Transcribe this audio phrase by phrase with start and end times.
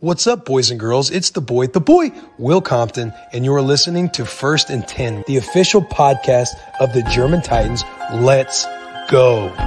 [0.00, 1.10] What's up, boys and girls?
[1.10, 5.38] It's the boy, the boy, Will Compton, and you're listening to First and 10, the
[5.38, 7.82] official podcast of the German Titans.
[8.14, 8.64] Let's
[9.10, 9.48] go.
[9.48, 9.66] 30, 20,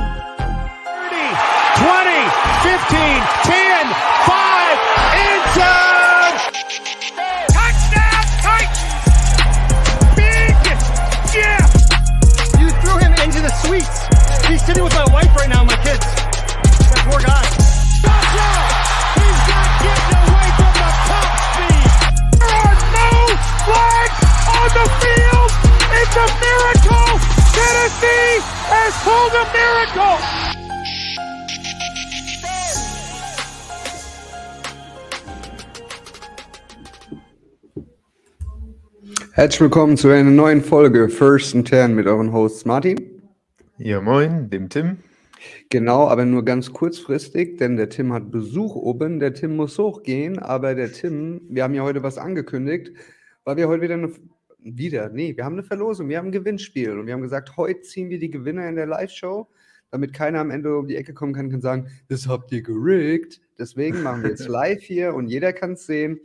[2.63, 3.91] 15, 10,
[4.31, 4.79] 5,
[5.19, 6.39] end zone!
[7.51, 8.87] Touchdown, Titans!
[10.15, 10.55] Big
[11.27, 11.67] Jeff!
[12.57, 14.07] You threw him into the suites.
[14.47, 16.05] He's sitting with my wife right now, my kids.
[16.07, 17.50] That poor guy.
[24.71, 25.51] On the field!
[25.99, 27.19] It's a miracle!
[27.55, 28.39] Tennessee
[28.69, 30.17] has pulled a miracle!
[39.33, 43.21] Herzlich willkommen zu einer neuen Folge First and Ten mit euren Hosts Martin.
[43.77, 44.97] Ja, moin, dem Tim.
[45.69, 49.19] Genau, aber nur ganz kurzfristig, denn der Tim hat Besuch oben.
[49.19, 52.91] Der Tim muss hochgehen, aber der Tim, wir haben ja heute was angekündigt,
[53.45, 54.11] weil wir heute wieder eine,
[54.63, 57.81] wieder, nee, wir haben eine Verlosung, wir haben ein Gewinnspiel und wir haben gesagt, heute
[57.81, 59.47] ziehen wir die Gewinner in der Live-Show,
[59.89, 63.41] damit keiner am Ende um die Ecke kommen kann und sagen, das habt ihr gerickt.
[63.59, 66.19] Deswegen machen wir jetzt live hier und jeder kann es sehen.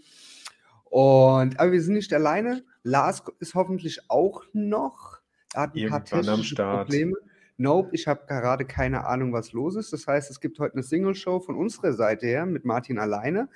[0.84, 2.64] Und, aber wir sind nicht alleine.
[2.83, 5.19] Lars ist hoffentlich auch noch.
[5.53, 6.89] Er hat ein Irgendwann paar am technische Start.
[6.89, 7.17] Probleme.
[7.59, 9.92] Nope, ich habe gerade keine Ahnung, was los ist.
[9.92, 13.48] Das heißt, es gibt heute eine Single-Show von unserer Seite her mit Martin alleine.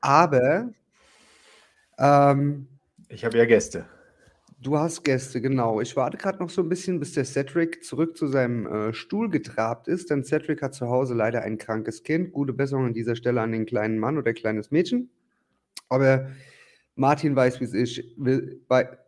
[0.00, 0.68] Aber
[1.98, 2.68] ähm,
[3.08, 3.86] Ich habe ja Gäste.
[4.60, 5.80] Du hast Gäste, genau.
[5.80, 9.28] Ich warte gerade noch so ein bisschen, bis der Cedric zurück zu seinem äh, Stuhl
[9.30, 12.32] getrabt ist, denn Cedric hat zu Hause leider ein krankes Kind.
[12.32, 15.10] Gute Besserung an dieser Stelle an den kleinen Mann oder kleines Mädchen.
[15.88, 16.30] Aber
[16.96, 18.02] Martin weiß, wie es ist.
[18.16, 18.98] Will, wei-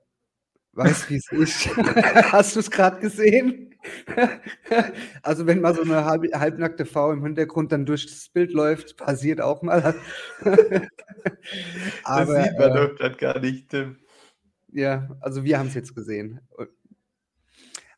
[0.73, 1.77] weiß, wie es ist.
[2.33, 3.75] Hast du es gerade gesehen?
[5.23, 8.97] also wenn mal so eine halb, halbnackte Frau im Hintergrund dann durch das Bild läuft,
[8.97, 9.95] passiert auch mal.
[12.05, 13.97] Aber, das sieht man äh, doch gar nicht, Tim.
[14.73, 16.41] Ja, also wir haben es jetzt gesehen.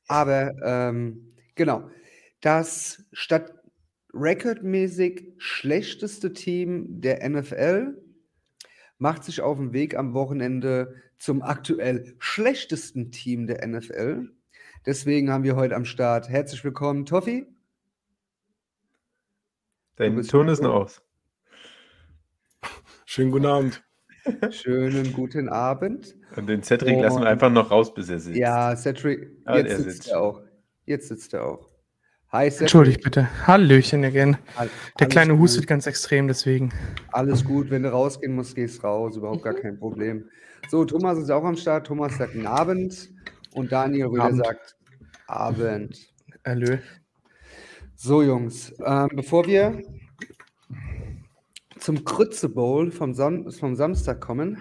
[0.06, 1.88] Aber ähm, genau,
[2.41, 3.55] das statt
[4.15, 7.97] rekordmäßig schlechteste Team der NFL
[8.99, 14.28] macht sich auf den Weg am Wochenende zum aktuell schlechtesten Team der NFL.
[14.87, 16.28] Deswegen haben wir heute am Start.
[16.28, 17.47] Herzlich willkommen, Toffi.
[19.97, 21.03] Dein Ton ist noch aus.
[23.04, 23.84] Schönen guten Abend.
[24.50, 26.16] Schönen guten Abend.
[26.37, 28.37] Und den Cedric lassen Und- wir einfach noch raus, bis er sitzt.
[28.38, 30.41] Ja, Cedric, Ah, jetzt er sitzt sitzt er auch.
[30.87, 31.69] Jetzt sitzt er auch.
[32.31, 32.60] Hi, Cedric.
[32.62, 33.28] Entschuldigt bitte.
[33.47, 34.37] Hallöchen again.
[34.56, 35.42] All- Der kleine gut.
[35.42, 36.72] hustet ganz extrem, deswegen.
[37.12, 40.28] Alles gut, wenn du rausgehen musst, gehst raus, überhaupt gar kein Problem.
[40.69, 41.87] So, Thomas ist auch am Start.
[41.87, 43.10] Thomas sagt guten Abend
[43.54, 44.76] und Daniel Röder sagt
[45.26, 45.98] Abend.
[46.47, 46.78] Hallö.
[47.97, 49.81] So, Jungs, ähm, bevor wir
[51.78, 54.59] zum Krütze Bowl vom, Son vom Samstag kommen,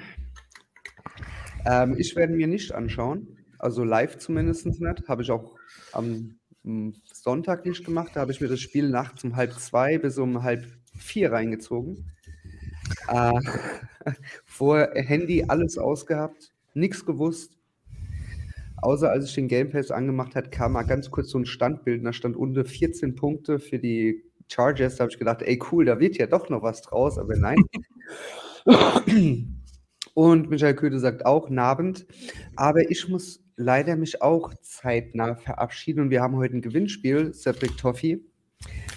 [1.66, 5.56] ähm, ich werde mir nicht anschauen, also live zumindest nicht, habe ich auch
[5.94, 6.36] am
[7.14, 10.44] Sonntag nicht gemacht, da habe ich mir das Spiel nachts um halb zwei bis um
[10.44, 10.66] halb
[10.98, 12.12] vier reingezogen.
[13.08, 13.40] Äh,
[14.46, 17.58] vor Handy alles ausgehabt, nichts gewusst.
[18.78, 22.04] Außer als ich den Game Pass angemacht hat, kam mal ganz kurz so ein Standbild,
[22.04, 24.96] da stand unter 14 Punkte für die Chargers.
[24.96, 27.64] Da habe ich gedacht, ey cool, da wird ja doch noch was draus, aber nein.
[30.14, 32.06] Und Michael Köde sagt auch Nabend.
[32.56, 37.78] Aber ich muss leider mich auch zeitnah verabschieden und wir haben heute ein Gewinnspiel, Cedric
[37.78, 38.20] Toffee.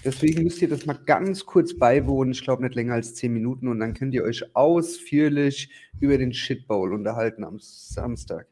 [0.05, 2.33] Deswegen müsst ihr das mal ganz kurz beiwohnen.
[2.33, 5.71] Ich glaube nicht länger als 10 Minuten und dann könnt ihr euch ausführlich
[6.01, 8.47] über den Shit Bowl unterhalten am Samstag.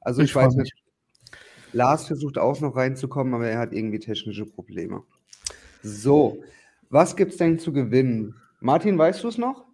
[0.00, 0.72] Also ich, Ich weiß nicht.
[1.72, 5.02] Lars versucht auch noch reinzukommen, aber er hat irgendwie technische Probleme.
[5.82, 6.42] So,
[6.88, 8.36] was gibt's denn zu gewinnen?
[8.60, 9.66] Martin, weißt du es noch?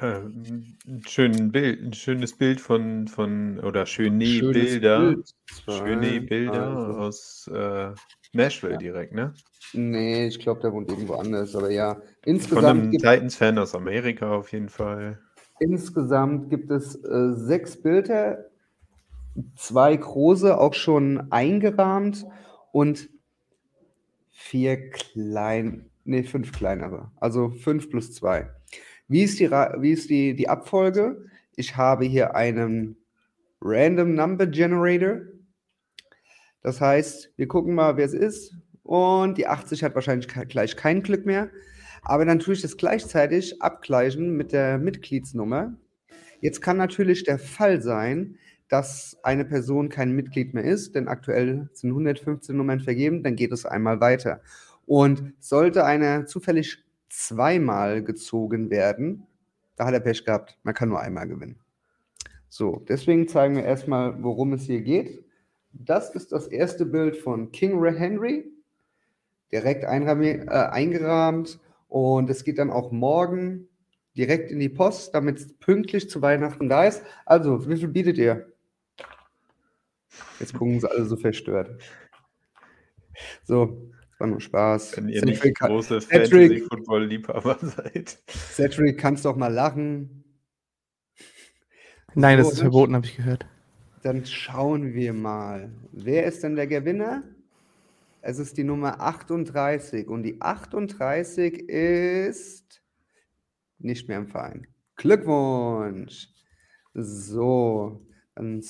[0.00, 4.98] Ähm, ein, schönen Bild, ein schönes Bild von, von oder schöne Schönes Bilder.
[5.00, 5.34] Bild.
[5.68, 6.98] Schöne Bilder also.
[6.98, 7.92] aus äh,
[8.32, 8.78] Nashville Ja.
[8.78, 9.34] direkt, ne?
[9.72, 11.94] Nee, ich glaube, der wohnt irgendwo anders, aber ja.
[11.94, 15.18] Von Insgesamt einem gibt, Titans-Fan aus Amerika auf jeden Fall.
[15.60, 18.46] insgesamt gibt es äh, sechs Bilder,
[19.56, 22.26] zwei große, auch schon eingerahmt
[22.72, 23.08] und
[24.30, 27.10] vier klein, nee, fünf kleinere.
[27.16, 28.50] Also fünf plus zwei.
[29.08, 31.26] Wie ist die, wie ist die, die Abfolge?
[31.56, 32.96] Ich habe hier einen
[33.60, 35.20] Random Number Generator.
[36.62, 38.54] Das heißt, wir gucken mal, wer es ist.
[38.82, 41.50] Und die 80 hat wahrscheinlich gleich kein Glück mehr.
[42.02, 45.74] Aber dann tue ich das gleichzeitig abgleichen mit der Mitgliedsnummer.
[46.40, 48.36] Jetzt kann natürlich der Fall sein,
[48.68, 53.52] dass eine Person kein Mitglied mehr ist, denn aktuell sind 115 Nummern vergeben, dann geht
[53.52, 54.40] es einmal weiter.
[54.86, 56.83] Und sollte einer zufällig
[57.14, 59.26] zweimal gezogen werden.
[59.76, 60.58] Da hat er Pech gehabt.
[60.62, 61.60] Man kann nur einmal gewinnen.
[62.48, 65.24] So, deswegen zeigen wir erstmal, worum es hier geht.
[65.72, 68.52] Das ist das erste Bild von King Henry.
[69.52, 71.60] Direkt äh, eingerahmt.
[71.88, 73.68] Und es geht dann auch morgen
[74.16, 77.02] direkt in die Post, damit es pünktlich zu Weihnachten da ist.
[77.26, 78.52] Also, wie viel bietet ihr?
[80.38, 81.80] Jetzt gucken sie alle so verstört.
[83.44, 83.90] So,
[84.24, 84.96] war nur Spaß.
[84.96, 88.18] Wenn ihr nicht Cedric, kann- große Fantasy-Football-Liebhaber seid.
[88.28, 90.24] Cedric, kannst doch mal lachen.
[92.14, 93.46] Nein, das So, ist verboten, habe ich gehört.
[94.02, 95.72] Dann schauen wir mal.
[95.92, 97.22] Wer ist denn der Gewinner?
[98.22, 102.82] Es ist die Nummer 38 und die 38 ist
[103.78, 104.66] nicht mehr im Verein.
[104.96, 106.28] Glückwunsch!
[106.94, 108.62] So, dann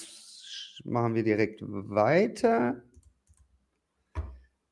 [0.85, 2.83] machen wir direkt weiter.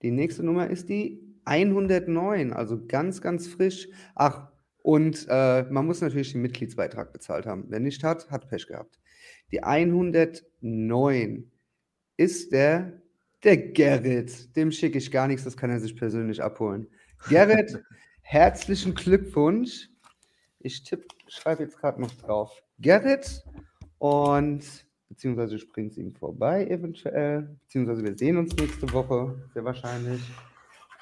[0.03, 3.89] Die nächste Nummer ist die 109, also ganz, ganz frisch.
[4.15, 4.49] Ach,
[4.83, 7.67] und äh, man muss natürlich den Mitgliedsbeitrag bezahlt haben.
[7.69, 8.99] Wer nicht hat, hat Pech gehabt.
[9.53, 11.51] Die 109
[12.17, 13.01] ist der,
[13.45, 14.57] der Gerrit.
[14.57, 16.89] Dem schicke ich gar nichts, das kann er sich persönlich abholen.
[17.29, 17.83] Gerrit,
[18.23, 19.89] herzlichen Glückwunsch.
[20.59, 22.63] Ich tipp, schreibe jetzt gerade noch drauf.
[22.79, 23.45] Gerrit
[23.99, 24.65] und
[25.13, 30.23] beziehungsweise bringe es ihm vorbei eventuell, beziehungsweise wir sehen uns nächste Woche, sehr wahrscheinlich.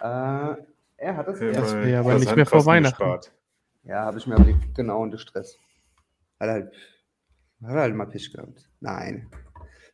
[0.01, 0.55] Äh,
[0.97, 2.97] er hat das Für Das wäre aber nicht mehr vor Weihnachten.
[2.99, 3.33] gespart.
[3.85, 5.59] ja, habe ich mir aber die- genau unter Stress.
[6.39, 6.73] Hat er halt,
[7.63, 8.69] hat halt mal Pech gehabt.
[8.81, 9.29] Nein.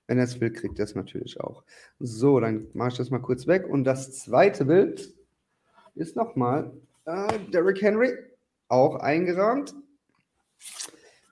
[0.07, 1.65] Wenn er es will, kriegt er es natürlich auch.
[1.99, 3.67] So, dann mache ich das mal kurz weg.
[3.69, 5.13] Und das zweite Bild
[5.97, 6.73] ist nochmal
[7.07, 8.13] äh, Derrick Henry,
[8.69, 9.75] auch eingerahmt.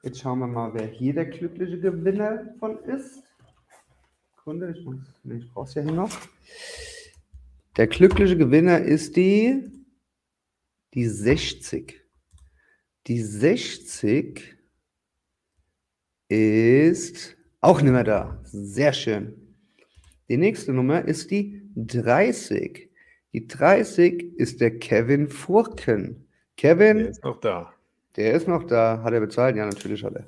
[0.05, 3.23] Jetzt schauen wir mal, wer hier der glückliche Gewinner von ist.
[4.37, 6.11] Kunde, ich, muss, nee, ich brauche es ja hier noch.
[7.79, 9.65] Der glückliche Gewinner ist die,
[10.93, 12.03] die 60.
[13.06, 14.59] Die 60
[16.29, 18.43] ist auch nicht mehr da.
[18.45, 19.56] Sehr schön.
[20.29, 22.91] Die nächste Nummer ist die 30.
[23.33, 26.29] Die 30 ist der Kevin Furken.
[26.59, 27.74] Kevin, Der ist noch da.
[28.16, 29.02] Der ist noch da.
[29.02, 29.56] Hat er bezahlt?
[29.56, 30.25] Ja, natürlich hat er.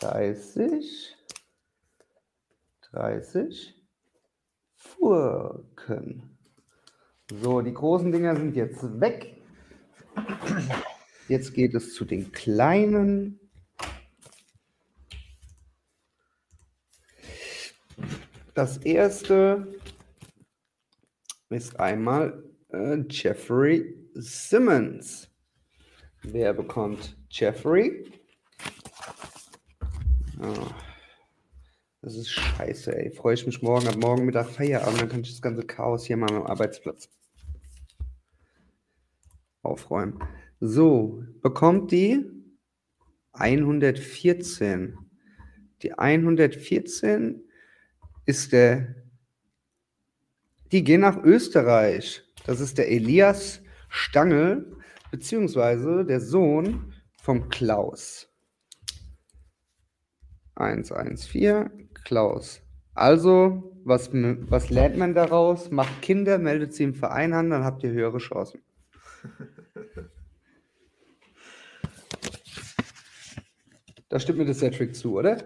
[0.00, 1.16] 30.
[2.90, 3.74] 30.
[4.74, 6.38] Furken.
[7.30, 9.42] So, die großen Dinger sind jetzt weg.
[11.28, 13.40] Jetzt geht es zu den kleinen.
[18.54, 19.74] Das erste
[21.48, 25.28] ist einmal äh, Jeffrey Simmons.
[26.22, 28.10] Wer bekommt Jeffrey?
[30.40, 30.74] Ah,
[32.00, 33.10] das ist scheiße, ey.
[33.10, 36.16] Freue ich mich morgen ab morgen Mittag Feierabend, dann kann ich das ganze Chaos hier
[36.16, 37.08] mal am Arbeitsplatz
[39.62, 40.18] aufräumen.
[40.60, 42.24] So, bekommt die
[43.32, 44.96] 114.
[45.82, 47.42] Die 114
[48.26, 48.94] ist der,
[50.70, 52.22] die gehen nach Österreich.
[52.46, 53.63] Das ist der Elias
[53.94, 54.76] Stangl,
[55.12, 56.92] beziehungsweise der Sohn
[57.22, 58.28] vom Klaus.
[60.56, 62.60] 114, Klaus.
[62.94, 65.70] Also, was, was lernt man daraus?
[65.70, 68.62] Macht Kinder, meldet sie im Verein an, dann habt ihr höhere Chancen.
[74.08, 75.38] Da stimmt mir das Cedric zu, oder?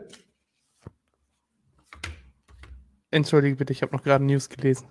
[3.11, 4.89] Entschuldige bitte, ich habe noch gerade News gelesen.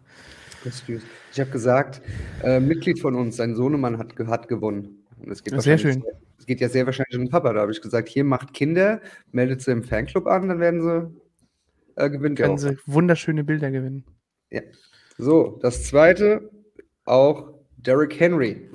[0.65, 1.03] Excuse.
[1.33, 2.01] Ich habe gesagt,
[2.43, 5.05] äh, Mitglied von uns, sein Sohnemann hat, hat gewonnen.
[5.19, 6.03] Und es geht Ja, sehr wahrscheinlich-
[6.39, 7.51] Es geht ja sehr wahrscheinlich um den Papa.
[7.53, 11.11] Da habe ich gesagt, hier macht Kinder, meldet sie im Fanclub an, dann werden sie
[11.95, 12.37] äh, gewinnt.
[12.39, 14.05] ihr Können sie wunderschöne Bilder gewinnen.
[14.51, 14.61] Ja.
[15.17, 16.49] So, das zweite,
[17.05, 18.69] auch Derrick Henry.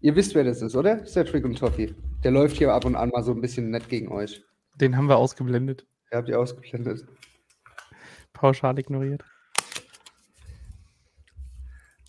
[0.00, 1.04] Ihr wisst, wer das ist, oder?
[1.06, 1.94] Cedric und Toffee.
[2.24, 4.42] Der läuft hier ab und an mal so ein bisschen nett gegen euch.
[4.80, 5.86] Den haben wir ausgeblendet.
[6.10, 7.06] Ihr habt ihr ausgeblendet.
[8.32, 9.22] Pauschal ignoriert.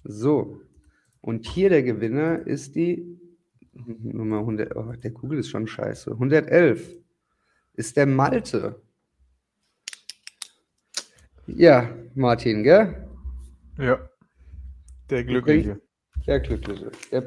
[0.04, 0.62] So,
[1.22, 3.20] und hier der Gewinner ist die
[3.74, 4.76] Nummer 100.
[4.76, 6.12] Oh, der Google ist schon scheiße.
[6.12, 6.98] 111
[7.74, 8.82] ist der Malte.
[11.48, 13.08] Ja, Martin, gell?
[13.78, 14.10] Ja.
[15.10, 15.82] Der Glückliche.
[16.26, 16.92] Der Glückliche.
[17.12, 17.22] Der,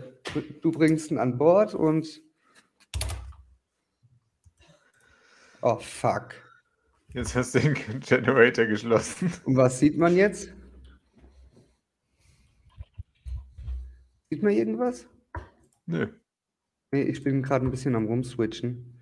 [0.62, 2.22] du bringst ihn an Bord und.
[5.62, 6.34] Oh, fuck.
[7.08, 9.32] Jetzt hast du den Generator geschlossen.
[9.44, 10.53] Und was sieht man jetzt?
[14.34, 15.06] Sieht man irgendwas?
[15.86, 16.08] Nö.
[16.90, 19.00] Nee, ich bin gerade ein bisschen am Rumswitchen.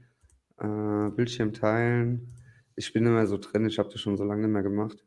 [0.58, 2.36] Äh, Bildschirm teilen.
[2.76, 5.02] Ich bin immer so drin, ich habe das schon so lange nicht mehr gemacht.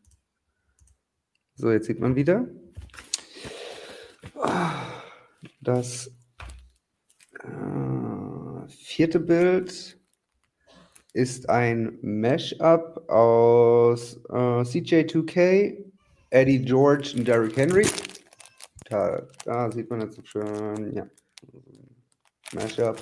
[1.54, 2.48] So, jetzt sieht man wieder.
[5.62, 6.08] Das
[7.42, 10.00] äh, vierte Bild
[11.14, 15.86] ist ein Mashup aus äh, CJ2K,
[16.32, 17.86] Eddie George und Derrick Henry.
[18.86, 21.08] Da, da sieht man jetzt so schön, ja.
[22.54, 23.02] Mashup.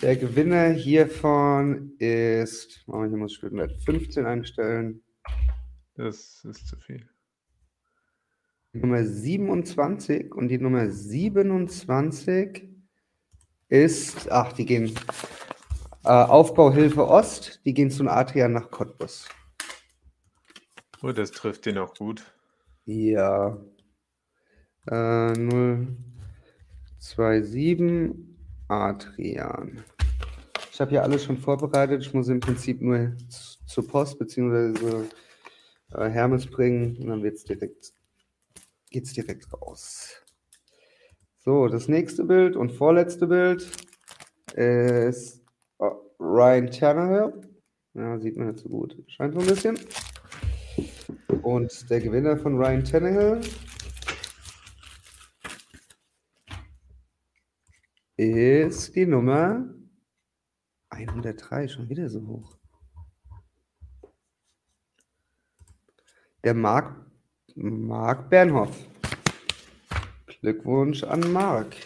[0.00, 5.02] Der Gewinner hiervon ist, oh, hier muss ich Stundenwert 15 einstellen.
[5.94, 7.08] Das ist zu viel.
[8.72, 12.68] Nummer 27 und die Nummer 27
[13.68, 14.94] ist, ach, die gehen
[16.04, 19.28] äh, Aufbauhilfe Ost, die gehen zu Adrian nach Cottbus.
[21.02, 22.24] Oh, das trifft den auch gut.
[22.86, 23.56] Ja.
[24.86, 25.34] Äh,
[26.98, 28.14] 027
[28.68, 29.84] Adrian.
[30.72, 32.02] Ich habe hier alles schon vorbereitet.
[32.02, 33.12] Ich muss im Prinzip nur
[33.66, 35.04] zur Post bzw.
[35.94, 37.92] Äh, Hermes bringen und dann wird's direkt,
[38.90, 40.22] geht's direkt raus.
[41.38, 43.68] So, das nächste Bild und vorletzte Bild
[44.54, 45.42] ist
[45.78, 47.32] äh, Ryan Tannehill.
[47.94, 48.96] Ja, sieht man nicht so gut.
[49.08, 49.78] Scheint so ein bisschen.
[51.42, 53.40] Und der Gewinner von Ryan Tannehill
[58.16, 59.64] ist die Nummer
[60.90, 62.58] 103, schon wieder so hoch.
[66.44, 66.94] Der Marc,
[67.54, 68.76] Marc Bernhoff.
[70.40, 71.76] Glückwunsch an Marc.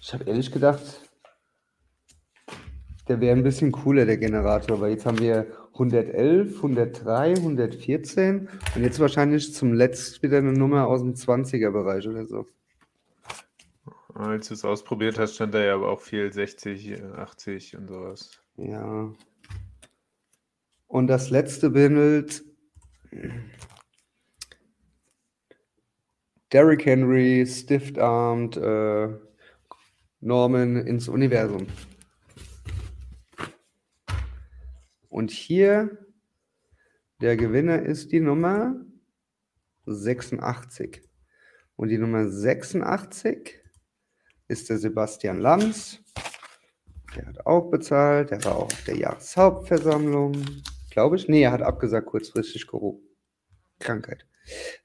[0.00, 1.10] Ich habe ehrlich gedacht,
[3.08, 8.82] der wäre ein bisschen cooler, der Generator, weil jetzt haben wir 111, 103, 114 und
[8.82, 12.46] jetzt wahrscheinlich zum Letzt wieder eine Nummer aus dem 20er-Bereich oder so.
[14.14, 17.88] Als du es ausprobiert hast, stand da ja aber auch viel 60, äh, 80 und
[17.88, 18.30] sowas.
[18.56, 19.10] Ja.
[20.86, 22.44] Und das letzte Bild.
[26.52, 29.08] Derrick Henry, stiff-armed äh,
[30.20, 31.66] Norman ins Universum.
[35.12, 35.98] Und hier
[37.20, 38.74] der Gewinner ist die Nummer
[39.84, 41.02] 86.
[41.76, 43.60] Und die Nummer 86
[44.48, 46.00] ist der Sebastian Lanz.
[47.14, 48.30] Der hat auch bezahlt.
[48.30, 50.32] Der war auch auf der Jahreshauptversammlung.
[50.90, 51.28] Glaube ich.
[51.28, 52.98] Nee, er hat abgesagt, kurzfristig Corona.
[53.80, 54.26] Krankheit.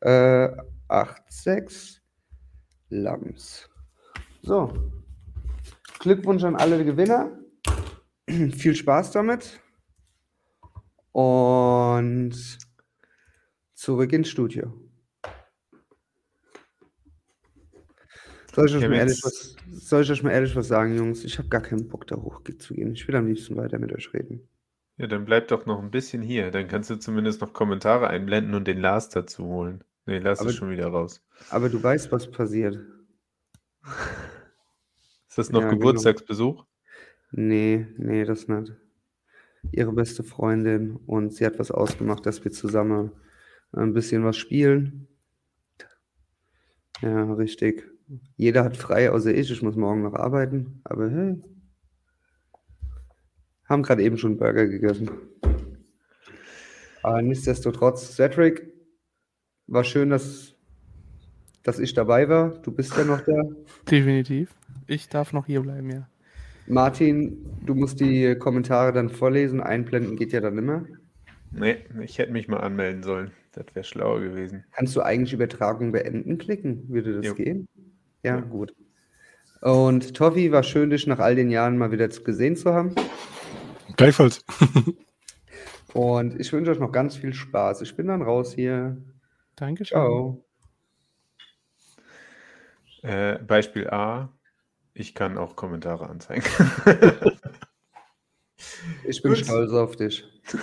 [0.02, 0.50] Äh,
[0.90, 2.00] 8,6
[2.90, 3.70] Lams.
[4.42, 4.74] So.
[6.00, 7.32] Glückwunsch an alle Gewinner.
[8.28, 9.62] Viel Spaß damit.
[11.18, 12.60] Und
[13.74, 14.72] zurück ins Studio.
[18.54, 21.24] Soll ich, euch mal ehrlich was, soll ich euch mal ehrlich was sagen, Jungs?
[21.24, 22.94] Ich habe gar keinen Bock, da hochzugehen.
[22.94, 24.48] Ich will am liebsten weiter mit euch reden.
[24.98, 26.52] Ja, dann bleib doch noch ein bisschen hier.
[26.52, 29.84] Dann kannst du zumindest noch Kommentare einblenden und den Lars dazu holen.
[30.06, 31.26] Nee, Lars Aber- ist schon wieder raus.
[31.50, 32.78] Aber du weißt, was passiert.
[35.30, 35.80] Ist das noch Ja, genau.
[35.80, 36.64] Geburtstagsbesuch?
[37.32, 38.72] Nee, nee, das nicht.
[39.72, 43.12] Ihre beste Freundin und sie hat was ausgemacht, dass wir zusammen
[43.72, 45.08] ein bisschen was spielen.
[47.02, 47.88] Ja, richtig.
[48.36, 49.52] Jeder hat frei, außer ich.
[49.52, 50.82] Ich muss morgen noch arbeiten.
[50.84, 51.42] Aber hey.
[53.66, 55.10] Haben gerade eben schon Burger gegessen.
[57.04, 58.74] Aber nichtsdestotrotz, Cedric,
[59.68, 60.56] war schön, dass,
[61.64, 62.50] dass ich dabei war.
[62.62, 63.44] Du bist ja noch da.
[63.90, 64.56] Definitiv.
[64.88, 66.08] Ich darf noch hier bleiben, ja.
[66.68, 69.62] Martin, du musst die Kommentare dann vorlesen.
[69.62, 70.86] Einblenden geht ja dann immer.
[71.52, 73.32] Nee, ich hätte mich mal anmelden sollen.
[73.54, 74.66] Das wäre schlauer gewesen.
[74.74, 76.84] Kannst du eigentlich Übertragung beenden klicken?
[76.90, 77.34] Würde das Jo.
[77.36, 77.68] gehen?
[78.24, 78.42] Ja, Ja.
[78.42, 78.76] gut.
[79.62, 82.94] Und Toffi, war schön, dich nach all den Jahren mal wieder gesehen zu haben.
[83.96, 84.44] Gleichfalls.
[85.94, 87.82] Und ich wünsche euch noch ganz viel Spaß.
[87.82, 88.98] Ich bin dann raus hier.
[89.56, 89.96] Dankeschön.
[89.98, 90.46] Ciao.
[93.02, 94.30] Äh, Beispiel A.
[95.00, 96.44] Ich kann auch Kommentare anzeigen.
[99.04, 99.44] Ich bin Gut.
[99.44, 100.24] stolz auf dich.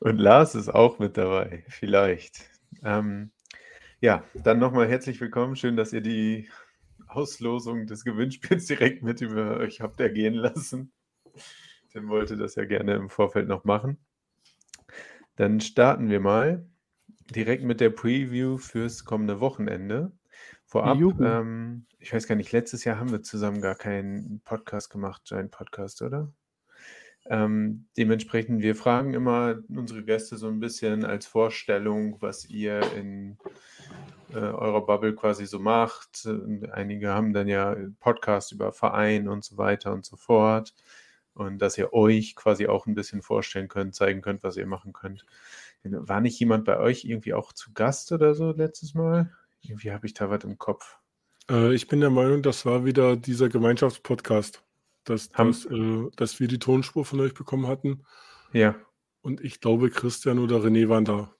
[0.00, 2.50] Und Lars ist auch mit dabei, vielleicht.
[2.82, 3.30] Ähm,
[4.00, 5.54] ja, dann nochmal herzlich willkommen.
[5.54, 6.48] Schön, dass ihr die
[7.06, 10.92] Auslosung des Gewinnspiels direkt mit über euch habt ergehen lassen.
[11.92, 13.98] Tim wollte das ja gerne im Vorfeld noch machen.
[15.36, 16.66] Dann starten wir mal
[17.30, 20.12] direkt mit der Preview fürs kommende Wochenende.
[20.70, 25.32] Vorab, ähm, ich weiß gar nicht, letztes Jahr haben wir zusammen gar keinen Podcast gemacht,
[25.32, 26.32] einen Podcast, oder?
[27.26, 33.36] Ähm, dementsprechend, wir fragen immer unsere Gäste so ein bisschen als Vorstellung, was ihr in
[34.32, 36.24] äh, eurer Bubble quasi so macht.
[36.24, 40.72] Und einige haben dann ja Podcast über Verein und so weiter und so fort.
[41.34, 44.92] und dass ihr euch quasi auch ein bisschen vorstellen könnt, zeigen könnt, was ihr machen
[44.92, 45.26] könnt.
[45.82, 49.32] War nicht jemand bei euch irgendwie auch zu Gast oder so letztes Mal?
[49.62, 50.98] Irgendwie habe ich da was im Kopf.
[51.50, 54.64] Äh, ich bin der Meinung, das war wieder dieser Gemeinschaftspodcast,
[55.04, 58.04] dass, dass, äh, dass wir die Tonspur von euch bekommen hatten.
[58.52, 58.74] Ja,
[59.22, 61.34] Und ich glaube, Christian oder René waren da.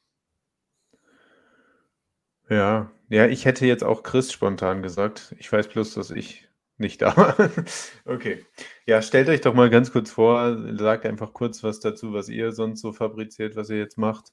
[2.49, 5.35] ja, ja, ich hätte jetzt auch Chris spontan gesagt.
[5.39, 6.49] Ich weiß bloß, dass ich
[6.79, 7.37] nicht da war.
[8.05, 8.45] Okay.
[8.87, 12.53] Ja, stellt euch doch mal ganz kurz vor, sagt einfach kurz was dazu, was ihr
[12.53, 14.33] sonst so fabriziert, was ihr jetzt macht.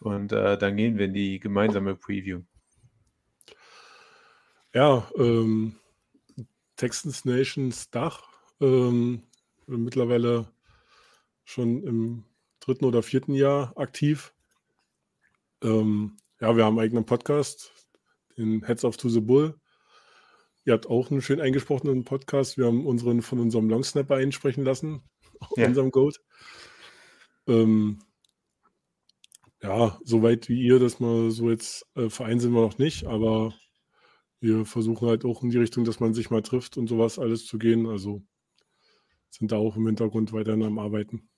[0.00, 2.42] Und äh, dann gehen wir in die gemeinsame Preview.
[4.72, 5.74] Ja, ähm,
[6.76, 8.22] Texans Nations Dach,
[8.60, 9.22] ähm,
[9.66, 10.48] mittlerweile
[11.44, 12.24] schon im
[12.60, 14.32] dritten oder vierten Jahr aktiv.
[15.62, 17.72] Ähm, ja, wir haben einen eigenen Podcast,
[18.38, 19.58] den Heads of to the Bull.
[20.64, 22.56] Ihr habt auch einen schön eingesprochenen Podcast.
[22.56, 25.02] Wir haben unseren von unserem Longsnapper einsprechen lassen,
[25.56, 25.66] Ja.
[25.66, 26.20] unserem Goat.
[27.48, 27.98] Ähm,
[29.62, 33.04] ja, so weit wie ihr, dass wir so jetzt äh, Verein sind wir noch nicht,
[33.06, 33.52] aber
[34.40, 37.46] wir versuchen halt auch in die Richtung, dass man sich mal trifft und sowas alles
[37.46, 37.86] zu gehen.
[37.86, 38.22] Also
[39.30, 41.28] sind da auch im Hintergrund weiterhin am Arbeiten.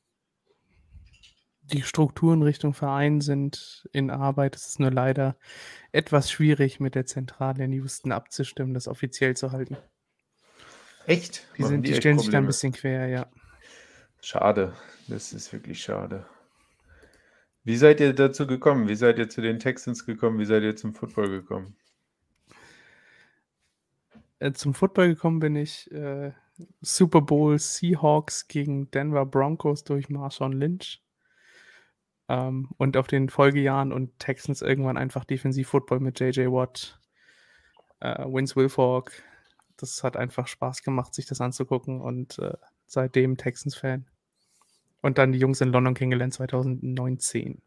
[1.64, 4.56] Die Strukturen Richtung Verein sind in Arbeit.
[4.56, 5.36] Es ist nur leider
[5.92, 9.76] etwas schwierig, mit der Zentrale in Houston abzustimmen, das offiziell zu halten.
[11.06, 11.48] Echt?
[11.58, 12.46] Die, sind, die echt stellen sich da ein Probleme?
[12.46, 13.30] bisschen quer, ja.
[14.20, 14.74] Schade.
[15.08, 16.26] Das ist wirklich schade.
[17.64, 18.88] Wie seid ihr dazu gekommen?
[18.88, 20.38] Wie seid ihr zu den Texans gekommen?
[20.38, 21.76] Wie seid ihr zum Football gekommen?
[24.42, 26.32] Äh, zum Football gekommen bin ich äh,
[26.80, 31.00] Super Bowl Seahawks gegen Denver Broncos durch Marshawn Lynch.
[32.28, 36.98] Ähm, und auf den Folgejahren und Texans irgendwann einfach Defensiv-Football mit JJ Watt,
[38.00, 39.22] äh, Vince Wilfork.
[39.76, 42.56] Das hat einfach Spaß gemacht, sich das anzugucken und äh,
[42.86, 44.06] seitdem Texans-Fan.
[45.02, 47.62] Und dann die Jungs in London kennengelernt 2019.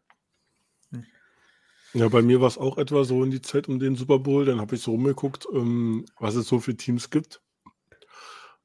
[1.94, 4.44] Ja, bei mir war es auch etwa so in die Zeit um den Super Bowl.
[4.44, 7.40] Dann habe ich so rumgeguckt, ähm, was es so für Teams gibt.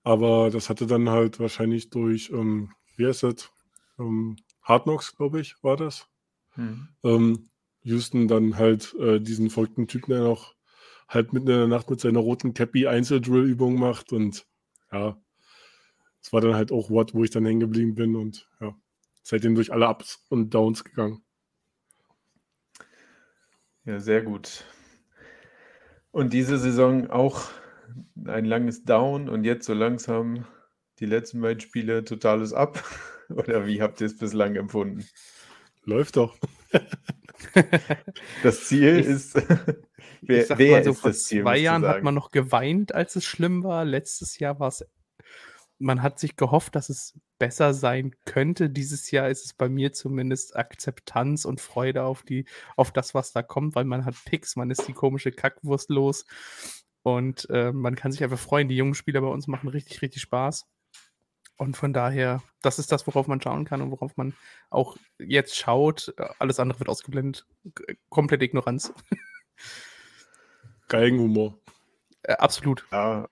[0.04, 3.52] Aber das hatte dann halt wahrscheinlich durch, ähm, wie heißt das?
[4.00, 6.08] Ähm, Hard Knocks, glaube ich, war das.
[6.56, 6.90] Hm.
[7.04, 7.50] ähm,
[7.84, 10.54] Houston dann halt äh, diesen verrückten Typen, der noch
[11.08, 14.46] halt mitten in der Nacht mit seiner roten Cappy Einzeldrill-Übung macht und
[14.92, 15.18] ja,
[16.22, 18.76] es war dann halt auch Watt, wo ich dann hängen geblieben bin und ja,
[19.24, 21.24] seitdem durch alle Ups und Downs gegangen.
[23.86, 24.66] Ja, sehr gut.
[26.12, 27.50] Und diese Saison auch
[28.26, 30.46] ein langes Down und jetzt so langsam
[31.00, 32.84] die letzten beiden Spiele totales Up?
[33.30, 35.06] Oder wie habt ihr es bislang empfunden?
[35.86, 36.38] Läuft doch.
[38.44, 39.36] Das Ziel Ich- ist,
[40.24, 41.42] Ich wer, sag wer mal so, ist vor das Ziel?
[41.42, 43.86] zwei Jahren hat man noch geweint, als es schlimm war.
[43.86, 44.86] Letztes Jahr war es,
[45.82, 48.70] man hat sich gehofft, dass es besser sein könnte.
[48.70, 53.34] Dieses Jahr ist es bei mir zumindest Akzeptanz und Freude auf die, auf das, was
[53.34, 56.26] da kommt, weil man hat Picks, man ist die komische Kackwurst los
[57.04, 58.68] und äh, man kann sich einfach freuen.
[58.68, 60.68] Die jungen Spieler bei uns machen richtig, richtig Spaß.
[61.58, 64.34] Und von daher, das ist das, worauf man schauen kann und worauf man
[64.70, 66.14] auch jetzt schaut.
[66.40, 67.46] Alles andere wird ausgeblendet.
[68.10, 68.94] Komplette Ignoranz.
[70.88, 71.60] Geigenhumor.
[72.24, 72.86] Äh, absolut.
[72.92, 73.28] Ja,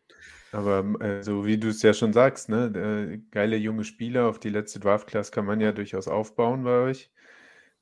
[0.51, 4.39] aber äh, so wie du es ja schon sagst, ne, äh, geile junge Spieler auf
[4.39, 7.11] die letzte Draft-Class kann man ja durchaus aufbauen bei euch.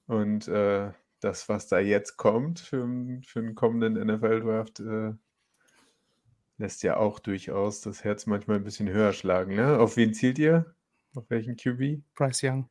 [0.07, 2.87] Und äh, das, was da jetzt kommt für,
[3.25, 5.13] für einen kommenden NFL-Draft, äh,
[6.57, 9.55] lässt ja auch durchaus das Herz manchmal ein bisschen höher schlagen.
[9.55, 9.79] Ne?
[9.79, 10.73] Auf wen zielt ihr?
[11.15, 12.03] Auf welchen QB?
[12.15, 12.69] Bryce Young.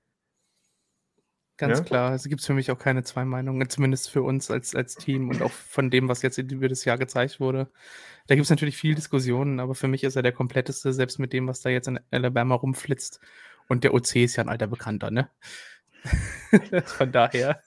[1.57, 1.85] Ganz Ja?
[1.85, 2.15] klar.
[2.15, 5.41] Es gibt für mich auch keine zwei Meinungen, zumindest für uns als, als Team und
[5.43, 7.71] auch von dem, was jetzt über das Jahr gezeigt wurde.
[8.27, 11.33] Da gibt es natürlich viel Diskussionen, aber für mich ist er der kompletteste, selbst mit
[11.33, 13.21] dem, was da jetzt in Alabama rumflitzt.
[13.69, 15.31] Und der OC ist ja ein alter Bekannter, ne?
[16.85, 17.63] von daher.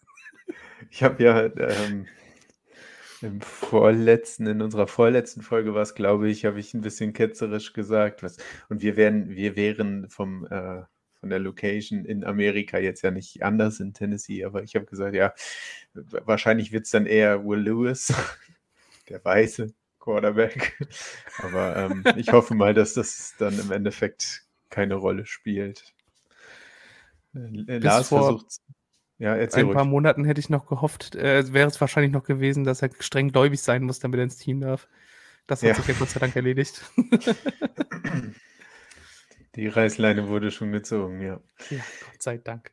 [0.92, 2.08] Ich habe ja ähm,
[3.22, 7.74] im vorletzten, in unserer vorletzten Folge war es, glaube ich, habe ich ein bisschen ketzerisch
[7.74, 8.24] gesagt.
[8.24, 8.38] Was,
[8.70, 10.84] und wir wären, wir wären vom, äh,
[11.20, 15.16] von der Location in Amerika jetzt ja nicht anders in Tennessee, aber ich habe gesagt,
[15.16, 15.34] ja,
[15.94, 18.14] wahrscheinlich wird es dann eher Will Lewis,
[19.10, 20.78] der weiße Quarterback.
[21.44, 25.94] Aber ähm, ich hoffe mal, dass das dann im Endeffekt keine Rolle spielt.
[27.36, 28.58] Äh, Lars vor versucht.
[29.18, 29.90] Ja, Ein paar ruhig.
[29.90, 33.62] Monaten hätte ich noch gehofft, äh, wäre es wahrscheinlich noch gewesen, dass er streng gläubig
[33.62, 34.88] sein muss, damit er ins Team darf.
[35.48, 35.76] Das hat Ja.
[35.76, 36.82] sich ja Gott sei Dank erledigt.
[39.56, 41.40] Die Reißleine wurde schon gezogen, ja.
[41.70, 42.72] ja, Gott sei Dank.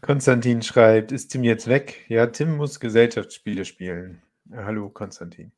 [0.00, 2.04] Konstantin schreibt, ist Tim jetzt weg?
[2.08, 4.22] Ja, Tim muss Gesellschaftsspiele spielen.
[4.46, 5.52] Ja, hallo, Konstantin.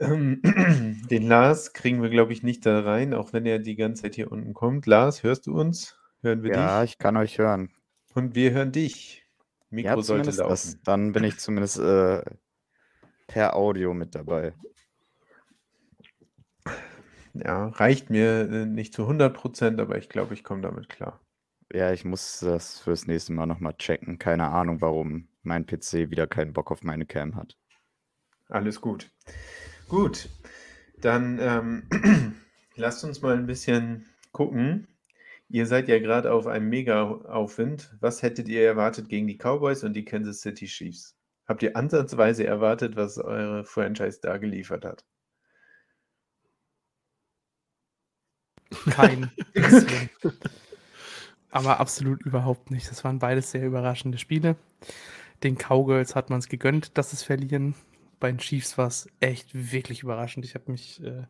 [0.00, 0.40] Ähm,
[1.10, 4.14] den Lars kriegen wir, glaube ich, nicht da rein, auch wenn er die ganze Zeit
[4.14, 4.86] hier unten kommt.
[4.86, 5.96] Lars, hörst du uns?
[6.22, 6.92] Hören wir Ja, dich?
[6.92, 7.70] ich kann euch hören.
[8.14, 9.24] Und wir hören dich.
[9.82, 10.74] Ja, Mikro sollte zumindest das.
[10.74, 10.80] laufen.
[10.84, 12.22] Dann bin ich zumindest äh,
[13.26, 14.54] per Audio mit dabei.
[17.34, 21.20] Ja, reicht mir äh, nicht zu 100 Prozent, aber ich glaube, ich komme damit klar.
[21.72, 24.18] Ja, ich muss das fürs nächste Mal nochmal checken.
[24.18, 27.56] Keine Ahnung, warum mein PC wieder keinen Bock auf meine Cam hat.
[28.48, 29.10] Alles gut.
[29.88, 30.28] Gut,
[31.00, 32.34] dann ähm,
[32.74, 34.88] lasst uns mal ein bisschen gucken.
[35.48, 37.96] Ihr seid ja gerade auf einem Mega-Aufwind.
[38.00, 41.16] Was hättet ihr erwartet gegen die Cowboys und die Kansas City Chiefs?
[41.46, 45.04] Habt ihr ansatzweise erwartet, was eure Franchise da geliefert hat?
[48.90, 49.30] Kein.
[51.50, 52.90] Aber absolut überhaupt nicht.
[52.90, 54.56] Das waren beides sehr überraschende Spiele.
[55.42, 57.74] Den Cowgirls hat man es gegönnt, dass es verlieren.
[58.20, 60.44] Bei den Chiefs war es echt wirklich überraschend.
[60.44, 61.24] Ich habe mich, äh,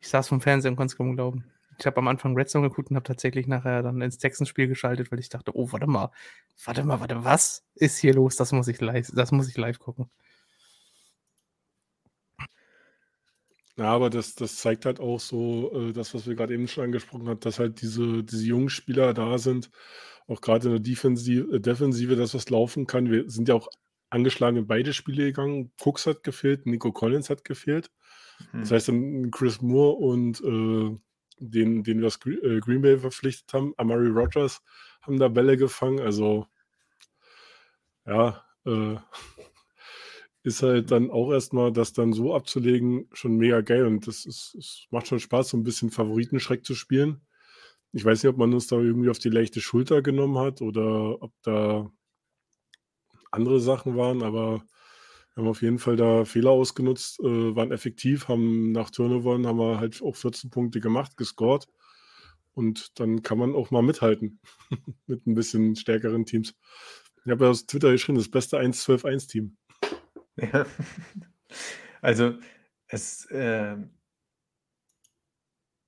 [0.00, 1.44] ich saß vom Fernseher und konnte es kaum glauben.
[1.78, 5.10] Ich habe am Anfang Red Zone geguckt und habe tatsächlich nachher dann ins Texans-Spiel geschaltet,
[5.10, 6.10] weil ich dachte, oh, warte mal,
[6.64, 8.36] warte mal, warte, was ist hier los?
[8.36, 10.10] Das muss ich live, das muss ich live gucken.
[13.78, 16.84] Ja, aber das, das zeigt halt auch so, äh, das, was wir gerade eben schon
[16.84, 19.70] angesprochen haben, dass halt diese, diese jungen Spieler da sind,
[20.26, 23.10] auch gerade in der Defensive, äh, Defensive, dass was laufen kann.
[23.10, 23.68] Wir sind ja auch
[24.10, 25.72] angeschlagen in beide Spiele gegangen.
[25.80, 27.90] Cooks hat gefehlt, Nico Collins hat gefehlt.
[28.52, 28.74] Das Hm.
[28.76, 30.98] heißt, dann Chris Moore und äh,
[31.38, 34.62] den, den wir aus äh, Green Bay verpflichtet haben, Amari Rogers,
[35.02, 36.00] haben da Bälle gefangen.
[36.00, 36.46] Also,
[38.06, 38.96] ja, äh,
[40.44, 43.86] ist halt dann auch erstmal, das dann so abzulegen, schon mega geil.
[43.86, 47.20] Und das ist, es macht schon Spaß, so ein bisschen Favoritenschreck zu spielen.
[47.92, 51.22] Ich weiß nicht, ob man uns da irgendwie auf die leichte Schulter genommen hat oder
[51.22, 51.90] ob da
[53.30, 54.62] andere Sachen waren, aber
[55.34, 59.58] wir haben auf jeden Fall da Fehler ausgenutzt, äh, waren effektiv, haben nach Turnovern haben
[59.58, 61.66] wir halt auch 14 Punkte gemacht, gescored.
[62.54, 64.40] Und dann kann man auch mal mithalten
[65.06, 66.54] mit ein bisschen stärkeren Teams.
[67.24, 69.56] Ich habe ja aus Twitter geschrieben, das beste 1-12-1-Team.
[70.36, 70.66] Ja.
[72.00, 72.38] Also,
[72.88, 73.90] es, ähm,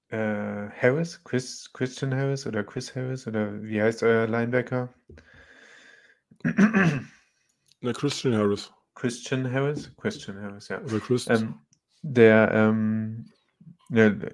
[0.08, 4.92] äh, Harris, Chris, Christian Harris oder Chris Harris oder wie heißt euer Linebacker?
[7.80, 8.72] Na, Christian Harris.
[8.94, 9.90] Christian Harris?
[9.96, 10.80] Christian Harris, ja.
[10.82, 11.26] Oder Chris.
[11.28, 11.58] Ähm,
[12.02, 13.26] der, ähm,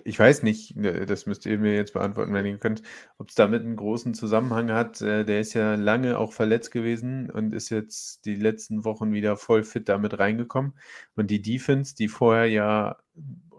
[0.04, 2.82] ich weiß nicht, ne, das müsst ihr mir jetzt beantworten, wenn ihr könnt,
[3.18, 5.00] ob es damit einen großen Zusammenhang hat.
[5.02, 9.36] Äh, Der ist ja lange auch verletzt gewesen und ist jetzt die letzten Wochen wieder
[9.36, 10.74] voll fit damit reingekommen.
[11.16, 12.96] Und die Defense, die vorher ja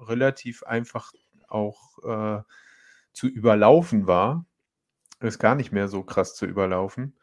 [0.08, 1.14] relativ einfach
[1.48, 2.00] auch
[2.40, 2.44] äh,
[3.14, 4.46] zu überlaufen war,
[5.22, 7.16] ist gar nicht mehr so krass zu überlaufen.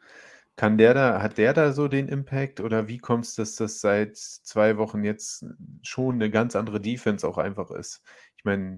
[0.55, 3.79] Kann der da, hat der da so den Impact oder wie kommt es, dass das
[3.81, 5.45] seit zwei Wochen jetzt
[5.83, 8.01] schon eine ganz andere Defense auch einfach ist?
[8.39, 8.77] Ich meine,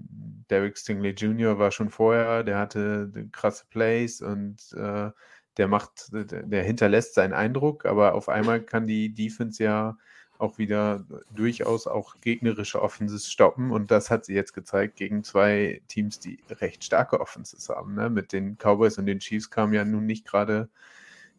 [0.50, 1.60] Derek Stingley Jr.
[1.60, 5.12] war schon vorher, der hatte krasse Plays und äh,
[5.58, 10.00] der macht, der, hinterlässt seinen Eindruck, aber auf einmal kann die Defense ja
[10.39, 15.84] auch wieder durchaus auch gegnerische Offenses stoppen und das hat sie jetzt gezeigt gegen zwei
[15.88, 17.93] Teams, die recht starke Offenses haben.
[17.93, 18.10] Ne?
[18.10, 20.69] Mit den Cowboys und den Chiefs kamen ja nun nicht gerade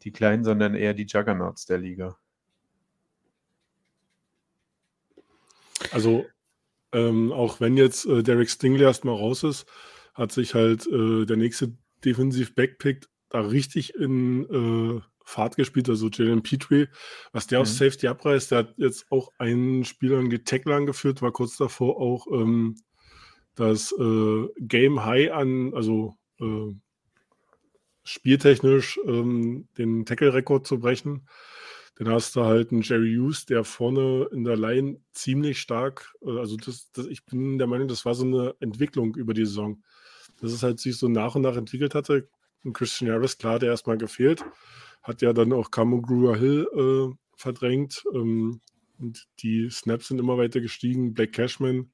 [0.05, 2.17] die Kleinen, sondern eher die Juggernauts der Liga.
[5.91, 6.25] Also,
[6.93, 9.67] ähm, auch wenn jetzt äh, Derek Stingley erstmal raus ist,
[10.15, 11.75] hat sich halt äh, der nächste
[12.05, 16.89] Defensiv-Backpick da richtig in äh, Fahrt gespielt, also Jalen Petrie,
[17.33, 17.63] was der Mhm.
[17.63, 21.57] auf Safety abreißt, der hat jetzt auch einen Spieler in die Tackle angeführt, war kurz
[21.57, 22.77] davor auch ähm,
[23.55, 26.75] das äh, Game High an, also äh,
[28.05, 31.29] spieltechnisch ähm, den Tackle-Rekord zu brechen.
[31.97, 36.39] Dann hast du halt einen Jerry Hughes, der vorne in der Line ziemlich stark, äh,
[36.39, 39.83] also das, das, ich bin der Meinung, das war so eine Entwicklung über die Saison.
[40.41, 42.29] Dass es halt sich so nach und nach entwickelt hatte.
[42.65, 44.45] Und Christian Harris, klar, der erstmal gefehlt,
[45.03, 48.03] hat ja dann auch Camo Gruer Hill äh, verdrängt.
[48.15, 48.61] Ähm,
[48.99, 51.13] und die Snaps sind immer weiter gestiegen.
[51.13, 51.93] Black Cashman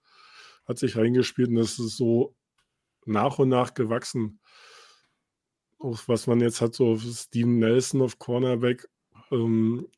[0.66, 2.36] hat sich reingespielt und das ist so
[3.06, 4.40] nach und nach gewachsen.
[5.78, 8.86] Auch was man jetzt hat, so Steven Nelson auf Cornerback,
[9.30, 9.88] ähm,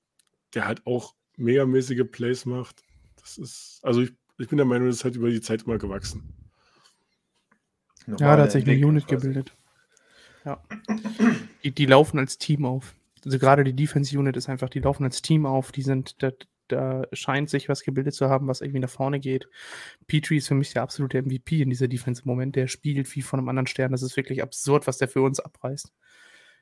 [0.55, 2.83] der halt auch megamäßige Plays macht.
[3.21, 5.79] Das ist, also ich, ich bin der Meinung, das ist halt über die Zeit immer
[5.79, 6.35] gewachsen.
[8.07, 9.29] Ja, da hat sich eine Unit quasi.
[9.29, 9.55] gebildet.
[10.45, 10.63] Ja.
[11.63, 12.95] Die, die laufen als Team auf.
[13.25, 16.33] Also gerade die Defense-Unit ist einfach, die laufen als Team auf, die sind, da,
[16.69, 19.49] da scheint sich was gebildet zu haben, was irgendwie nach vorne geht.
[20.07, 22.57] Petrie ist für mich der absolute MVP in dieser Defense im Moment.
[22.57, 23.93] Der spielt wie von einem anderen Stern.
[23.93, 25.93] Das ist wirklich absurd, was der für uns abreißt.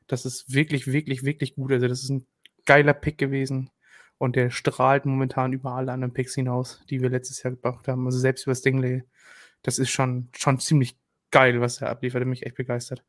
[0.09, 1.71] Das ist wirklich, wirklich, wirklich gut.
[1.71, 2.27] Also, das ist ein
[2.69, 3.71] geiler Pick gewesen.
[4.19, 8.05] Und der strahlt momentan über alle anderen Picks hinaus, die wir letztes Jahr gebracht haben.
[8.05, 9.05] Also selbst über Stingley.
[9.63, 10.97] Das ist schon, schon ziemlich
[11.31, 12.21] geil, was er abliefert.
[12.21, 13.05] Hat mich echt begeistert.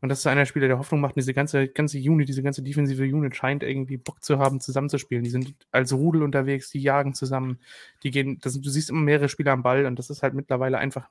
[0.00, 1.16] Und das ist einer der Spieler, der Hoffnung macht.
[1.16, 5.24] Diese ganze, ganze Unit, diese ganze defensive Unit scheint irgendwie Bock zu haben, zusammenzuspielen.
[5.24, 7.60] Die sind als Rudel unterwegs, die jagen zusammen,
[8.02, 10.78] die gehen, das, du siehst immer mehrere Spieler am Ball und das ist halt mittlerweile
[10.78, 11.08] einfach,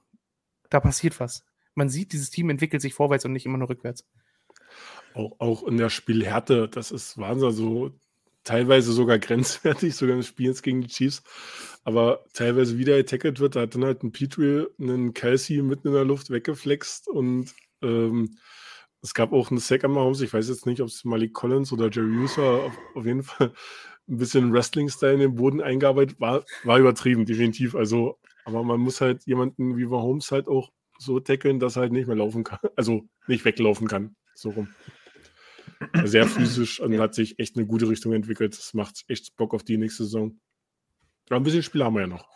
[0.69, 1.43] da passiert was.
[1.73, 4.05] Man sieht, dieses Team entwickelt sich vorwärts und nicht immer nur rückwärts.
[5.15, 7.91] Auch, auch in der Spielhärte, das ist Wahnsinn, so
[8.43, 11.23] teilweise sogar grenzwertig, sogar in Spielen gegen die Chiefs,
[11.84, 15.93] aber teilweise wieder attacked wird, da hat dann halt ein Petrie einen Kelsey mitten in
[15.93, 18.38] der Luft weggeflext und ähm,
[19.06, 20.21] es gab auch einen Sack am Mahomes.
[20.21, 22.63] Ich weiß jetzt nicht, ob es Malik Collins oder Jerry war.
[22.63, 23.54] Auf, auf jeden Fall
[24.10, 26.19] ein bisschen Wrestling-Style in den Boden eingearbeitet.
[26.19, 27.75] War, war übertrieben, definitiv.
[27.75, 31.91] Also, aber man muss halt jemanden wie Mahomes halt auch so tackeln, dass er halt
[31.91, 32.60] nicht mehr laufen kann.
[32.75, 34.15] Also nicht weglaufen kann.
[34.34, 34.69] So rum.
[36.03, 38.57] Sehr physisch und hat sich echt eine gute Richtung entwickelt.
[38.57, 40.39] Das macht echt Bock auf die nächste Saison.
[41.29, 42.27] Aber ein bisschen Spiel haben wir ja noch.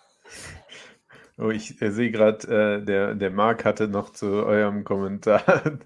[1.38, 5.41] Oh, ich äh, sehe gerade, äh, der, der Marc hatte noch zu eurem Kommentar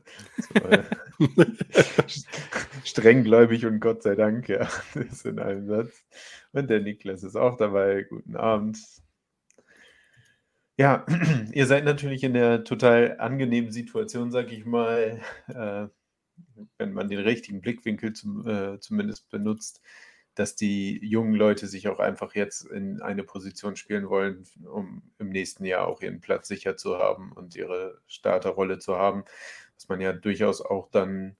[2.83, 6.05] strenggläubig und Gott sei Dank, ja, das ist in einem Satz.
[6.53, 8.03] Und der Niklas ist auch dabei.
[8.03, 8.79] Guten Abend.
[10.77, 11.05] Ja,
[11.51, 15.87] ihr seid natürlich in der total angenehmen Situation, sag ich mal, äh,
[16.77, 19.81] wenn man den richtigen Blickwinkel zum, äh, zumindest benutzt,
[20.35, 25.29] dass die jungen Leute sich auch einfach jetzt in eine Position spielen wollen, um im
[25.29, 29.25] nächsten Jahr auch ihren Platz sicher zu haben und ihre Starterrolle zu haben,
[29.75, 31.35] was man ja durchaus auch dann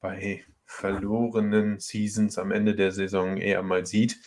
[0.00, 4.18] bei verlorenen Seasons am Ende der Saison eher mal sieht,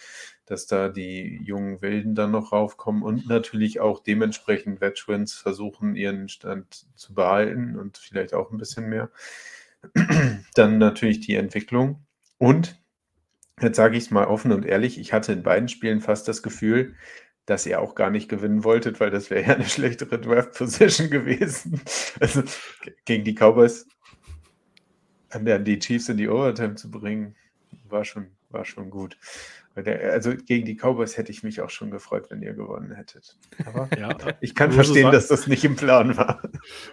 [0.46, 6.30] dass da die jungen Wilden dann noch raufkommen und natürlich auch dementsprechend Veterans versuchen, ihren
[6.30, 9.12] Stand zu behalten und vielleicht auch ein bisschen mehr.
[10.56, 12.06] Dann natürlich die Entwicklung
[12.38, 12.82] und
[13.60, 16.44] Jetzt sage ich es mal offen und ehrlich, ich hatte in beiden Spielen fast das
[16.44, 16.96] Gefühl,
[17.48, 21.82] dass ihr auch gar nicht gewinnen wolltet, weil das wäre ja eine schlechtere Draft-Position gewesen.
[22.20, 22.44] Also
[23.06, 23.88] gegen die Cowboys
[25.30, 27.36] an die Chiefs in die Overtime zu bringen,
[27.90, 29.18] war schon, war schon gut.
[29.86, 33.38] Also gegen die Cowboys hätte ich mich auch schon gefreut, wenn ihr gewonnen hättet.
[33.66, 34.10] Aber ja,
[34.42, 36.42] ich kann verstehen, sagen, dass das nicht im Plan war.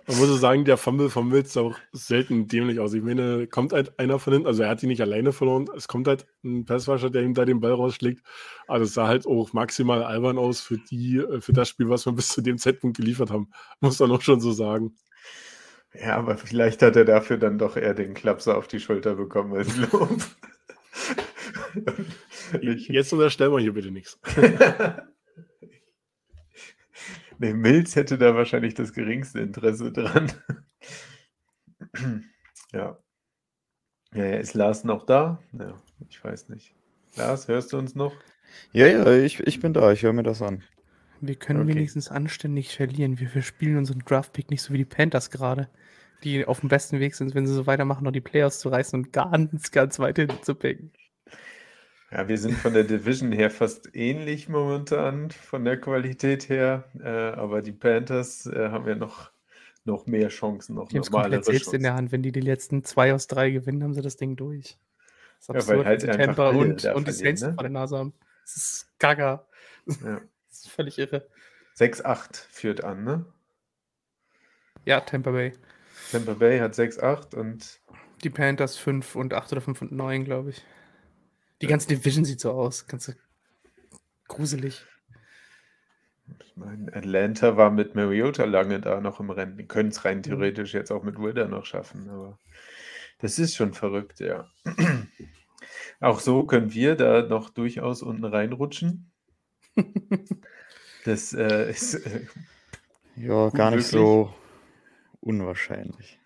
[0.07, 2.93] Man muss sagen, der Fumble von Mills sah auch selten dämlich aus.
[2.93, 5.89] Ich meine, kommt halt einer von hinten, also er hat ihn nicht alleine verloren, es
[5.89, 8.23] kommt halt ein Passwascher, der ihm da den Ball rausschlägt.
[8.67, 11.89] Aber also es sah halt auch maximal albern aus für die, äh, für das Spiel,
[11.89, 13.51] was wir bis zu dem Zeitpunkt geliefert haben.
[13.81, 14.95] Muss man auch schon so sagen.
[15.95, 19.55] Ja, aber vielleicht hat er dafür dann doch eher den Klapser auf die Schulter bekommen
[19.55, 20.19] als Lob.
[22.61, 24.19] Jetzt unterstellen wir hier bitte nichts.
[27.39, 30.33] Nee, Mills hätte da wahrscheinlich das geringste Interesse dran.
[32.73, 32.99] ja.
[34.15, 35.43] Ja, ist Lars noch da?
[35.53, 35.75] Ja,
[36.09, 36.75] ich weiß nicht.
[37.17, 38.13] Lars, hörst du uns noch?
[38.73, 40.63] Ja, ja, ich, ich bin da, ich höre mir das an.
[41.21, 41.75] Wir können okay.
[41.75, 43.19] wenigstens anständig verlieren.
[43.19, 45.69] Wir verspielen unseren Draftpick nicht so wie die Panthers gerade,
[46.23, 48.99] die auf dem besten Weg sind, wenn sie so weitermachen, noch die Playoffs zu reißen
[48.99, 50.93] und ganz, ganz weit hinten zu picken.
[52.15, 56.85] Ja, wir sind von der Division her fast ähnlich momentan, von der Qualität her.
[57.03, 59.33] Äh, aber die Panthers äh, haben ja noch,
[59.85, 62.13] noch mehr Chancen, noch die normalere komplett selbst in der Hand.
[62.13, 64.79] Wenn die die letzten zwei aus drei gewinnen, haben sie das Ding durch.
[65.39, 67.55] Das ist ja, absurd, weil halt Tampa und, und die Saints ne?
[67.55, 68.15] vor der Nase haben.
[68.45, 69.47] Das ist gaga.
[69.87, 70.21] Ja.
[70.55, 71.27] Das ist völlig irre.
[71.77, 73.25] 6-8 führt an, ne?
[74.85, 75.53] Ja, Tampa Bay.
[76.11, 77.81] Tampa Bay hat 6-8 und.
[78.23, 80.65] Die Panthers 5 und 8 oder 5 und 9, glaube ich.
[81.61, 82.87] Die ganze Division sieht so aus.
[82.87, 83.15] Ganz
[84.29, 84.85] gruselig.
[86.43, 89.59] Ich meine, Atlanta war mit Mariota lange da noch im Rennen.
[89.59, 92.39] Die können es rein theoretisch jetzt auch mit Wilder noch schaffen, aber
[93.19, 94.49] das ist schon verrückt, ja.
[96.01, 99.11] Auch so können wir da noch durchaus unten reinrutschen.
[101.05, 101.95] Das äh, ist.
[101.95, 102.27] Äh,
[103.17, 104.33] ja, gar nicht so
[105.25, 106.21] unwahrscheinlich.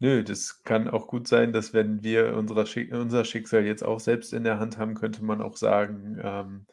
[0.00, 4.00] Nö, das kann auch gut sein, dass wenn wir unser, Schick unser Schicksal jetzt auch
[4.00, 6.66] selbst in der Hand haben, könnte man auch sagen, ähm,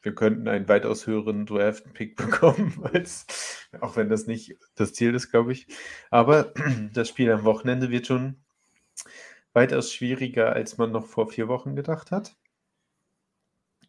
[0.00, 5.30] wir könnten einen weitaus höheren Draft-Pick bekommen, als, auch wenn das nicht das Ziel ist,
[5.30, 5.66] glaube ich.
[6.10, 6.52] Aber
[6.92, 8.36] das Spiel am Wochenende wird schon
[9.52, 12.36] weitaus schwieriger, als man noch vor vier Wochen gedacht hat.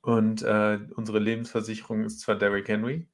[0.01, 3.07] Und äh, unsere Lebensversicherung ist zwar Derrick Henry,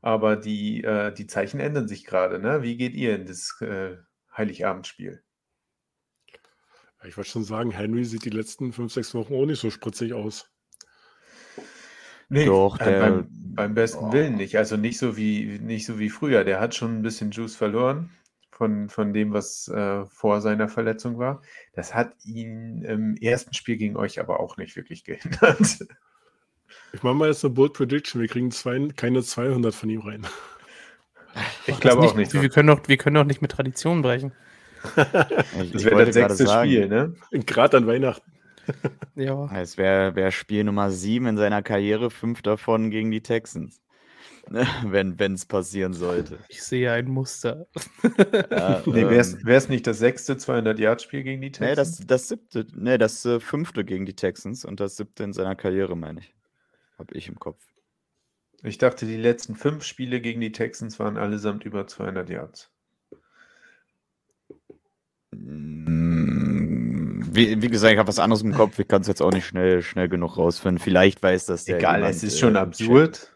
[0.00, 2.38] aber die, äh, die Zeichen ändern sich gerade.
[2.38, 2.62] Ne?
[2.62, 3.96] Wie geht ihr in das äh,
[4.36, 5.22] Heiligabendspiel?
[7.04, 10.12] Ich wollte schon sagen, Henry sieht die letzten fünf, sechs Wochen auch nicht so spritzig
[10.12, 10.50] aus.
[12.28, 14.12] Nee, Doch, äh, beim, beim, besten oh.
[14.12, 14.58] Willen nicht.
[14.58, 16.42] Also nicht so wie nicht so wie früher.
[16.42, 18.10] Der hat schon ein bisschen Juice verloren.
[18.56, 21.42] von, von dem, was äh, vor seiner Verletzung war.
[21.74, 25.86] Das hat ihn im ersten Spiel gegen euch aber auch nicht wirklich gehindert.
[26.96, 28.22] Ich mache mal jetzt eine Bold Prediction.
[28.22, 30.26] Wir kriegen zwei, keine 200 von ihm rein.
[31.66, 32.32] Ich glaube auch nicht.
[32.32, 34.32] Wir, können doch, wir können doch nicht mit Tradition brechen.
[35.60, 37.14] Ich, Das wäre das sechste Spiel, ne?
[37.32, 38.32] Gerade an Weihnachten.
[39.14, 39.50] Ja.
[39.54, 43.82] Es wäre wär Spiel Nummer 7 in seiner Karriere, fünf davon gegen die Texans.
[44.84, 46.38] Wenn es passieren sollte.
[46.48, 47.66] Ich sehe ein Muster.
[48.50, 51.98] Ja, Nee, ähm, wäre es nicht das sechste 200-Yard-Spiel gegen die nee, Texans?
[51.98, 55.56] das, das siebte, nee, das äh, fünfte gegen die Texans und das siebte in seiner
[55.56, 56.35] Karriere, meine ich.
[56.98, 57.62] Hab ich im Kopf.
[58.62, 62.70] Ich dachte, die letzten fünf Spiele gegen die Texans waren allesamt über 200 Yards.
[65.32, 68.78] Mm, Wie, wie gesagt, ich habe was anderes im Kopf.
[68.78, 70.78] Ich kann es jetzt auch nicht schnell, schnell genug rausfinden.
[70.82, 72.62] Vielleicht weiß das der Egal, jemand, es ist äh, schon Chat.
[72.62, 73.32] absurd.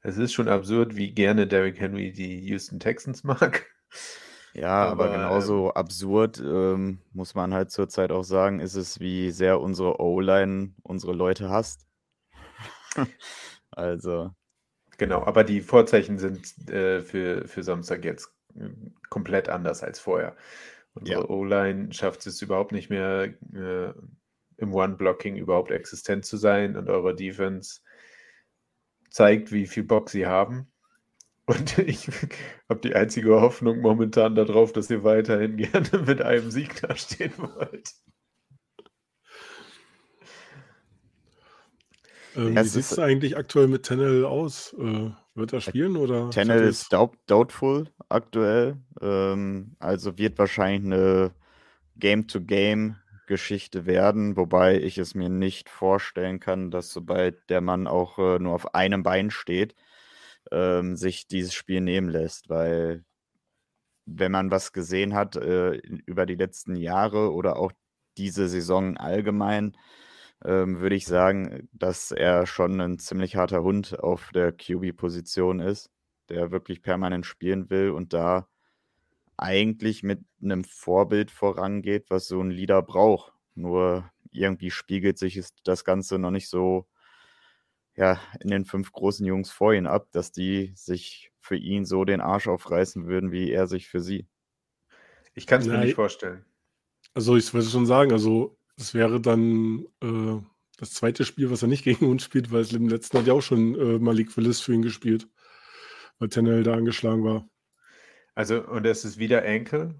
[0.00, 3.66] Es ist schon absurd, wie gerne Derrick Henry die Houston Texans mag.
[4.54, 9.30] Ja, aber, Aber, genauso absurd ähm, muss man halt zurzeit auch sagen, ist es, wie
[9.30, 11.86] sehr unsere O-Line unsere Leute hasst.
[13.70, 14.30] also,
[14.98, 18.68] Genau, aber die Vorzeichen sind äh, für, für Samstag jetzt äh,
[19.08, 20.36] komplett anders als vorher.
[20.94, 21.28] Unsere Ja.
[21.28, 23.92] O-Line schafft es überhaupt nicht mehr, äh,
[24.58, 27.80] im One-Blocking überhaupt existent zu sein und eure Defense
[29.10, 30.70] zeigt, wie viel Bock sie haben.
[31.46, 32.08] Und ich
[32.68, 37.92] habe die einzige Hoffnung momentan darauf, dass ihr weiterhin gerne mit einem Sieg dastehen wollt.
[42.36, 44.74] Ähm, wie sieht es eigentlich aktuell mit Tennell aus?
[44.78, 46.30] Äh, wird er spielen oder?
[46.30, 48.76] Tennel Ich hab ist doubt, doubtful aktuell.
[49.00, 51.32] Ähm, also wird wahrscheinlich eine
[51.96, 58.38] Game-to-Game-Geschichte werden, wobei ich es mir nicht vorstellen kann, dass sobald der Mann auch äh,
[58.38, 59.74] nur auf einem Bein steht,
[60.50, 63.04] ähm, sich dieses Spiel nehmen lässt, weil
[64.04, 67.72] wenn man was gesehen hat äh, über die letzten Jahre oder auch
[68.18, 69.76] diese Saison allgemein,
[70.44, 75.90] ähm, würde ich sagen, dass er schon ein ziemlich harter Hund auf der QB-Position ist,
[76.28, 78.48] der wirklich permanent spielen will und da
[79.36, 83.32] eigentlich mit einem Vorbild vorangeht, was so ein Leader braucht.
[83.54, 86.86] Nur irgendwie spiegelt sich das Ganze noch nicht so
[87.94, 92.04] ja, in den fünf großen Jungs vor ihm ab, dass die sich für ihn so
[92.04, 94.26] den Arsch aufreißen würden, wie er sich für sie.
[95.34, 96.44] Ich kann es mir nicht vorstellen.
[97.14, 100.40] Also ich wollte schon sagen, also es wäre dann äh,
[100.78, 103.32] das zweite Spiel, was er nicht gegen uns spielt, weil es im letzten hat ja
[103.32, 105.28] auch schon äh, Malik Willis für ihn gespielt,
[106.18, 107.48] weil Tennell da angeschlagen war.
[108.34, 109.94] Also, und es ist wieder Ankle,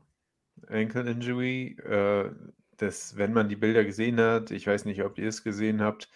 [0.69, 1.77] Ankle Injury.
[1.85, 2.31] Äh,
[2.79, 6.09] das, wenn man die Bilder gesehen hat, ich weiß nicht, ob ihr es gesehen habt,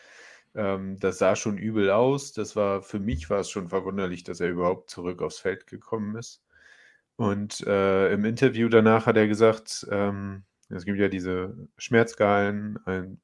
[0.54, 2.32] ähm, das sah schon übel aus.
[2.32, 6.16] Das war, für mich war es schon verwunderlich, dass er überhaupt zurück aufs Feld gekommen
[6.16, 6.42] ist.
[7.16, 12.78] Und äh, im Interview danach hat er gesagt, ähm, es gibt ja diese Schmerzskalen,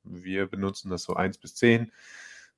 [0.05, 1.93] wir benutzen das so 1 bis 10.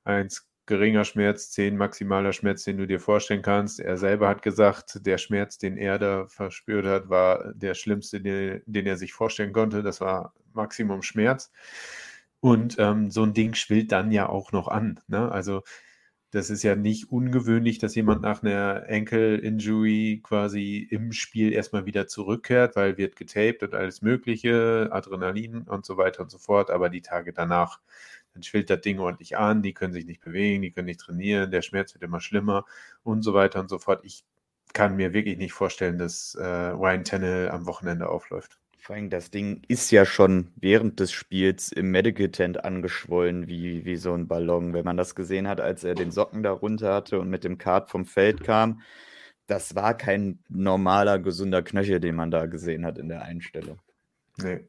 [0.05, 3.81] 1 geringer Schmerz, 10 maximaler Schmerz, den du dir vorstellen kannst.
[3.81, 8.63] Er selber hat gesagt, der Schmerz, den er da verspürt hat, war der schlimmste, den,
[8.67, 9.83] den er sich vorstellen konnte.
[9.83, 11.51] Das war Maximum Schmerz.
[12.41, 15.01] Und ähm, so ein Ding schwillt dann ja auch noch an.
[15.07, 15.31] Ne?
[15.31, 15.63] Also
[16.35, 22.09] das ist ja nicht ungewöhnlich, dass jemand nach einer Ankle-Injury quasi im Spiel erstmal wieder
[22.09, 26.71] zurückkehrt, weil wird getaped und alles Mögliche, Adrenalin und so weiter und so fort.
[26.71, 27.81] Aber die Tage danach,
[28.33, 31.53] dann schwillt das Ding ordentlich an, die können sich nicht bewegen, die können nicht trainieren,
[31.53, 32.65] der Schmerz wird immer schlimmer
[33.05, 34.01] und so weiter und so fort.
[34.05, 34.25] Ich
[34.73, 38.59] kann mir wirklich nicht vorstellen, dass äh, Ryan Tannehill am Wochenende aufläuft.
[38.85, 43.87] Vor allem, das Ding ist ja schon während des Spiels im Medical Tent angeschwollen, wie,
[43.87, 44.75] wie so ein Ballon.
[44.75, 47.57] Wenn man das gesehen hat, als er den Socken da runter hatte und mit dem
[47.57, 48.83] Kart vom Feld kam,
[49.47, 53.81] das war kein normaler, gesunder Knöchel, den man da gesehen hat in der Einstellung.
[54.37, 54.69] Nee.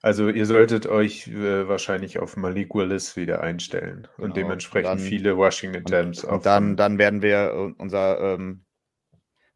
[0.00, 4.98] Also ihr solltet euch äh, wahrscheinlich auf Malik Willis wieder einstellen Genau, und dementsprechend dann-
[4.98, 8.64] viele Rushing Attempts Und dann, dann werden wir äh, unser, ähm,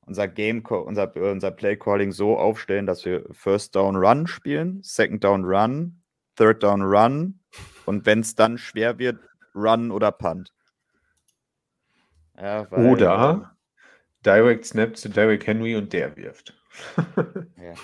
[0.07, 5.23] unser Game, unser, unser Play Calling so aufstellen, dass wir First Down Run spielen, Second
[5.25, 6.03] Down Run,
[6.37, 7.41] Third Down Run
[7.87, 9.19] und wenn es dann schwer wird,
[9.55, 10.53] Run oder Punt.
[12.37, 13.57] Ja, weil, Oder
[14.27, 16.55] Direct Snap zu Derrick Henry und der wirft.
[16.97, 17.75] ja.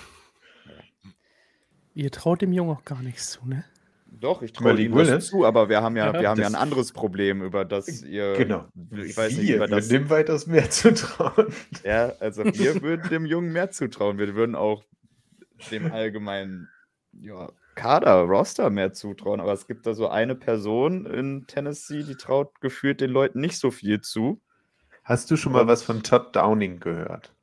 [1.93, 3.63] Ihr traut dem Jungen auch gar nichts zu, ne?
[4.13, 6.55] Doch, ich traue ihm das zu, aber wir haben ja, Ja, wir haben ja ein
[6.55, 8.33] anderes Problem, über das ihr.
[8.33, 8.67] genau.
[8.91, 11.47] Ich weiß nicht, Wir über das, würden dem weitaus mehr zu trauen.
[11.83, 14.17] Ja, also wir würden dem Jungen mehr zutrauen.
[14.17, 14.83] Wir würden auch
[15.71, 16.67] dem allgemeinen
[17.13, 19.39] ja, Kader, Roster mehr zutrauen.
[19.39, 23.57] Aber es gibt da so eine Person in Tennessee, die traut gefühlt den Leuten nicht
[23.57, 24.41] so viel zu.
[25.03, 27.33] Hast du schon mal was von Todd Downing gehört?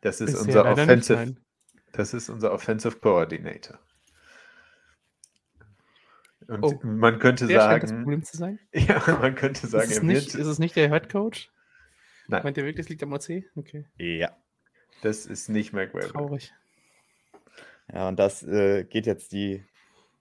[0.00, 1.36] Das ist Bisher unser nicht, Offensive,
[1.92, 3.78] das ist unser Offensive Coordinator.
[6.50, 8.58] Und Oh, man könnte Der scheint das sagen, Problem zu sein.
[8.74, 11.50] ja, man könnte sagen, ist, es er nicht, wird, ist es nicht der Head Coach?
[12.28, 13.44] nein, Meint ihr wirklich, es liegt am OC?
[13.56, 14.36] Okay, Ja.
[15.02, 16.08] das ist nicht McWaver.
[16.08, 16.52] traurig.
[17.92, 19.64] Ja, und das äh, geht jetzt die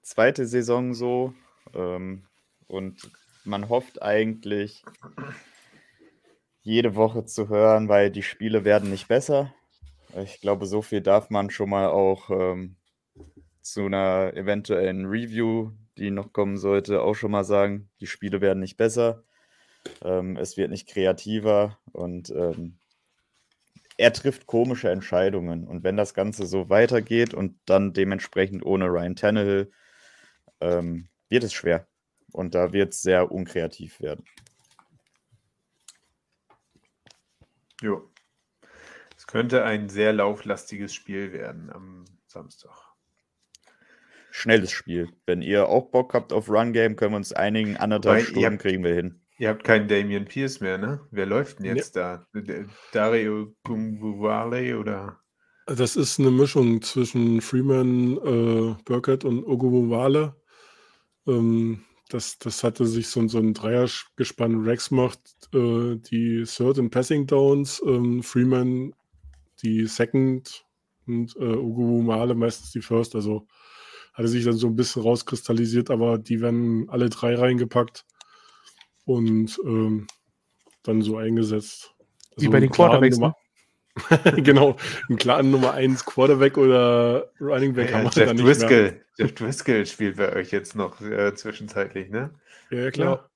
[0.02, 1.34] zweite Saison so.
[1.74, 2.24] Ähm,
[2.68, 3.12] und
[3.46, 4.84] man hofft eigentlich,
[6.62, 9.54] jede Woche zu hören, weil die Spiele werden nicht besser.
[10.24, 12.76] Ich glaube, so viel darf man schon mal auch ähm,
[13.62, 17.89] zu einer eventuellen Review, die noch kommen sollte, auch schon mal sagen.
[18.00, 19.24] Die Spiele werden nicht besser.
[20.04, 22.80] Ähm, es wird nicht kreativer und ähm,
[23.97, 25.68] er trifft komische Entscheidungen.
[25.68, 29.72] Und wenn das Ganze so weitergeht und dann dementsprechend ohne Ryan Tannehill,
[30.62, 31.86] ähm, wird es schwer.
[32.32, 34.24] Und da wird es sehr unkreativ werden.
[37.82, 38.10] Jo.
[39.18, 42.89] Es könnte ein sehr lauflastiges Spiel werden am Samstag.
[44.40, 45.10] Schnelles Spiel.
[45.26, 47.78] Wenn ihr auch Bock habt auf Run Game, können wir uns einigen.
[47.78, 49.22] Anderthalb Stunden habt- kriegen wir hin.
[49.38, 51.00] Ihr habt keinen Damian Pierce mehr, ne?
[51.12, 52.26] Wer läuft denn jetzt da?
[52.34, 55.18] Der- Dario Gumbuwale oder?
[55.66, 60.36] Das ist eine Mischung zwischen Freeman, äh, Burkett und Oguwale.
[61.28, 64.64] Ähm, das, das hatte sich so, so ein Dreiergespann.
[64.64, 65.20] Rex macht
[65.54, 68.94] äh, die Third and Passing Downs, ähm, Freeman
[69.62, 70.66] die Second
[71.06, 73.14] und äh, Oguwale meistens die First.
[73.16, 73.46] Also
[74.14, 78.05] hatte sich dann so ein bisschen rauskristallisiert, aber die werden alle drei reingepackt
[79.05, 80.07] und ähm,
[80.84, 81.93] dann so eingesetzt.
[82.38, 83.36] Wie Also bei den Quarterbacks, Nummer-
[84.38, 84.78] genau,
[85.10, 88.45] einen klaren Nummer 1 Quarterback oder Running Back Ja, haben wir Jeff nicht mehr.
[88.45, 89.05] Driscoll.
[89.18, 92.34] Jeff Driscoll spielt bei euch jetzt noch äh, zwischenzeitlich, ne?
[92.70, 93.30] Ja, ja, klar.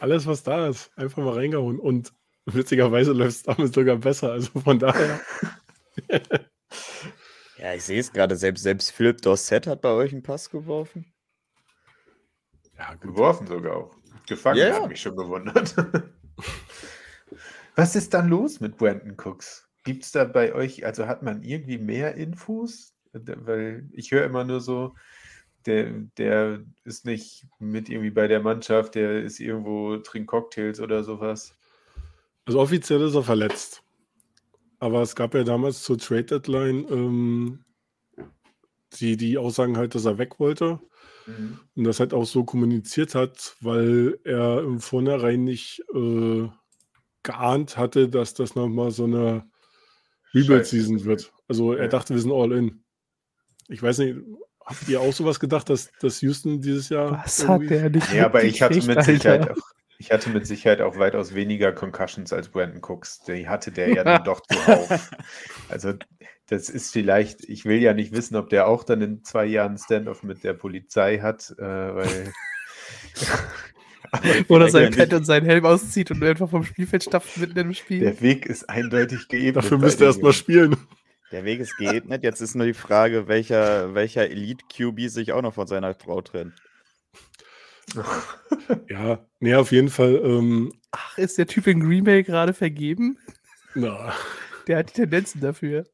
[0.00, 1.78] Alles, was da ist, einfach mal reingehauen.
[1.80, 2.12] Und
[2.46, 4.30] witzigerweise läuft es damit sogar besser.
[4.32, 5.20] Also von daher,
[7.60, 8.36] Ja, ich sehe es gerade.
[8.36, 11.12] Selbst, selbst Philipp Dorset hat bei euch einen Pass geworfen.
[12.78, 13.02] ja, gut.
[13.02, 13.96] Geworfen sogar auch.
[14.26, 14.82] Gefangen Ja, ja.
[14.82, 15.74] hat mich schon gewundert.
[17.76, 19.68] Was ist dann los mit Brandon Cooks?
[19.84, 22.94] Gibt es da bei euch, also hat man irgendwie mehr Infos?
[23.12, 24.94] Weil ich höre immer nur so,
[25.66, 31.04] der, der ist nicht mit irgendwie bei der Mannschaft, der ist irgendwo, trinkt Cocktails oder
[31.04, 31.54] sowas.
[32.46, 33.82] Also offiziell ist er verletzt.
[34.80, 37.64] Aber es gab ja damals zur Trade Deadline ähm,
[38.94, 40.80] die, die Aussagen halt, dass er weg wollte.
[41.26, 41.60] Mhm.
[41.76, 46.48] Und das halt auch so kommuniziert hat, weil er im Vornherein nicht äh,
[47.22, 49.48] geahnt hatte, dass das nochmal so eine
[50.34, 51.32] Rebuild-Season wird.
[51.46, 51.88] Also er Ja.
[51.88, 52.82] dachte, wir sind all in.
[53.68, 54.16] Ich weiß nicht,
[54.64, 57.12] habt ihr auch sowas gedacht, dass, dass Houston dieses Jahr.
[57.24, 59.52] Was hat der nicht Ja, aber ich hatte mit Sicherheit Alter?
[59.52, 59.70] auch,
[60.00, 63.20] ich hatte mit Sicherheit auch weitaus weniger Concussions als Brandon Cooks.
[63.20, 65.10] Die hatte der ja dann doch zuhauf.
[65.68, 65.92] Also
[66.46, 69.76] das ist vielleicht, ich will ja nicht wissen, ob der auch dann in zwei Jahren
[69.76, 72.32] Standoff mit der Polizei hat, äh, weil
[74.48, 75.12] Oder sein Pad nicht.
[75.12, 78.00] und sein Helm auszieht und einfach vom Spielfeld stapft mitten im Spiel.
[78.00, 79.56] Der Weg ist eindeutig geebnet.
[79.56, 80.76] Dafür bei müsst ihr dem erstmal spielen.
[81.30, 82.24] Der Weg ist geebnet.
[82.24, 86.54] Jetzt ist nur die Frage, welcher, welcher Elite-QB sich auch noch von seiner Frau trennt.
[88.88, 90.16] Ja, nee, auf jeden Fall.
[90.24, 93.18] Ähm, Ach, ist der Typ in Green Bay gerade vergeben?
[93.74, 94.12] na,
[94.66, 95.86] Der hat die Tendenzen dafür.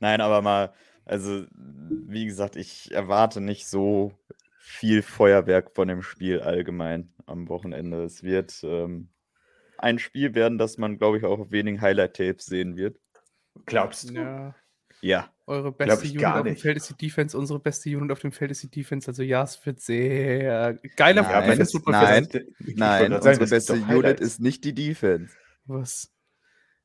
[0.00, 0.72] Nein, aber mal,
[1.04, 4.12] also wie gesagt, ich erwarte nicht so
[4.58, 8.04] viel Feuerwerk von dem Spiel allgemein am Wochenende.
[8.04, 9.08] Es wird ähm,
[9.78, 12.98] ein Spiel werden, das man, glaube ich, auch auf wenigen Highlight-Tapes sehen wird.
[13.66, 14.14] Glaubst du?
[14.14, 14.54] Ja.
[15.02, 16.62] Ja, Eure beste ich Unit gar auf dem nicht.
[16.62, 19.08] Feld ist die Defense, unsere beste Unit auf dem Feld ist die Defense.
[19.08, 22.28] Also ja, es wird sehr geiler Nein, Defense das- Football nein.
[22.60, 25.34] Nein, sagen, unsere ist beste doch Unit ist nicht die Defense.
[25.66, 26.08] Was?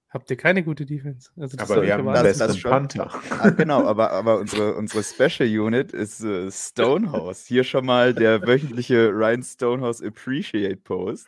[0.09, 1.29] Habt ihr keine gute Defense?
[1.37, 2.71] Also das Aber wir haben das- das, schon.
[2.71, 3.11] Panther.
[3.29, 7.45] Ah, genau, aber, aber unsere, unsere Special Unit ist äh, Stonehouse.
[7.45, 11.27] Hier schon mal der wöchentliche Ryan Stonehouse Appreciate Post.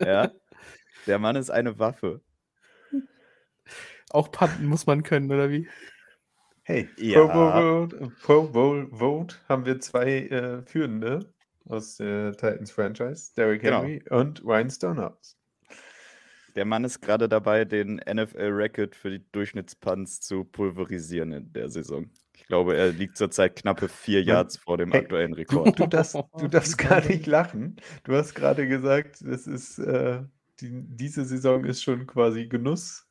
[0.00, 0.32] Ja.
[1.06, 2.20] Der Mann ist eine Waffe.
[4.10, 5.68] Auch punten muss man können, oder wie?
[6.70, 7.18] Hey, Ja.
[7.26, 13.32] Pro Bowl Vote, Pro Bowl Vote haben wir zwei äh, Führende aus der Titans Franchise,
[13.36, 13.78] Derrick Genau.
[13.82, 15.36] Henry und Ryan Stonehouse.
[16.54, 22.08] Der Mann ist gerade dabei, den NFL-Record für die Durchschnittspunts zu pulverisieren in der Saison.
[22.36, 25.76] Ich glaube, er liegt zurzeit knappe vier Yards vor dem Hey, aktuellen Du, Rekord.
[25.76, 27.76] du, darfst, du darfst gar nicht lachen.
[28.04, 30.22] Du hast gerade gesagt, das ist äh,
[30.60, 33.08] die, diese Saison ist schon quasi Genuss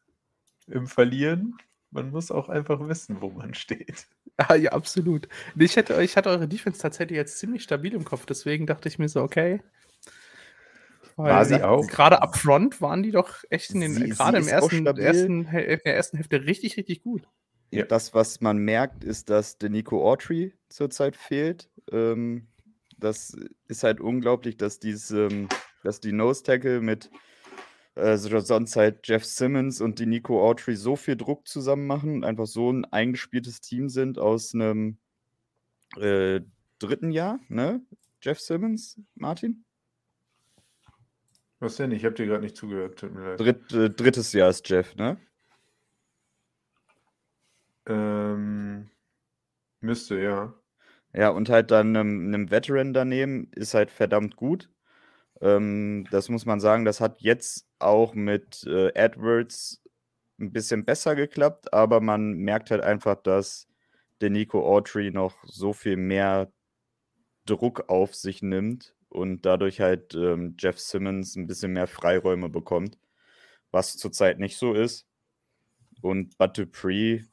[0.67, 1.57] im Verlieren.
[1.91, 4.07] Man muss auch einfach wissen, wo man steht.
[4.41, 5.27] Ah, ja, absolut.
[5.57, 8.97] Ich hätte, ich hatte eure Defense tatsächlich jetzt ziemlich stabil im Kopf, deswegen dachte ich
[8.97, 9.61] mir so, okay.
[11.17, 11.85] Weil War sie auch?
[11.87, 15.37] Gerade up front waren die doch echt in den, Sie- gerade sie im ersten, ersten,
[15.47, 17.27] in der ersten Hälfte richtig, richtig gut.
[17.71, 17.83] Ja.
[17.83, 21.69] Das, was man merkt, ist, dass der Nico Autry zurzeit fehlt.
[21.91, 22.47] Ähm,
[22.97, 23.35] das
[23.67, 25.49] ist halt unglaublich, dass, dies, ähm,
[25.83, 27.11] dass die Nose Tackle mit
[27.99, 32.15] äh, so- sonst halt Jeff Simmons und die Nico Autry so viel Druck zusammen machen
[32.15, 34.97] und einfach so ein eingespieltes Team sind aus einem
[35.97, 36.41] äh,
[36.79, 37.81] dritten Jahr, ne?
[38.21, 39.63] Jeff Simmons, Martin?
[41.59, 41.91] Was denn?
[41.91, 42.99] Ich habe dir gerade nicht zugehört.
[42.99, 43.39] Tut mir leid.
[43.39, 45.17] Dritt, äh, drittes Jahr ist Jeff, ne?
[47.87, 48.89] Ähm,
[49.81, 50.53] müsste, ja.
[51.13, 54.69] Ja, und halt dann einem, einem Veteran daneben ist halt verdammt gut.
[55.41, 59.81] Ähm, das muss man sagen, das hat jetzt auch mit äh, Edwards
[60.39, 63.67] ein bisschen besser geklappt, aber man merkt halt einfach, dass
[64.21, 66.51] der Nico Autry noch so viel mehr
[67.45, 72.97] Druck auf sich nimmt und dadurch halt ähm, Jeff Simmons ein bisschen mehr Freiräume bekommt,
[73.71, 75.07] was zurzeit nicht so ist.
[76.01, 77.23] Und Bud Dupree,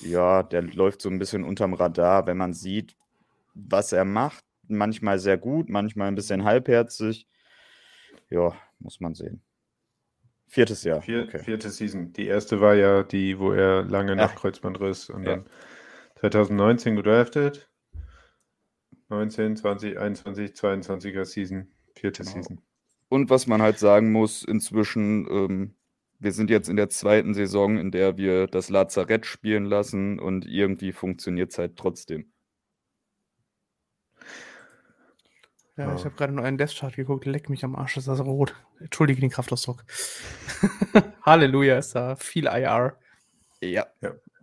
[0.00, 2.96] ja, der läuft so ein bisschen unterm Radar, wenn man sieht,
[3.54, 4.44] was er macht.
[4.68, 7.26] Manchmal sehr gut, manchmal ein bisschen halbherzig.
[8.30, 9.42] Ja, muss man sehen.
[10.46, 11.02] Viertes Jahr.
[11.02, 11.38] Vier, okay.
[11.40, 12.12] Vierte Season.
[12.12, 14.36] Die erste war ja die, wo er lange nach Ja.
[14.36, 15.36] Kreuzbandriss und Ja.
[15.36, 15.46] dann
[16.16, 17.70] 2019 gedraftet.
[19.08, 21.68] 19, 20, 21, 22er Season.
[21.94, 22.34] Vierte Genau.
[22.34, 22.60] Season.
[23.08, 25.74] Und was man halt sagen muss, inzwischen, ähm,
[26.18, 30.46] wir sind jetzt in der zweiten Saison, in der wir das Lazarett spielen lassen und
[30.46, 32.32] irgendwie funktioniert es halt trotzdem.
[35.78, 36.04] Ja, ich Ja.
[36.06, 37.24] habe gerade nur einen Death Chart geguckt.
[37.24, 38.54] Leck mich am Arsch, ist das rot.
[38.80, 39.84] Entschuldige den Kraftausdruck.
[41.22, 42.96] Halleluja, ist da viel IR.
[43.60, 43.86] Ja.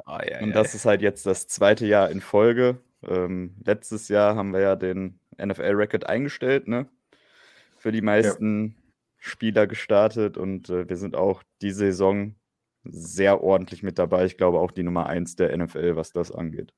[0.06, 2.80] Ah, ja, Und ja, das ist halt jetzt das zweite Jahr in Folge.
[3.04, 6.88] Ähm, letztes Jahr haben wir ja den NFL-Record eingestellt, ne?
[7.78, 8.76] Für die meisten
[9.18, 12.36] Spieler gestartet und äh, wir sind auch die Saison
[12.84, 14.26] sehr ordentlich mit dabei.
[14.26, 16.74] Ich glaube auch die Nummer 1 der NFL, was das angeht.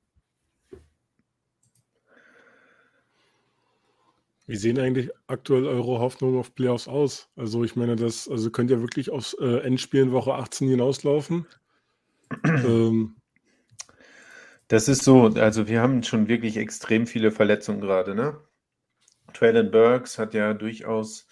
[4.47, 7.29] Wie sehen eigentlich aktuell eure Hoffnungen auf Playoffs aus?
[7.35, 11.45] Also ich meine, das also könnt ihr wirklich aufs äh, Endspiel in Woche 18 hinauslaufen.
[12.45, 13.17] ähm,
[14.69, 18.39] Das ist so, also wir haben schon wirklich extrem viele Verletzungen gerade, ne?
[19.33, 21.27] Traylon Burks hat ja durchaus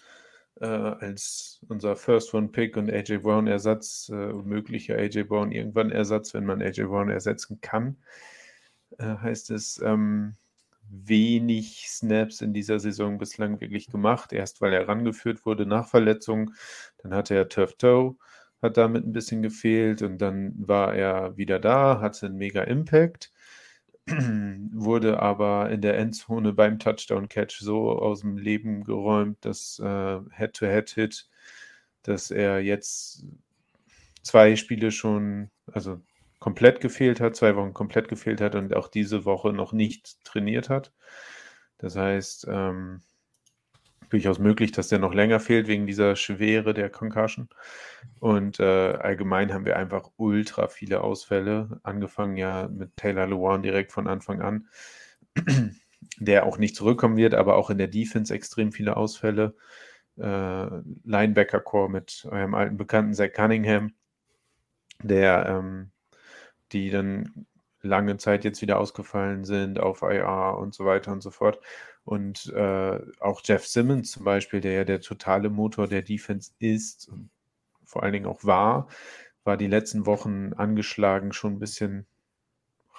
[0.60, 5.90] äh, als unser First One Pick und AJ Brown Ersatz, äh, möglicher AJ Brown irgendwann
[5.90, 7.96] Ersatz, wenn man AJ Brown ersetzen kann,
[8.98, 10.34] äh, heißt es, ähm,
[10.90, 14.32] wenig Snaps in dieser Saison bislang wirklich gemacht.
[14.32, 16.52] Erst weil er rangeführt wurde nach Verletzung,
[16.98, 18.16] dann hatte er Turf Toe,
[18.62, 23.32] hat damit ein bisschen gefehlt und dann war er wieder da, hatte einen mega Impact,
[24.06, 31.28] wurde aber in der Endzone beim Touchdown-Catch so aus dem Leben geräumt, dass äh, Head-to-Head-Hit,
[32.02, 33.24] dass er jetzt
[34.22, 36.00] zwei Spiele schon, also
[36.38, 40.68] komplett gefehlt hat, zwei Wochen komplett gefehlt hat und auch diese Woche noch nicht trainiert
[40.68, 40.92] hat.
[41.78, 43.02] Das heißt, ähm,
[44.10, 47.48] durchaus möglich, dass der noch länger fehlt wegen dieser Schwere der Concussion.
[48.20, 53.92] Und äh, allgemein haben wir einfach ultra viele Ausfälle, angefangen ja mit Taylor Lewan direkt
[53.92, 54.68] von Anfang an,
[56.18, 59.56] der auch nicht zurückkommen wird, aber auch in der Defense extrem viele Ausfälle.
[60.18, 60.68] Äh,
[61.04, 63.92] Linebacker-Core mit eurem alten Bekannten Zach Cunningham,
[65.02, 65.90] der ähm,
[66.72, 67.46] die dann
[67.82, 71.60] lange Zeit jetzt wieder ausgefallen sind auf IR und so weiter und so fort.
[72.04, 77.10] Und äh, auch Jeff Simmons zum Beispiel, der ja der totale Motor der Defense ist
[77.86, 78.88] vor allen Dingen auch war,
[79.44, 82.06] war die letzten Wochen angeschlagen schon ein bisschen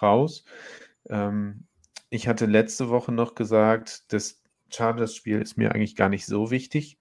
[0.02, 0.46] raus.
[1.10, 1.68] Ähm,
[2.10, 6.98] ich hatte letzte Woche noch gesagt, das Chargers-Spiel ist mir eigentlich gar nicht so wichtig,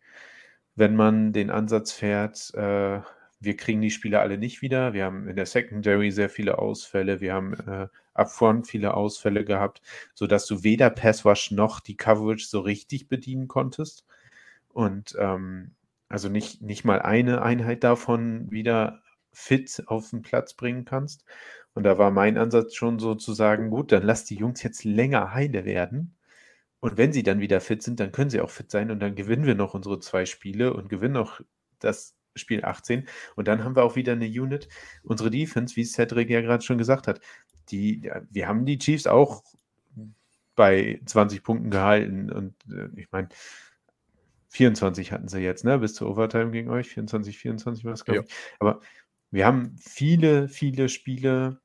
[0.74, 3.00] wenn man den Ansatz fährt, äh,
[3.40, 4.92] wir kriegen die Spieler alle nicht wieder.
[4.92, 7.20] Wir haben in der Secondary sehr viele Ausfälle.
[7.20, 9.82] Wir haben äh, upfront viele Ausfälle gehabt,
[10.14, 14.06] sodass du weder Passwash noch die Coverage so richtig bedienen konntest.
[14.68, 15.72] Und ähm,
[16.08, 21.24] also nicht, nicht mal eine Einheit davon wieder fit auf den Platz bringen kannst.
[21.74, 24.84] Und da war mein Ansatz schon so zu sagen, gut, dann lass die Jungs jetzt
[24.84, 26.16] länger heile werden.
[26.80, 29.14] Und wenn sie dann wieder fit sind, dann können sie auch fit sein und dann
[29.14, 31.40] gewinnen wir noch unsere zwei Spiele und gewinnen auch
[31.80, 33.08] das Spiel 18.
[33.34, 34.68] Und dann haben wir auch wieder eine Unit.
[35.02, 37.20] Unsere Defense, wie Cedric ja gerade schon gesagt hat,
[37.70, 39.42] die, wir haben die Chiefs auch
[40.54, 42.30] bei 20 Punkten gehalten.
[42.30, 43.28] Und äh, ich meine,
[44.48, 45.78] 24 hatten sie jetzt, ne?
[45.78, 46.88] Bis zur Overtime gegen euch.
[46.88, 48.24] 24, 24 war es, glaube Ja.
[48.26, 48.34] ich.
[48.58, 48.80] Aber
[49.30, 51.60] wir haben viele, viele Spiele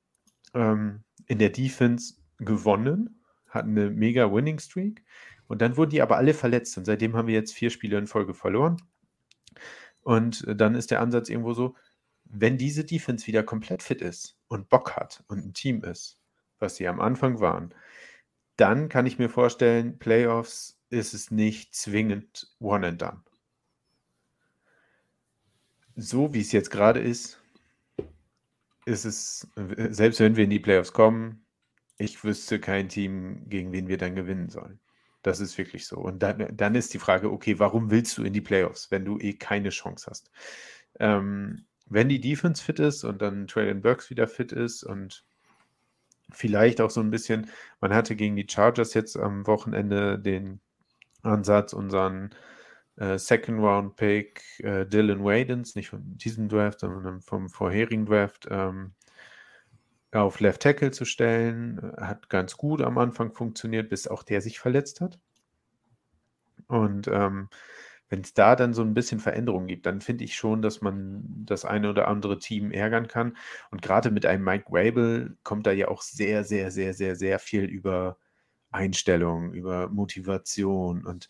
[0.53, 5.03] ähm, in der Defense gewonnen, hatten eine mega Winning Streak.
[5.47, 6.77] Und dann wurden die aber alle verletzt.
[6.77, 8.77] Und seitdem haben wir jetzt vier Spiele in Folge verloren.
[10.01, 11.75] Und äh, dann ist der Ansatz irgendwo so,
[12.25, 16.19] wenn diese Defense wieder komplett fit ist und Bock hat und ein Team ist,
[16.59, 17.73] was sie am Anfang waren,
[18.55, 23.23] dann kann ich mir vorstellen, Playoffs ist es nicht zwingend one and done.
[25.95, 27.41] So wie es jetzt gerade ist,
[28.85, 31.45] ist es, äh, selbst wenn wir in die Playoffs kommen,
[31.97, 34.79] ich wüsste kein Team, gegen wen wir dann gewinnen sollen.
[35.21, 35.97] Das ist wirklich so.
[35.97, 39.19] Und dann, dann ist die Frage, okay, warum willst du in die Playoffs, wenn du
[39.19, 40.31] eh keine Chance hast?
[40.99, 45.25] Ähm, wenn die Defense fit ist und dann Traylon Burks wieder fit ist und
[46.31, 47.49] vielleicht auch so ein bisschen,
[47.81, 50.61] man hatte gegen die Chargers jetzt am Wochenende den
[51.21, 52.33] Ansatz, unseren
[52.95, 58.47] äh, Second Round Pick äh, Dylan Wadens, nicht von diesem Draft, sondern vom vorherigen Draft,
[58.49, 58.93] ähm,
[60.11, 61.93] auf Left Tackle zu stellen.
[61.97, 65.19] Hat ganz gut am Anfang funktioniert, bis auch der sich verletzt hat.
[66.67, 67.49] Und ähm,
[68.09, 71.23] wenn es da dann so ein bisschen Veränderungen gibt, dann finde ich schon, dass man
[71.45, 73.37] das eine oder andere Team ärgern kann.
[73.71, 77.39] Und gerade mit einem Mike Rabel kommt da ja auch sehr, sehr, sehr, sehr, sehr
[77.39, 78.17] viel über
[78.71, 81.05] Einstellung, über Motivation.
[81.05, 81.29] Und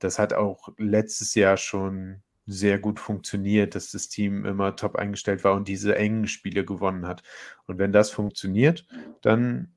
[0.00, 5.44] das hat auch letztes Jahr schon sehr gut funktioniert, dass das Team immer top eingestellt
[5.44, 7.22] war und diese engen Spiele gewonnen hat.
[7.66, 8.86] Und wenn das funktioniert,
[9.20, 9.74] dann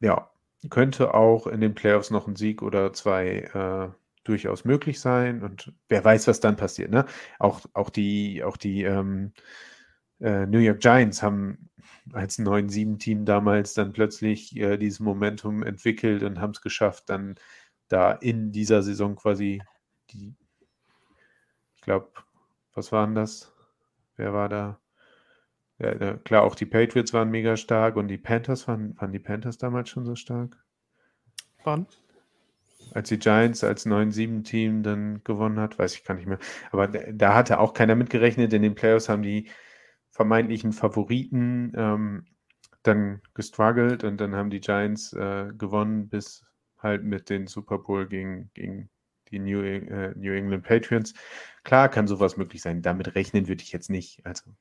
[0.00, 0.30] ja,
[0.70, 5.42] könnte auch in den Playoffs noch ein Sieg oder zwei äh, durchaus möglich sein.
[5.42, 6.90] Und wer weiß, was dann passiert.
[6.90, 7.04] Ne?
[7.38, 9.32] Auch, auch die, auch die ähm,
[10.20, 11.68] äh, New York Giants haben
[12.12, 17.36] als 9-7-Team damals dann plötzlich äh, dieses Momentum entwickelt und haben es geschafft, dann
[17.88, 19.62] da in dieser Saison quasi
[20.10, 20.34] die
[21.82, 22.12] ich glaube,
[22.74, 23.52] was waren das?
[24.14, 24.78] Wer war da?
[25.80, 29.58] Ja, klar, auch die Patriots waren mega stark und die Panthers waren, waren die Panthers
[29.58, 30.56] damals schon so stark?
[31.64, 31.88] Wann?
[32.94, 36.38] Als die Giants als 9-7-Team dann gewonnen hat, weiß ich gar nicht mehr.
[36.70, 38.52] Aber da hatte auch keiner mitgerechnet.
[38.52, 39.50] In den Playoffs haben die
[40.12, 42.26] vermeintlichen Favoriten ähm,
[42.84, 46.44] dann gestruggelt und dann haben die Giants äh, gewonnen bis
[46.78, 48.88] halt mit den Super Bowl gegen, gegen
[49.32, 51.14] die New, äh, New England Patriots.
[51.64, 52.82] Klar kann sowas möglich sein.
[52.82, 54.24] Damit rechnen würde ich jetzt nicht.
[54.24, 54.54] Also.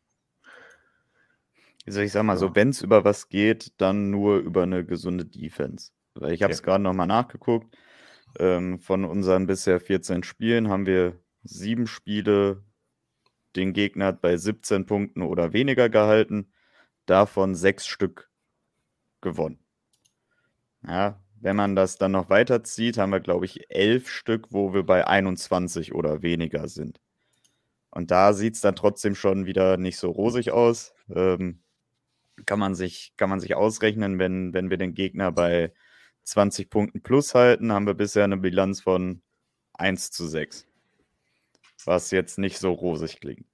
[1.86, 5.26] Also ich sag mal so, wenn es über was geht, dann nur über eine gesunde
[5.26, 5.92] Defense.
[6.14, 6.66] Weil ich habe es ja.
[6.66, 7.76] gerade nochmal nachgeguckt.
[8.40, 12.64] Ähm, von unseren bisher 14 Spielen haben wir sieben Spiele
[13.56, 16.54] den Gegner bei 17 Punkten oder weniger gehalten.
[17.06, 18.30] Davon sechs Stück
[19.22, 19.60] gewonnen.
[20.88, 24.84] Ja, wenn man das dann noch weiterzieht, haben wir, glaube ich, elf Stück, wo wir
[24.84, 27.02] bei 21 oder weniger sind.
[27.90, 30.94] Und da sieht es dann trotzdem schon wieder nicht so rosig aus.
[31.14, 31.62] Ähm,
[32.46, 35.74] kann, man sich, kann man sich ausrechnen, wenn, wenn wir den Gegner bei
[36.24, 39.22] 20 Punkten plus halten, haben wir bisher eine Bilanz von
[39.74, 40.68] 1 zu 6.
[41.86, 43.48] Was jetzt nicht so rosig klingt.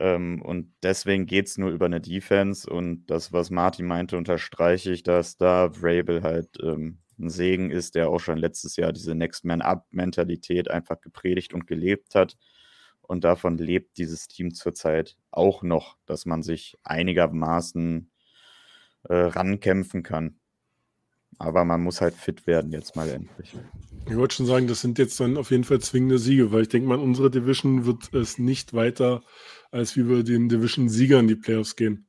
[0.00, 2.68] Ähm, und deswegen geht es nur über eine Defense.
[2.68, 7.94] Und das, was Martin meinte, unterstreiche ich, dass da Vrabel halt ähm, ein Segen ist,
[7.94, 12.36] der auch schon letztes Jahr diese Next Man Up-Mentalität einfach gepredigt und gelebt hat.
[13.02, 18.10] Und davon lebt dieses Team zurzeit auch noch, dass man sich einigermaßen
[19.04, 20.38] äh, rankämpfen kann.
[21.38, 23.56] Aber man muss halt fit werden jetzt mal endlich.
[24.06, 26.68] Ich wollte schon sagen, das sind jetzt dann auf jeden Fall zwingende Siege, weil ich
[26.68, 29.22] denke mal, unsere Division wird es nicht weiter,
[29.70, 32.07] als wie wir den Division-Sieger in die Playoffs gehen.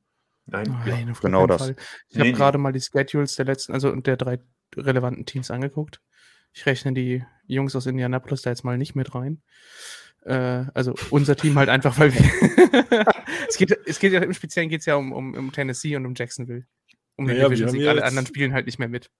[0.50, 1.62] Nein, Nein genau das.
[1.62, 1.76] Fall.
[2.08, 2.36] Ich nee, habe nee.
[2.36, 4.40] gerade mal die Schedules der letzten, also der drei
[4.76, 6.00] relevanten Teams angeguckt.
[6.52, 9.42] Ich rechne die Jungs aus Indianapolis da jetzt mal nicht mit rein.
[10.24, 12.20] Äh, also unser Team halt einfach, weil wir.
[13.48, 16.04] es, geht, es geht ja im Speziellen geht es ja um, um, um, Tennessee und
[16.04, 16.66] um Jacksonville.
[17.16, 17.86] Um den naja, Division Sieg.
[17.86, 19.10] Alle anderen spielen halt nicht mehr mit.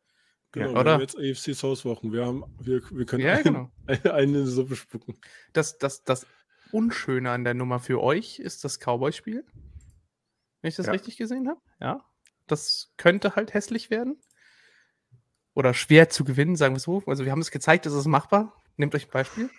[0.52, 0.84] Genau, ja, oder?
[0.84, 2.12] Wir haben jetzt AFC South Wochen.
[2.12, 3.70] Wir, haben, wir, wir können ja, genau.
[3.86, 5.16] einen in die Suppe spucken.
[5.52, 6.26] Das, das, das
[6.72, 9.44] Unschöne an der Nummer für euch ist das Cowboy-Spiel.
[10.60, 10.92] Wenn ich das ja.
[10.92, 11.60] richtig gesehen habe.
[11.80, 12.04] Ja.
[12.46, 14.20] Das könnte halt hässlich werden
[15.54, 17.02] oder schwer zu gewinnen, sagen wir so.
[17.06, 18.54] Also wir haben es gezeigt, es ist machbar.
[18.76, 19.50] Nehmt euch ein Beispiel.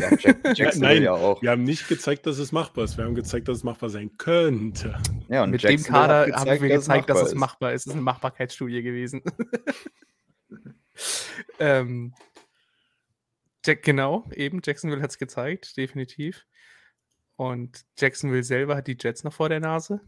[0.00, 0.10] Ja,
[0.54, 1.42] Jack, Nein, ja auch.
[1.42, 2.96] wir haben nicht gezeigt, dass es machbar ist.
[2.96, 4.98] Wir haben gezeigt, dass es machbar sein könnte.
[5.28, 7.82] Ja, und Mit Jackson dem Kader gezeigt, haben wir gezeigt, dass es machbar ist.
[7.82, 9.22] Es ist eine Machbarkeitsstudie gewesen.
[11.58, 12.14] ähm,
[13.64, 14.60] Jack, genau, eben.
[14.64, 16.46] Jacksonville hat es gezeigt, definitiv.
[17.36, 20.00] Und Jacksonville selber hat die Jets noch vor der Nase.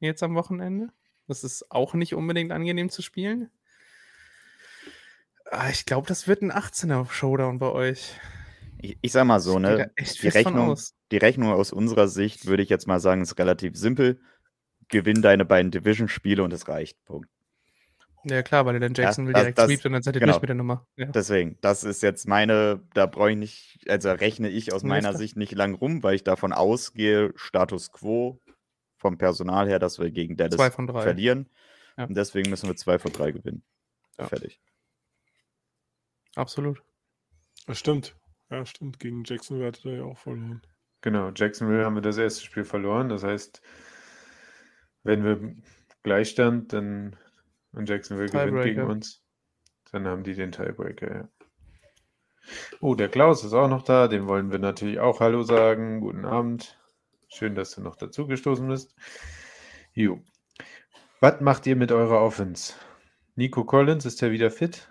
[0.00, 0.88] Jetzt am Wochenende.
[1.26, 3.50] Das ist auch nicht unbedingt angenehm zu spielen.
[5.50, 8.12] Ah, ich glaube, das wird ein 18er Showdown bei euch.
[8.78, 9.90] Ich, ich sag mal so, ne?
[10.22, 10.76] Die Rechnung,
[11.10, 14.20] die Rechnung aus unserer Sicht würde ich jetzt mal sagen, ist relativ simpel.
[14.88, 17.02] Gewinn deine beiden Division-Spiele und es reicht.
[17.04, 17.28] Punkt.
[18.24, 20.32] Ja, klar, weil er dann Jacksonville das- direkt das- sweept und dann seid ihr genau.
[20.32, 20.86] durch mit der Nummer.
[20.96, 21.06] Ja.
[21.06, 25.14] Deswegen, das ist jetzt meine, da brauche ich nicht, also rechne ich aus meiner.
[25.14, 28.40] Sicht nicht lang rum, weil ich davon ausgehe, Status quo
[29.06, 31.02] vom Personal her, dass wir gegen Dallas Zwei von drei.
[31.02, 31.48] verlieren.
[31.96, 32.04] Ja.
[32.04, 33.62] Und deswegen müssen wir zwei von drei gewinnen.
[34.18, 34.26] Ja.
[34.26, 34.60] Fertig.
[36.34, 36.82] Absolut.
[37.66, 38.16] Das stimmt.
[38.50, 38.98] Ja, stimmt.
[38.98, 40.60] Gegen Jacksonville hat er ja auch verloren.
[41.02, 43.08] Genau, Jacksonville haben wir das erste Spiel verloren.
[43.08, 43.62] Das heißt,
[45.04, 45.54] wenn wir
[46.02, 47.16] Gleichstand dann
[47.72, 49.22] und Jacksonville gewinnt gegen uns,
[49.92, 51.28] dann haben die den Tiebreaker, ja.
[52.80, 54.08] Oh, der Klaus ist auch noch da.
[54.08, 56.00] Dem wollen wir natürlich auch Hallo sagen.
[56.00, 56.78] Guten Abend.
[57.36, 58.94] Schön, dass du noch dazugestoßen bist.
[59.92, 60.22] Jo.
[61.20, 62.72] Was macht ihr mit eurer Offense?
[63.34, 64.88] Nico Collins, ist der wieder fit?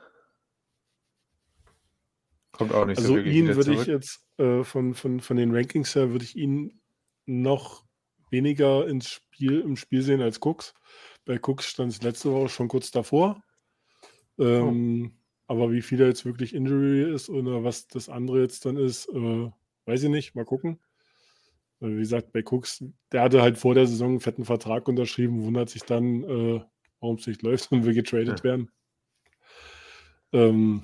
[2.52, 5.56] Kommt auch nicht so Also wirklich ihn würde ich jetzt äh, von, von, von den
[5.56, 6.80] Rankings her, würde ich ihn
[7.26, 7.84] noch
[8.30, 10.76] weniger ins Spiel, im Spiel sehen als Cooks.
[11.26, 13.42] Bei Cooks stand es letzte Woche schon kurz davor.
[14.38, 15.18] Ähm,
[15.48, 19.10] Aber wie viel da jetzt wirklich Injury ist oder was das andere jetzt dann ist,
[19.10, 19.50] äh,
[19.86, 20.36] weiß ich nicht.
[20.36, 20.80] Mal gucken.
[21.86, 25.44] Weil, Wie gesagt, bei Cooks, der hatte halt vor der Saison einen fetten Vertrag unterschrieben,
[25.44, 26.62] wundert sich dann, äh,
[27.00, 28.44] warum es nicht läuft und will getradet Ja.
[28.44, 28.72] werden.
[30.34, 30.82] Ähm,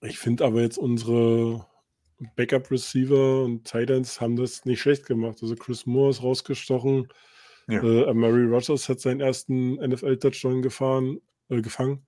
[0.00, 1.66] ich finde aber jetzt unsere
[2.34, 5.38] Backup-Receiver und Titans haben das nicht schlecht gemacht.
[5.40, 7.06] Also Chris Moore ist rausgestochen.
[7.68, 7.80] Ja.
[7.80, 12.04] Äh, Mary Rogers hat seinen ersten NFL-Touchdown gefahren, äh, gefangen.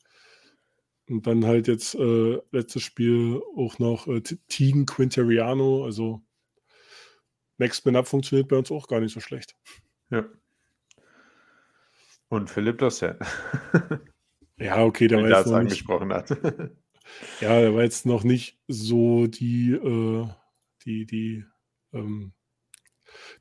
[1.09, 5.85] Und dann halt jetzt äh, letztes Spiel auch noch äh, Tegan Quintariano.
[5.85, 6.23] Also
[7.61, 9.55] Max Spin-Up funktioniert bei uns auch gar nicht so schlecht.
[10.09, 10.25] Ja.
[12.31, 13.19] Und Philipp Dossett,
[14.59, 16.31] Ja, okay, der war, jetzt noch nicht, angesprochen hat.
[17.41, 20.27] ja, der war jetzt noch nicht so die, äh,
[20.85, 21.45] die, die,
[21.93, 22.33] ähm,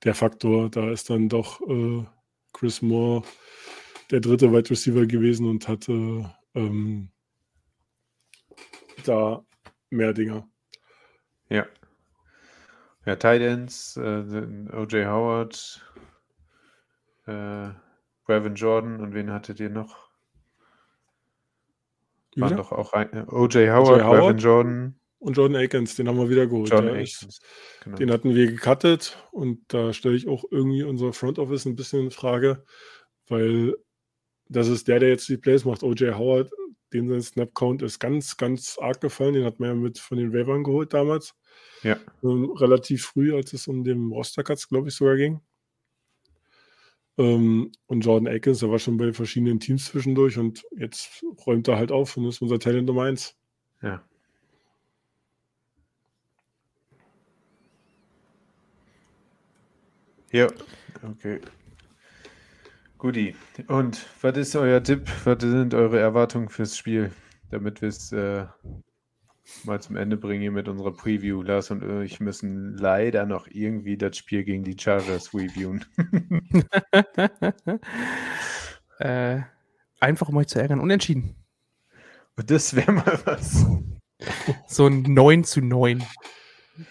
[0.04, 0.70] der Faktor.
[0.70, 2.06] Da ist dann doch äh,
[2.54, 3.24] Chris Moore
[4.12, 7.10] der dritte Wide Receiver gewesen und hatte ähm,
[9.06, 9.46] da
[9.90, 10.50] mehr Dinger.
[11.50, 11.68] Ja.
[13.10, 14.02] Ja, Titans, äh,
[14.72, 15.08] O.J.
[15.08, 15.84] Howard,
[17.26, 17.70] äh,
[18.24, 20.12] Brevin Jordan und wen hattet ihr noch?
[22.36, 22.58] Waren wieder?
[22.58, 23.68] doch auch ein, äh, O.J.
[23.72, 24.20] Howard, Howard?
[24.22, 26.72] Brevin Jordan, Und Jordan Akins, den haben wir wieder geholt.
[26.72, 27.40] Der ist- Akins.
[27.84, 27.98] Genau.
[27.98, 32.02] Den hatten wir gecuttet und da stelle ich auch irgendwie unser Front Office ein bisschen
[32.02, 32.64] in Frage,
[33.28, 33.76] weil
[34.50, 35.82] das ist der, der jetzt die Plays macht.
[35.82, 36.52] OJ Howard,
[36.94, 39.34] dem sein Snap Count ist ganz, ganz arg gefallen.
[39.34, 41.34] Den hat man ja mit von den Wavern geholt damals.
[41.84, 41.98] Ja.
[42.24, 45.42] Ähm, relativ früh, als es um den Roster-Cuts, glaube ich, sogar ging.
[47.18, 51.78] Ähm, und Jordan Akins, der war schon bei verschiedenen Teams zwischendurch und jetzt räumt er
[51.78, 53.36] halt auf und ist unser Talent Nummer 1.
[53.82, 54.02] Ja.
[60.32, 60.48] Ja,
[61.04, 61.42] okay.
[63.00, 63.36] Guti.
[63.68, 65.10] Und was ist euer Tipp?
[65.24, 67.12] Was sind eure Erwartungen fürs Spiel?
[67.50, 68.46] Damit wir es äh,
[69.64, 71.42] mal zum Ende bringen hier mit unserer Preview.
[71.42, 75.86] Lars und ich müssen leider noch irgendwie das Spiel gegen die Chargers reviewen.
[79.00, 79.42] äh,
[80.00, 81.36] einfach um euch zu ärgern, unentschieden.
[82.36, 83.66] Und das wäre mal was.
[84.68, 86.04] So ein 9 zu 9.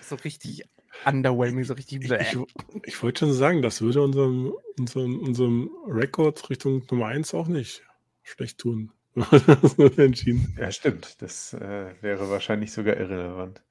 [0.03, 0.65] So richtig
[1.05, 2.03] underwhelming, so richtig.
[2.03, 2.21] Ich, bläh.
[2.21, 2.39] ich,
[2.85, 7.83] ich wollte schon sagen, das würde unserem, unserem, unserem Rekord Richtung Nummer 1 auch nicht
[8.23, 8.93] schlecht tun.
[9.97, 10.55] Entschieden.
[10.59, 11.21] Ja, stimmt.
[11.23, 13.62] Das äh, wäre wahrscheinlich sogar irrelevant.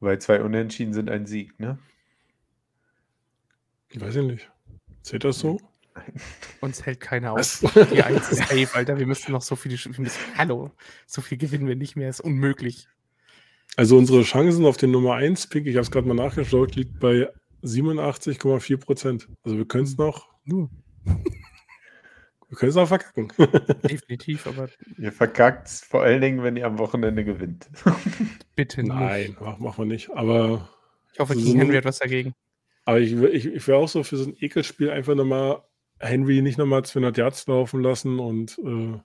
[0.00, 1.78] Weil zwei Unentschieden sind ein Sieg, ne?
[3.90, 4.50] Ich weiß ich nicht.
[5.02, 5.58] Zählt das so?
[6.60, 7.60] Uns hält keiner auf.
[7.92, 8.98] Die 1 ist safe, Alter.
[8.98, 9.76] Wir müssen noch so viele.
[9.98, 10.70] Müssen, hallo.
[11.06, 12.08] So viel gewinnen wir nicht mehr.
[12.08, 12.88] Ist unmöglich.
[13.76, 16.98] Also unsere Chancen auf den Nummer 1 Pick, ich habe es gerade mal nachgeschaut, liegt
[17.00, 17.28] bei
[17.62, 19.28] 87,4 Prozent.
[19.44, 20.70] Also wir können es noch, Nur.
[22.48, 23.28] Wir können es noch verkacken.
[23.88, 27.68] Definitiv, aber Ihr verkackt vor allen Dingen, wenn ihr am Wochenende gewinnt.
[28.56, 28.88] bitte nicht.
[28.92, 30.10] Nein, mach, machen wir nicht.
[30.10, 30.68] Aber,
[31.12, 32.34] Ich hoffe, So King sind- Henry hat was dagegen.
[32.84, 35.62] aber ich, ich, ich wäre auch so für so ein Ekelspiel einfach nochmal
[36.00, 39.02] Henry nicht nochmal 200 Yards laufen lassen und, äh, und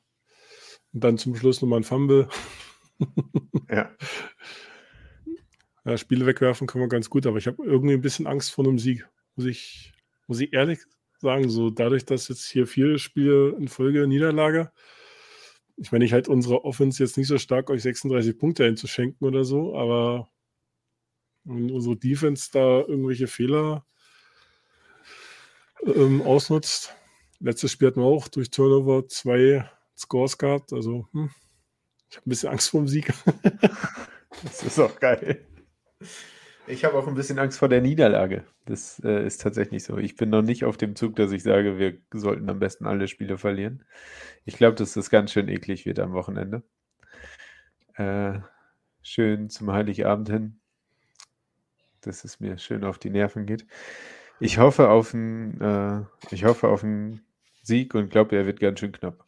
[0.92, 2.30] dann zum Schluss nochmal ein Fumble.
[3.70, 3.92] ja.
[5.86, 8.64] Ja, Spiele wegwerfen kann man ganz gut, aber ich habe irgendwie ein bisschen Angst vor
[8.66, 9.06] einem Sieg.
[9.36, 9.92] Muss ich,
[10.28, 10.80] muss ich ehrlich
[11.24, 14.72] sagen, so dadurch, dass jetzt hier vier Spiele in Folge Niederlage,
[15.78, 19.44] ich meine, ich halt unsere Offense jetzt nicht so stark, euch 36 Punkte einzuschenken oder
[19.44, 20.30] so, aber
[21.46, 23.86] wenn unsere Defense da irgendwelche Fehler
[25.86, 26.96] ähm, ausnutzt.
[27.40, 31.30] Letztes Spiel hatten wir auch durch Turnover zwei Scores gehabt, also hm,
[32.10, 33.12] ich habe ein bisschen Angst vor dem Sieg.
[34.42, 35.46] Das ist auch geil.
[36.66, 38.46] Ich habe auch ein bisschen Angst vor der Niederlage.
[38.66, 39.98] Das äh, ist tatsächlich so.
[39.98, 43.10] Ich bin noch nicht auf dem Zug, dass ich sage, wir sollten am besten alle
[43.10, 43.84] Spiele verlieren.
[44.46, 46.64] Ich glaube, dass das ganz schön eklig wird am Wochenende.
[47.96, 48.40] Äh,
[49.02, 50.60] schön zum Heiligabend hin.
[52.00, 53.66] Dass es mir schön auf die Nerven geht.
[54.40, 57.26] Ich hoffe auf einen, äh, ich hoffe auf einen
[57.62, 59.26] Sieg und glaube, er wird ganz schön knapp.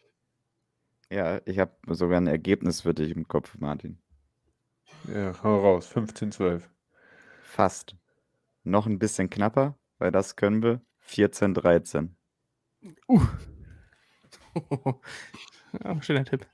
[1.09, 3.99] Ja, ich habe sogar ein Ergebnis für dich im Kopf, Martin.
[5.13, 5.91] Ja, hau raus.
[5.93, 6.63] 15-12.
[7.55, 7.95] Fast.
[8.65, 10.81] Noch ein bisschen knapper, weil das können wir.
[11.07, 12.09] 14-13.
[13.07, 13.21] Uh.
[15.81, 16.45] ja, schöner Tipp.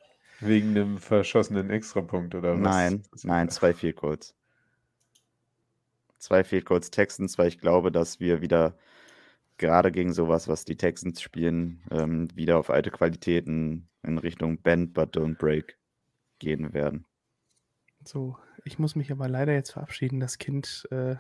[0.41, 2.61] Wegen einem verschossenen Extrapunkt oder was?
[2.61, 4.35] Nein, nein, zwei Field Goals.
[6.19, 8.77] Zwei Field Goals Texans, weil ich glaube, dass wir wieder
[9.57, 14.93] gerade gegen sowas, was die Texans spielen, ähm, wieder auf alte Qualitäten in Richtung Bend,
[14.93, 15.79] but don't break
[16.37, 17.07] gehen werden.
[18.03, 20.19] So, ich muss mich aber leider jetzt verabschieden.
[20.19, 20.87] Das Kind.
[20.91, 21.15] Äh,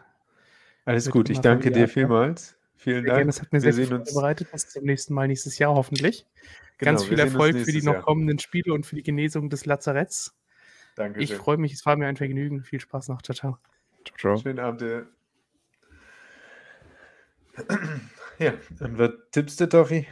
[0.85, 2.57] Alles wird gut, ich danke dir vielmals.
[2.75, 3.17] Vielen Dank.
[3.17, 4.13] gerne, das hat mir wir sehr viel uns.
[4.13, 4.51] bereitet.
[4.51, 6.25] Bis zum nächsten Mal nächstes Jahr hoffentlich.
[6.79, 8.01] Genau, Ganz viel Erfolg für die noch Jahr.
[8.01, 10.35] kommenden Spiele und für die Genesung des Lazaretts.
[10.95, 12.63] Danke Ich freue mich, es war mir ein Vergnügen.
[12.63, 13.21] Viel Spaß noch.
[13.21, 13.57] Ciao, ciao.
[14.17, 14.37] Ciao.
[14.37, 14.81] Schönen Abend.
[14.81, 15.07] dir.
[18.39, 20.07] Ja, und was tippst du, Toffi?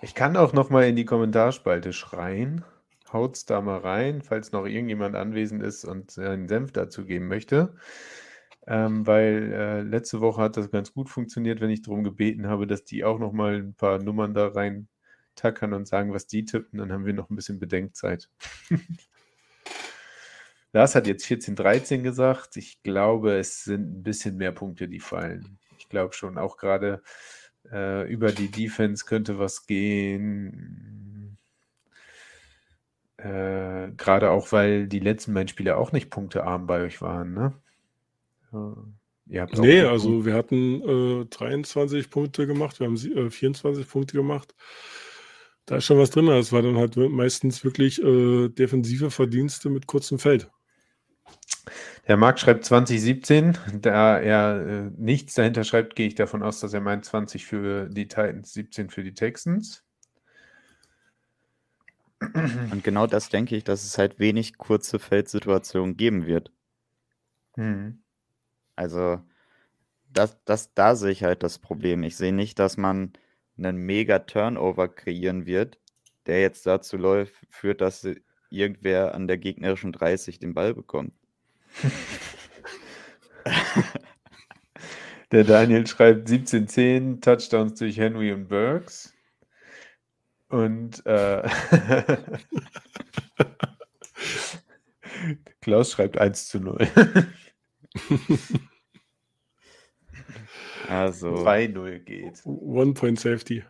[0.00, 2.64] Ich kann auch noch mal in die Kommentarspalte schreien.
[3.12, 7.74] Haut's da mal rein, falls noch irgendjemand anwesend ist und seinen Senf dazu geben möchte.
[8.66, 12.66] Ähm, weil äh, letzte Woche hat das ganz gut funktioniert, wenn ich darum gebeten habe,
[12.68, 14.88] dass die auch noch mal ein paar Nummern da rein
[15.34, 16.78] tackern und sagen, was die tippen.
[16.78, 18.28] Dann haben wir noch ein bisschen Bedenkzeit.
[20.72, 22.56] Lars hat jetzt 14-13 gesagt.
[22.56, 25.58] Ich glaube, es sind ein bisschen mehr Punkte, die fallen.
[25.78, 27.02] Ich glaube schon, auch gerade
[27.72, 31.38] äh, über die Defense könnte was gehen.
[33.16, 37.52] Äh, gerade auch, weil die letzten beiden Spiele auch nicht punktearm bei euch waren, ne?
[39.26, 44.16] Ja, ihr Nee, also wir hatten äh, 23 Punkte gemacht, wir haben äh, 24 Punkte
[44.16, 44.54] gemacht.
[45.66, 46.26] Da ist schon was drin.
[46.26, 50.50] Das war dann halt meistens wirklich äh, defensive Verdienste mit kurzem Feld.
[52.08, 53.58] Der Marc schreibt 2017.
[53.82, 57.88] Da er äh, nichts dahinter schreibt, gehe ich davon aus, dass er meint 20 für
[57.88, 59.84] die Titans, 17 für die Texans.
[62.20, 66.50] Und genau das denke ich, dass es halt wenig kurze Feldsituationen geben wird.
[67.54, 68.02] Hm.
[68.74, 69.20] Also,
[70.10, 72.02] das, das, da sehe ich halt das Problem.
[72.02, 73.12] Ich sehe nicht, dass man
[73.58, 75.78] einen mega Turnover kreieren wird,
[76.26, 78.06] der jetzt dazu läuft, führt, dass
[78.50, 81.12] irgendwer an der gegnerischen 30 den Ball bekommt.
[85.30, 89.12] Der Daniel schreibt 17-10 Touchdowns durch Henry und Burks.
[90.48, 91.46] Und äh,
[95.60, 96.78] Klaus schreibt 1 zu 0.
[100.88, 102.40] Also, 2-0 geht.
[102.46, 103.62] One-Point-Safety.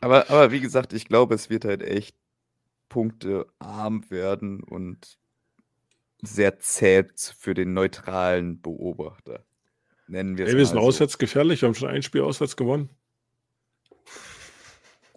[0.00, 2.16] aber, aber wie gesagt, ich glaube, es wird halt echt
[2.88, 5.18] punktearm werden und
[6.22, 7.04] sehr zäh
[7.38, 9.44] für den neutralen Beobachter.
[10.08, 10.88] Nennen wir es Ey, wir sind mal so.
[10.88, 11.62] auswärts gefährlich.
[11.62, 12.90] Wir haben schon ein Spiel auswärts gewonnen.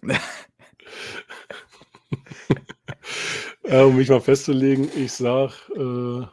[3.64, 6.26] äh, um mich mal festzulegen, ich sag äh,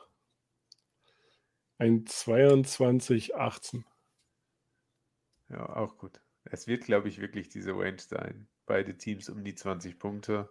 [1.77, 3.83] ein 22-18.
[5.49, 6.21] Ja, auch gut.
[6.43, 8.47] Es wird, glaube ich, wirklich diese Range sein.
[8.65, 10.49] Beide Teams um die 20 Punkte.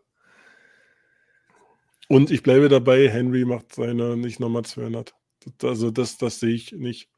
[2.11, 5.15] Und ich bleibe dabei, Henry macht seine nicht nochmal 200.
[5.59, 7.09] Das- Also das, das sehe ich nicht.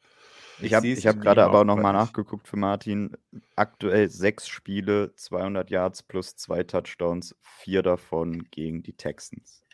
[0.61, 3.17] Ich habe hab gerade aber auch nochmal nachgeguckt für Martin.
[3.57, 9.65] Aktuell sechs Spiele, 200 Yards plus zwei Touchdowns, vier davon gegen die Texans.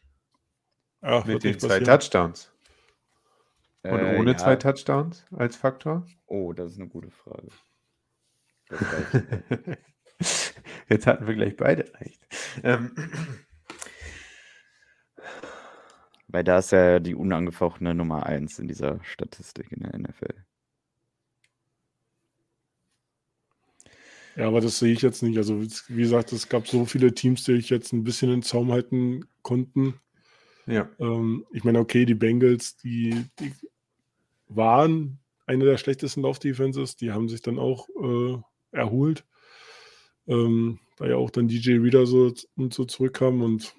[1.03, 1.81] Ja, Mit den zwei.
[1.81, 2.53] Touchdowns.
[3.83, 4.37] Und Äh, ohne ja.
[4.39, 6.07] zwei Touchdowns als Faktor?
[6.27, 7.49] Oh, das ist eine gute Frage.
[8.69, 9.79] Das weiß ich nicht.
[10.89, 12.21] Jetzt hatten wir gleich beide recht.
[12.63, 12.95] Ähm,
[16.29, 20.35] Weil da ist ja die unangefochtene Nummer 1 in dieser Statistik in der NFL.
[24.37, 25.37] Ja, aber das sehe ich jetzt nicht.
[25.37, 28.43] Also, wie gesagt, es gab so viele Teams, die ich jetzt ein bisschen in den
[28.43, 29.95] Zaum halten konnten.
[30.67, 33.53] ja, Ähm, ich meine, okay, die Bengals, die, die
[34.47, 36.97] waren eine der schlechtesten Laufdefenses.
[36.97, 38.39] Die haben sich dann auch äh,
[38.71, 39.25] erholt.
[40.27, 43.43] Ähm, da ja auch dann DJ Reader so und so zurückkam.
[43.43, 43.75] Und,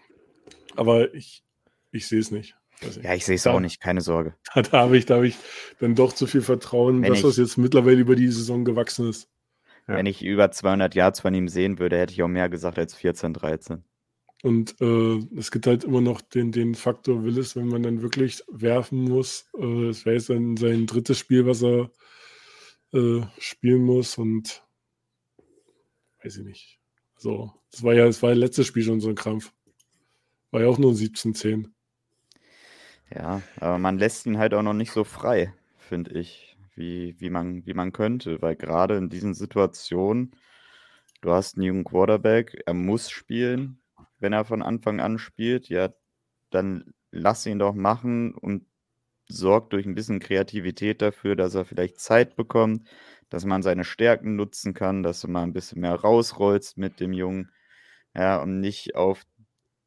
[0.76, 1.44] aber ich,
[1.92, 2.56] ich sehe es nicht.
[2.82, 3.04] Nicht.
[3.04, 4.36] Ja, ich sehe es auch nicht, keine Sorge.
[4.56, 5.36] Da, da habe ich, da habe ich
[5.80, 9.10] dann doch zu viel Vertrauen, Wenn dass ich- das jetzt mittlerweile über die Saison gewachsen
[9.10, 9.30] ist.
[9.88, 9.96] Ja.
[9.96, 12.94] Wenn ich über 200 Yards von ihm sehen würde, hätte ich auch mehr gesagt als
[12.96, 13.84] 14, 13.
[14.44, 18.42] Und äh, es gibt halt immer noch den, den Faktor Willis, wenn man dann wirklich
[18.48, 19.50] werfen muss.
[19.58, 21.92] Äh, es wäre jetzt dann sein drittes Spiel, was er
[22.94, 24.18] äh, spielen muss.
[24.18, 24.64] Und
[26.24, 26.80] weiß ich nicht.
[27.16, 29.52] Also, das war ja das war ja letztes Spiel schon so ein Krampf.
[30.52, 31.66] War ja auch nur 17-10.
[33.14, 37.30] Ja, aber man lässt ihn halt auch noch nicht so frei, finde ich, wie, wie,
[37.30, 38.42] man, wie man könnte.
[38.42, 40.36] Weil gerade in diesen Situationen,
[41.22, 43.82] du hast einen jungen Quarterback, er muss spielen,
[44.20, 45.90] wenn er von Anfang an spielt, ja,
[46.52, 48.66] dann lass ihn doch machen und
[49.28, 52.88] sorgt durch ein bisschen Kreativität dafür, dass er vielleicht Zeit bekommt,
[53.30, 57.14] dass man seine Stärken nutzen kann, dass du mal ein bisschen mehr rausrollst mit dem
[57.14, 57.52] Jungen,
[58.16, 59.24] ja, und nicht auf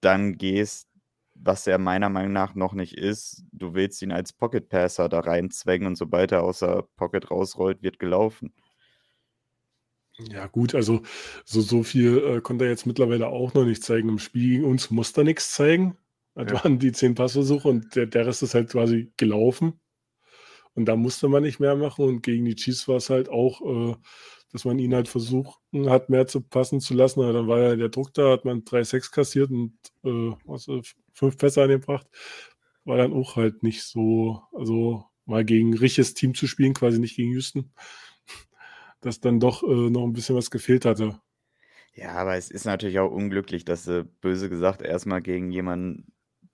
[0.00, 0.88] dann gehst,
[1.44, 3.44] was er meiner Meinung nach noch nicht ist.
[3.52, 7.82] Du willst ihn als Pocket Passer da reinzwängen und sobald er aus der Pocket rausrollt,
[7.82, 8.52] wird gelaufen.
[10.30, 11.02] Ja, gut, also
[11.44, 14.08] so, so viel äh, konnte er jetzt mittlerweile auch noch nicht zeigen.
[14.10, 15.96] Im Spiel gegen uns musste er nichts zeigen.
[16.34, 16.64] Das Ja.
[16.64, 19.80] waren die zehn Passversuche und der, der Rest ist halt quasi gelaufen.
[20.74, 22.04] Und da musste man nicht mehr machen.
[22.04, 23.60] Und gegen die Chiefs war es halt auch,
[23.92, 23.96] äh,
[24.52, 27.20] dass man ihn halt versucht hat, mehr zu passen zu lassen.
[27.22, 29.74] Aber dann war ja der Druck da, hat man 3-6 kassiert und
[30.04, 30.82] äh, äh,
[31.12, 32.06] fünf Pässe angebracht.
[32.84, 36.98] War dann auch halt nicht so, also mal gegen ein richtiges Team zu spielen, quasi
[36.98, 37.72] nicht gegen Houston,
[39.00, 41.20] dass dann doch äh, noch ein bisschen was gefehlt hatte.
[41.94, 46.12] Ja, aber es ist natürlich auch unglücklich, dass du böse gesagt erstmal gegen jemanden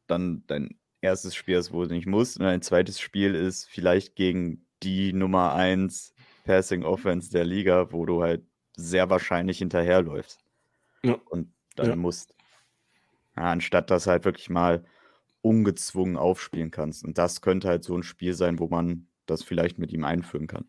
[0.09, 4.16] dann dein erstes Spiel ist, wo du nicht musst, und dein zweites Spiel ist vielleicht
[4.16, 6.12] gegen die Nummer 1
[6.44, 8.42] Passing Offense der Liga, wo du halt
[8.76, 10.40] sehr wahrscheinlich hinterherläufst
[11.04, 11.14] Ja.
[11.30, 11.96] und dann Ja.
[11.96, 12.34] musst.
[13.39, 14.84] Ja, anstatt dass du halt wirklich mal
[15.43, 17.05] ungezwungen aufspielen kannst.
[17.05, 20.49] Und das könnte halt so ein Spiel sein, wo man das vielleicht mit ihm einführen
[20.49, 20.68] kann.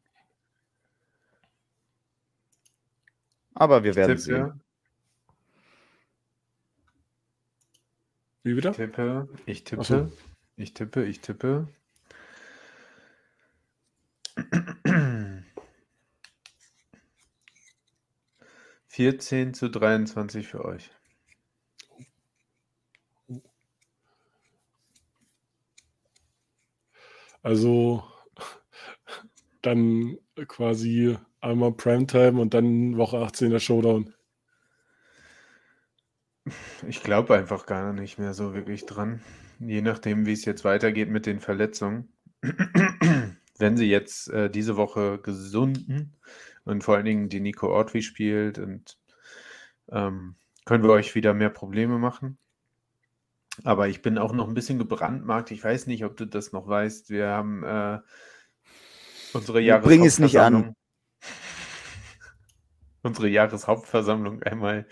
[3.56, 4.46] Aber wir werden sehen.
[4.46, 4.60] tippe,
[8.44, 8.72] Wie wieder?
[8.72, 10.12] tippe, ich tippe, so.
[10.56, 11.68] ich tippe, ich tippe.
[18.86, 20.92] Vierzehn zu 23 für euch.
[27.50, 28.04] Also
[29.64, 34.14] dann quasi einmal Primetime und dann Woche 18 der Showdown.
[36.88, 39.24] Ich glaube einfach gar nicht mehr so wirklich dran.
[39.60, 42.14] Je nachdem, wie es jetzt weitergeht mit den Verletzungen.
[43.58, 46.20] Wenn sie jetzt äh, diese Woche gesunden
[46.66, 49.00] und vor allen Dingen die Nico Ortwi spielt und
[49.92, 50.36] ähm,
[50.66, 52.38] können wir euch wieder mehr Probleme machen.
[53.64, 55.52] Aber ich bin auch noch ein bisschen gebrandmarkt.
[55.52, 57.10] Ich weiß nicht, ob du das noch weißt.
[57.10, 58.00] Wir haben äh,
[59.34, 60.54] unsere Bring es nicht an.
[60.54, 60.76] Jahreshauptversammlung.
[63.02, 64.86] Unsere Jahreshauptversammlung einmal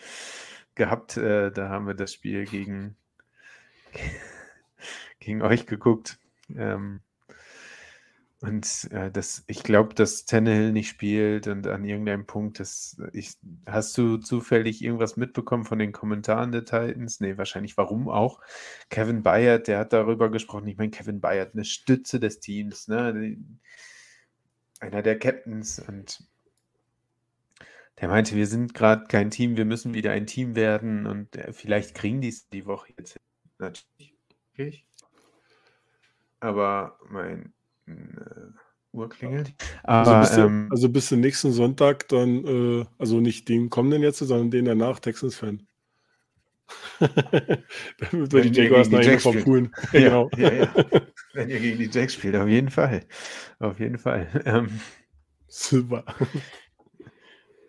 [0.75, 1.17] gehabt.
[1.17, 2.95] Äh, da haben wir das Spiel gegen,
[5.19, 6.17] gegen euch geguckt.
[6.55, 7.01] Ähm,
[8.39, 13.33] und äh, das, ich glaube, dass Tannehill nicht spielt und an irgendeinem Punkt, das, ich,
[13.65, 17.19] hast du zufällig irgendwas mitbekommen von den Kommentaren der Titans?
[17.19, 18.39] Nee, wahrscheinlich warum auch.
[18.89, 20.67] Kevin Bayard, der hat darüber gesprochen.
[20.67, 23.37] Ich meine, Kevin Bayard, eine Stütze des Teams, ne?
[24.79, 26.23] Einer der Captains und
[27.99, 31.51] der meinte, wir sind gerade kein Team, wir müssen wieder ein Team werden und äh,
[31.53, 33.21] vielleicht kriegen die es die Woche jetzt hin.
[33.57, 34.85] Natürlich.
[36.39, 37.55] Aber mein
[38.91, 39.53] Uhr klingelt.
[39.83, 44.01] Also, Aber bis, ähm, also bis zum nächsten Sonntag dann, äh, also nicht den kommenden
[44.01, 45.67] jetzt, sondern den danach, Texans-Fan.
[46.99, 49.71] Damit wir die Jaguars nachher Jacks verpulen.
[49.93, 50.29] Ja, genau.
[50.35, 50.73] ja, ja.
[51.33, 53.05] wenn ihr gegen die Jacks spielt, auf jeden Fall.
[53.59, 54.27] Auf jeden Fall.
[54.45, 54.81] Ähm,
[55.47, 56.03] Super.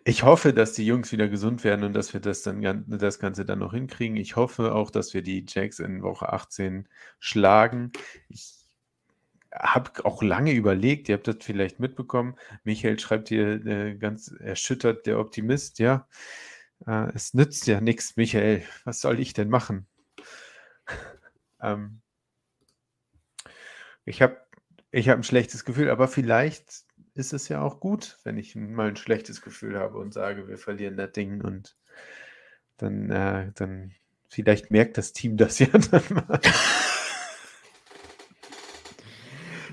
[0.03, 3.45] Ich hoffe, dass die Jungs wieder gesund werden und dass wir das dann das Ganze
[3.45, 4.17] dann noch hinkriegen.
[4.17, 6.89] Ich hoffe auch, dass wir die Jacks in Woche 18
[7.19, 7.91] schlagen.
[8.27, 8.58] Ich
[9.59, 12.35] habe auch lange überlegt, ihr habt das vielleicht mitbekommen.
[12.63, 16.07] Michael schreibt hier äh, ganz erschüttert, der Optimist, ja.
[16.87, 18.63] Äh, es nützt ja nichts, Michael.
[18.85, 19.87] Was soll ich denn machen?
[21.61, 22.01] ähm,
[24.05, 24.37] ich habe
[24.91, 28.87] ich hab ein schlechtes Gefühl, aber vielleicht ist es ja auch gut, wenn ich mal
[28.87, 31.77] ein schlechtes Gefühl habe und sage, wir verlieren das Ding und
[32.77, 33.93] dann, äh, dann
[34.29, 36.39] vielleicht merkt das Team das ja dann mal.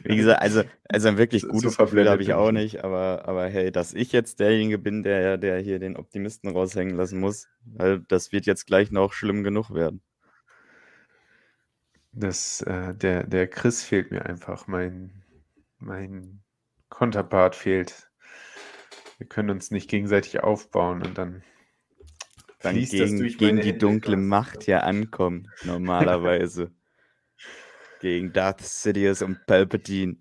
[0.08, 3.46] Wie gesagt, also, also ein wirklich gutes Gefühl habe ich auch ich nicht, aber, aber
[3.46, 8.00] hey, dass ich jetzt derjenige bin, der, der hier den Optimisten raushängen lassen muss, weil
[8.00, 10.00] das wird jetzt gleich noch schlimm genug werden.
[12.12, 15.22] Das, äh, der, der Chris fehlt mir einfach, mein,
[15.78, 16.42] mein
[16.88, 18.10] Konterpart fehlt.
[19.18, 21.42] Wir können uns nicht gegenseitig aufbauen und dann
[22.60, 24.16] dann gegen, durch gegen die Hände dunkle.
[24.16, 26.70] Macht ja ankommen, normalerweise.
[27.98, 30.16] gegen Darth Sidious und Palpatine.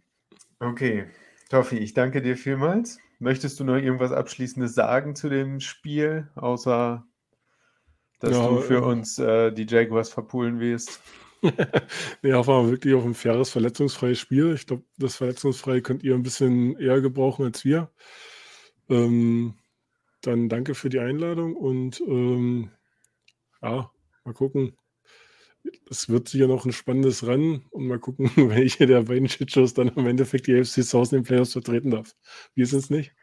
[0.59, 1.07] Okay,
[1.49, 2.99] Toffi, ich danke dir vielmals.
[3.19, 7.07] Möchtest du noch irgendwas Abschließendes sagen zu dem Spiel, außer
[8.19, 11.01] dass Ja, du für äh, uns äh, die Jaguars verpulen wirst?
[12.23, 14.53] nee, hoffen wir wirklich auf ein faires, verletzungsfreies Spiel.
[14.53, 17.91] Ich glaube, das Verletzungsfreie könnt ihr ein bisschen eher gebrauchen als wir.
[18.89, 19.55] Ähm,
[20.21, 22.71] dann danke für die Einladung und ähm,
[23.61, 23.91] ja,
[24.25, 24.77] mal gucken.
[25.89, 29.89] Es wird sicher noch ein spannendes Rennen und mal gucken, welche der beiden Shitshows dann
[29.89, 32.15] im Endeffekt die AFC South in den Playoffs vertreten darf.
[32.55, 33.13] Wir sind es nicht.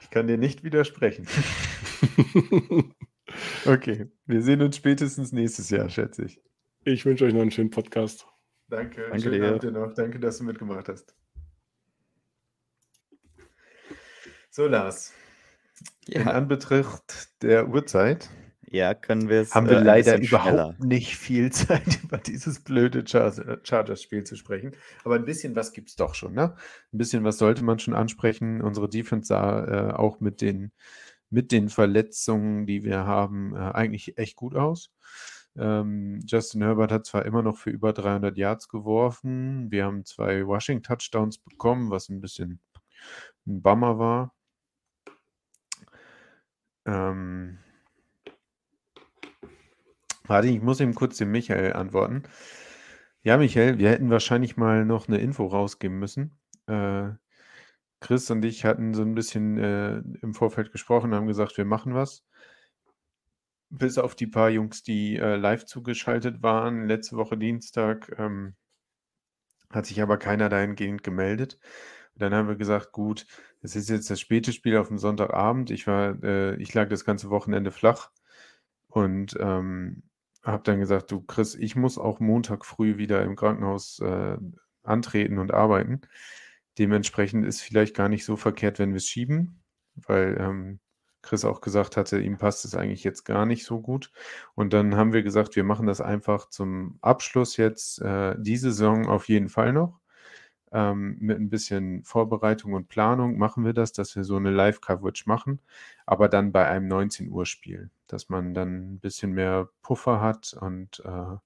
[0.00, 1.26] Ich kann dir nicht widersprechen.
[3.66, 6.40] Okay, wir sehen uns spätestens nächstes Jahr, schätze ich.
[6.84, 8.26] ich wünsche euch noch einen schönen Podcast.
[8.68, 9.48] Danke, Danke schönen dir.
[9.48, 9.92] Abend dir noch.
[9.94, 11.14] Danke, dass du mitgemacht hast.
[14.50, 15.12] So, Lars,
[16.06, 18.30] in Ja, Anbetracht der Uhrzeit
[18.70, 20.76] ja können wir es haben äh, wir ein leider überhaupt schneller.
[20.78, 24.72] nicht viel Zeit, über dieses blöde Char- Chargers-Spiel zu sprechen.
[25.04, 26.54] Aber ein bisschen was gibt es doch schon, ne?
[26.92, 28.60] Ein bisschen was sollte man schon ansprechen.
[28.62, 30.72] Unsere Defense sah äh, auch mit den,
[31.30, 34.90] mit den Verletzungen, die wir haben, äh, eigentlich echt gut aus.
[35.56, 39.70] Ähm, Justin Herbert hat zwar immer noch für über 300 Yards geworfen.
[39.70, 42.60] Wir haben zwei Rushing-Touchdowns bekommen, was ein bisschen
[43.46, 44.34] ein Bummer war.
[46.86, 47.58] Ähm,
[50.28, 52.22] Warte, ich muss eben kurz dem Michael antworten.
[53.22, 56.38] Ja, Michael, wir hätten wahrscheinlich mal noch eine Info rausgeben müssen.
[56.66, 57.10] Äh,
[58.00, 61.94] Chris und ich hatten so ein bisschen äh, im Vorfeld gesprochen, haben gesagt, wir machen
[61.94, 62.24] was.
[63.70, 68.54] Bis auf die paar Jungs, die äh, live zugeschaltet waren, letzte Woche Dienstag, ähm,
[69.70, 71.58] hat sich aber keiner dahingehend gemeldet.
[72.14, 73.26] Und dann haben wir gesagt, gut,
[73.62, 75.70] es ist jetzt das späte Spiel auf dem Sonntagabend.
[75.70, 78.10] Ich war, äh, ich lag das ganze Wochenende flach
[78.88, 80.02] und ähm,
[80.52, 84.38] habe dann gesagt, du Chris, ich muss auch Montag früh wieder im Krankenhaus äh,
[84.82, 86.00] antreten und arbeiten.
[86.78, 89.62] Dementsprechend ist vielleicht gar nicht so verkehrt, wenn wir es schieben,
[89.96, 90.80] weil ähm,
[91.22, 94.12] Chris auch gesagt hatte, ihm passt es eigentlich jetzt gar nicht so gut.
[94.54, 99.06] Und dann haben wir gesagt, wir machen das einfach zum Abschluss jetzt äh, die Saison
[99.08, 100.00] auf jeden Fall noch.
[100.72, 105.24] Ähm, mit ein bisschen Vorbereitung und Planung machen wir das, dass wir so eine Live-Coverage
[105.26, 105.60] machen,
[106.06, 110.54] aber dann bei einem 19 Uhr Spiel, dass man dann ein bisschen mehr Puffer hat
[110.60, 111.36] und äh,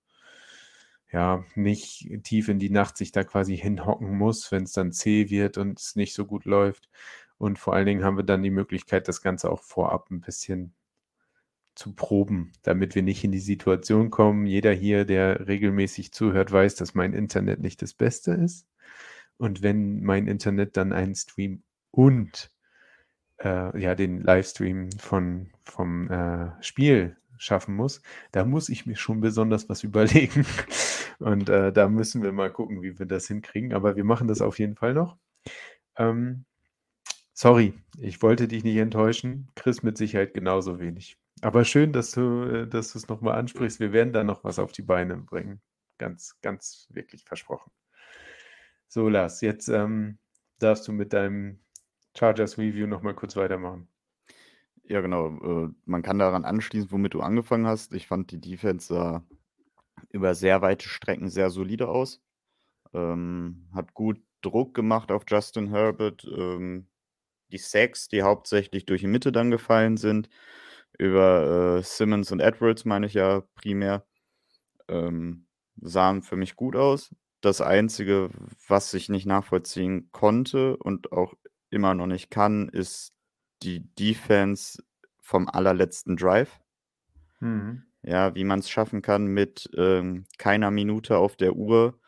[1.13, 5.29] ja, nicht tief in die Nacht sich da quasi hinhocken muss, wenn es dann zäh
[5.29, 6.89] wird und es nicht so gut läuft.
[7.37, 10.75] Und vor allen Dingen haben wir dann die Möglichkeit, das Ganze auch vorab ein bisschen
[11.75, 14.47] zu proben, damit wir nicht in die Situation kommen.
[14.47, 18.67] Jeder hier, der regelmäßig zuhört, weiß, dass mein Internet nicht das Beste ist.
[19.39, 22.51] Und wenn mein Internet dann einen Stream und
[23.45, 29.21] äh, ja, den Livestream von, vom äh, Spiel schaffen muss, da muss ich mir schon
[29.21, 30.47] besonders was überlegen.
[31.19, 33.73] Und äh, da müssen wir mal gucken, wie wir das hinkriegen.
[33.73, 35.17] Aber wir machen das auf jeden Fall noch.
[35.97, 36.45] Ähm,
[37.33, 39.49] sorry, ich wollte dich nicht enttäuschen.
[39.55, 41.17] Chris mit Sicherheit genauso wenig.
[41.43, 43.81] Aber schön, dass du äh, dass es nochmal ansprichst.
[43.81, 45.61] Wir werden da noch was auf die Beine bringen.
[45.99, 47.71] Ganz, ganz wirklich versprochen.
[48.89, 50.19] So, Lars, jetzt ähm,
[50.59, 51.61] darfst du mit deinem
[52.17, 53.89] Chargers Review nochmal kurz weitermachen.
[54.85, 55.67] Ja, genau.
[55.67, 57.95] Äh, man kann daran anschließen, womit du angefangen hast.
[57.95, 59.25] Ich fand die Defense sah
[60.11, 62.21] über sehr weite Strecken sehr solide aus.
[62.93, 66.25] Ähm, hat gut Druck gemacht auf Justin Herbert.
[66.25, 66.89] Ähm,
[67.51, 70.29] die Sacks, die hauptsächlich durch die Mitte dann gefallen sind,
[70.99, 74.05] über äh, Simmons und Edwards, meine ich ja primär,
[74.89, 75.47] ähm,
[75.81, 77.15] sahen für mich gut aus.
[77.41, 78.31] Das Einzige,
[78.69, 81.35] was ich nicht nachvollziehen konnte und auch
[81.73, 83.13] immer noch nicht kann, ist
[83.63, 84.83] die Defense
[85.21, 86.61] vom allerletzten Drive.
[87.41, 87.85] Mhm.
[88.03, 91.99] Ja, wie man es schaffen kann, mit ähm, keiner Minute auf der Uhr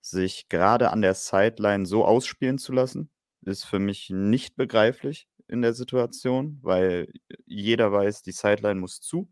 [0.00, 3.10] sich gerade an der Sideline so ausspielen zu lassen,
[3.42, 7.12] ist für mich nicht begreiflich in der Situation, weil
[7.44, 9.28] jeder weiß, die Sideline muss zu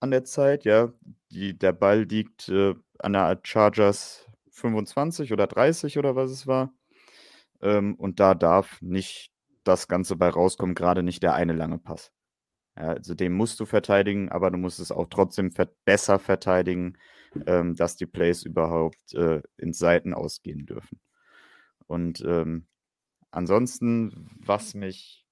[0.00, 0.92] an der Zeit, ja.
[1.30, 6.72] Die, der Ball liegt äh, an der Chargers 25 oder 30 oder was es war.
[7.62, 9.32] Ähm, und da darf nicht
[9.64, 12.12] das Ganze bei rauskommen, gerade nicht der eine lange Pass.
[12.76, 16.98] Ja, also den musst du verteidigen, aber du musst es auch trotzdem ver besser verteidigen,
[17.46, 21.00] ähm, dass die Plays überhaupt äh, ins Seiten ausgehen dürfen.
[21.86, 22.66] Und ähm,
[23.30, 25.26] ansonsten, was mich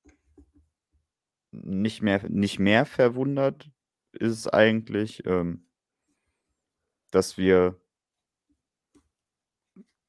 [1.53, 3.71] nicht mehr, nicht mehr verwundert,
[4.13, 5.67] ist eigentlich, ähm,
[7.11, 7.81] dass wir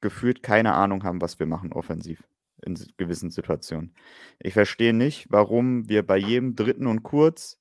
[0.05, 2.23] gefühlt keine Ahnung haben, was wir machen offensiv
[2.63, 3.95] in gewissen Situationen.
[4.39, 7.59] Ich verstehe nicht, warum wir bei jedem dritten und kurz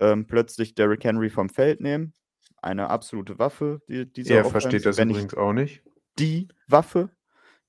[0.00, 2.12] ähm, plötzlich Derrick Henry vom Feld nehmen.
[2.60, 4.50] Eine absolute Waffe, die, dieser Er Offense.
[4.50, 5.82] versteht das übrigens auch nicht.
[6.18, 7.10] die Waffe,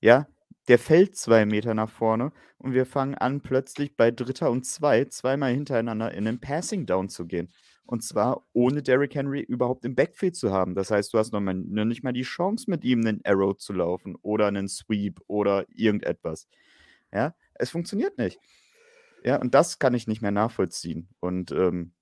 [0.00, 0.26] ja,
[0.66, 5.04] der fällt zwei Meter nach vorne und wir fangen an, plötzlich bei Dritter und Zwei
[5.04, 7.52] zweimal hintereinander in den Passing Down zu gehen.
[7.84, 10.74] Und zwar ohne Derrick Henry überhaupt im Backfield zu haben.
[10.74, 13.56] Das heißt, du hast noch, mal, noch nicht mal die Chance, mit ihm einen Arrow
[13.56, 16.48] zu laufen oder einen Sweep oder irgendetwas.
[17.12, 18.38] Ja, es funktioniert nicht.
[19.24, 21.08] Ja, und das kann ich nicht mehr nachvollziehen.
[21.20, 21.92] Und ähm,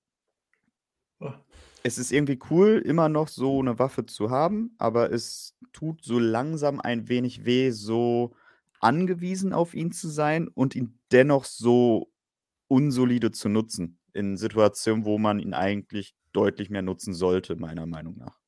[1.83, 6.19] es ist irgendwie cool, immer noch so eine Waffe zu haben, aber es tut so
[6.19, 8.35] langsam ein wenig weh, so
[8.81, 12.13] angewiesen auf ihn zu sein und ihn dennoch so
[12.69, 14.00] unsolide zu nutzen.
[14.13, 18.39] In Situationen, wo man ihn eigentlich deutlich mehr nutzen sollte, meiner Meinung nach.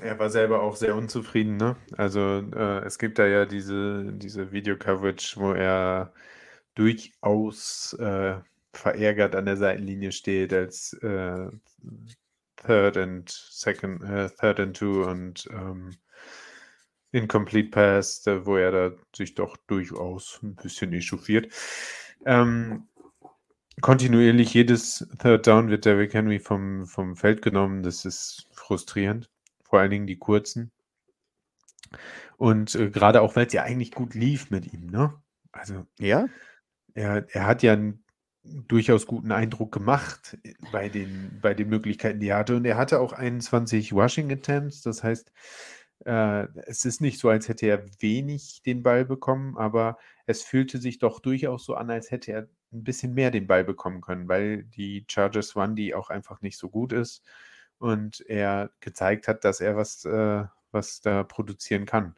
[0.00, 1.76] Er war selber auch sehr unzufrieden, ne?
[1.96, 6.12] Also äh, es gibt da ja diese, diese Video-Coverage, wo er
[6.74, 8.36] durchaus äh,
[8.72, 11.48] verärgert an der Seitenlinie steht als äh,
[12.56, 15.90] Third and Second, äh, Third and Two und ähm,
[17.12, 21.52] Incomplete Pass, wo er da sich doch durchaus ein bisschen echauffiert.
[22.24, 22.86] Ähm,
[23.80, 27.82] kontinuierlich jedes Third Down wird Derrick Henry vom, vom Feld genommen.
[27.82, 29.30] Das ist frustrierend.
[29.64, 30.70] Vor allen Dingen die kurzen.
[32.36, 35.14] Und äh, gerade auch, weil es ja eigentlich gut lief mit ihm, ne?
[35.52, 36.28] Also Ja,
[36.94, 38.04] er, er hat ja einen
[38.42, 42.56] durchaus guten Eindruck gemacht äh, bei den, bei den Möglichkeiten, die er hatte.
[42.56, 44.82] Und er hatte auch 21 Rushing Attempts.
[44.82, 45.32] Das heißt,
[46.06, 50.78] äh, es ist nicht so, als hätte er wenig den Ball bekommen, aber es fühlte
[50.78, 54.28] sich doch durchaus so an, als hätte er ein bisschen mehr den Ball bekommen können,
[54.28, 57.24] weil die Chargers Run, die auch einfach nicht so gut ist
[57.78, 62.14] und er gezeigt hat, dass er was, äh, was da produzieren kann.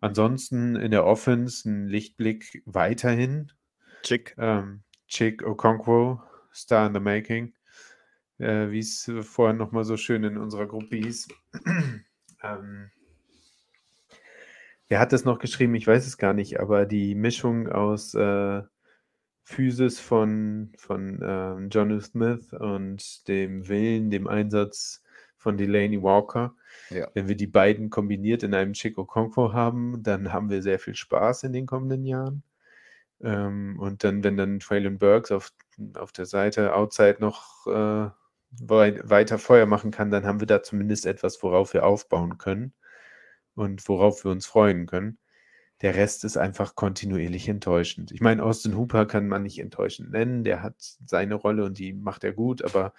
[0.00, 3.52] Ansonsten in der Offense ein Lichtblick weiterhin.
[4.02, 4.34] Chick.
[4.38, 6.22] Ähm, Chick Okonkwo,
[6.54, 7.52] Star in the Making,
[8.38, 11.28] äh, wie es vorhin nochmal so schön in unserer Gruppe hieß.
[12.42, 12.90] ähm,
[14.88, 15.74] wer hat das noch geschrieben?
[15.74, 18.62] Ich weiß es gar nicht, aber die Mischung aus äh,
[19.44, 25.02] Physis von, von ähm, Johnny Smith und dem Willen, dem Einsatz
[25.36, 26.54] von Delaney Walker.
[26.90, 27.08] Ja.
[27.14, 30.94] Wenn wir die beiden kombiniert in einem Chick Okonkwo haben, dann haben wir sehr viel
[30.94, 32.42] Spaß in den kommenden Jahren.
[33.22, 35.52] Ähm, und dann, wenn dann Traylon Burks auf,
[35.94, 38.10] auf der Seite outside noch äh,
[38.50, 42.72] wei weiter Feuer machen kann, dann haben wir da zumindest etwas, worauf wir aufbauen können
[43.54, 45.18] und worauf wir uns freuen können.
[45.82, 48.12] Der Rest ist einfach kontinuierlich enttäuschend.
[48.12, 50.44] Ich meine, Austin Hooper kann man nicht enttäuschend nennen.
[50.44, 52.92] Der hat seine Rolle und die macht er gut, aber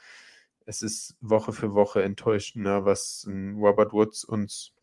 [0.65, 4.73] es ist Woche für Woche enttäuschender, was Robert Woods uns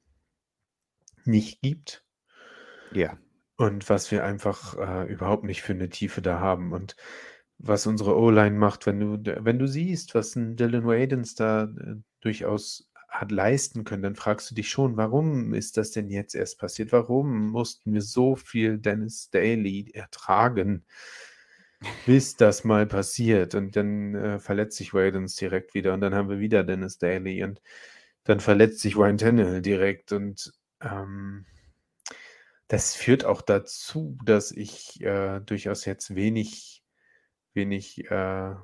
[1.25, 2.05] nicht gibt
[2.93, 3.19] Ja.
[3.57, 6.97] und was wir einfach äh, überhaupt nicht für eine Tiefe da haben und
[7.59, 11.97] was unsere O-Line macht, wenn du, wenn du siehst, was ein Dylan Wadens da äh,
[12.21, 16.59] durchaus hat leisten können, dann fragst du dich schon, warum ist das denn jetzt erst
[16.59, 16.93] passiert?
[16.93, 20.85] Warum mussten wir so viel Dennis Daly ertragen,
[22.07, 23.55] bis das mal passiert?
[23.55, 27.43] Und dann äh, verletzt sich Wadens direkt wieder und dann haben wir wieder Dennis Daly
[27.45, 27.63] und
[28.25, 30.53] dann verletzt sich Ryan Tannehill direkt und
[30.83, 31.47] ähm,
[32.69, 36.85] das führt auch dazu, dass ich äh, durchaus jetzt wenig,
[37.55, 38.55] wenig äh,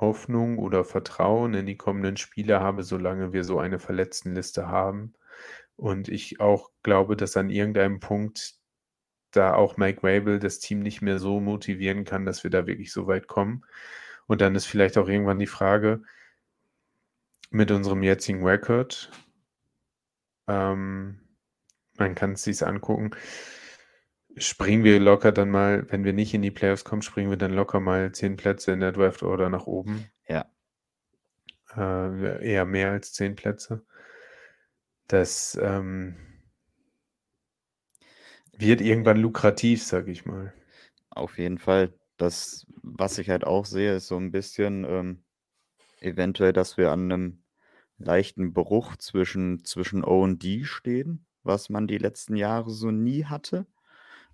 [0.00, 5.14] Hoffnung oder Vertrauen in die kommenden Spiele habe, solange wir so eine Verletztenliste haben.
[5.76, 8.54] Und ich auch glaube, dass an irgendeinem Punkt
[9.30, 12.92] da auch Mike Rabel das Team nicht mehr so motivieren kann, dass wir da wirklich
[12.92, 13.64] so weit kommen.
[14.26, 16.02] Und dann ist vielleicht auch irgendwann die Frage
[17.50, 19.10] mit unserem jetzigen Record.
[20.48, 21.20] Ähm,
[21.96, 23.10] man kann es sich angucken.
[24.40, 27.52] Springen wir locker dann mal, wenn wir nicht in die Playoffs kommen, springen wir dann
[27.52, 30.10] locker mal zehn Plätze in der Draft Order nach oben.
[30.28, 30.46] Ja.
[31.76, 33.84] Äh, eher mehr als zehn Plätze.
[35.06, 36.16] Das ähm,
[38.56, 40.52] wird irgendwann lukrativ, sag ich mal.
[41.10, 41.94] Auf jeden Fall.
[42.16, 45.24] Das, was ich halt auch sehe, ist so ein bisschen ähm,
[46.00, 47.42] eventuell, dass wir an einem
[47.98, 53.24] leichten Bruch zwischen, zwischen O und D stehen, was man die letzten Jahre so nie
[53.24, 53.66] hatte,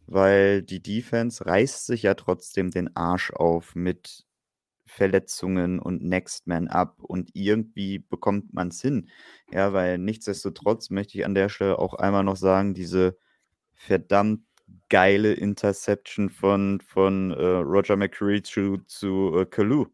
[0.06, 4.24] weil die Defense reißt sich ja trotzdem den Arsch auf mit
[4.86, 9.10] Verletzungen und Next Man Up und irgendwie bekommt man es hin.
[9.50, 13.16] Ja, weil nichtsdestotrotz möchte ich an der Stelle auch einmal noch sagen, diese
[13.74, 14.42] verdammt
[14.88, 19.86] geile Interception von, von äh, Roger McCreary zu, zu äh, Kalu.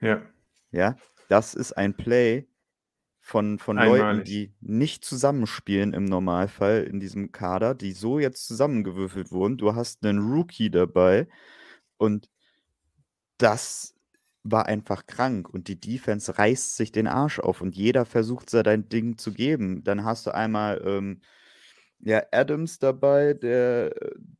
[0.00, 0.22] Ja.
[0.70, 0.96] Ja,
[1.28, 2.46] das ist ein Play
[3.26, 9.32] von, von Leuten, die nicht zusammenspielen im Normalfall in diesem Kader, die so jetzt zusammengewürfelt
[9.32, 9.58] wurden.
[9.58, 11.26] Du hast einen Rookie dabei
[11.96, 12.30] und
[13.38, 13.96] das
[14.44, 18.62] war einfach krank und die Defense reißt sich den Arsch auf und jeder versucht da
[18.62, 19.82] dein Ding zu geben.
[19.82, 21.20] Dann hast du einmal ähm,
[21.98, 23.92] ja, Adams dabei, der,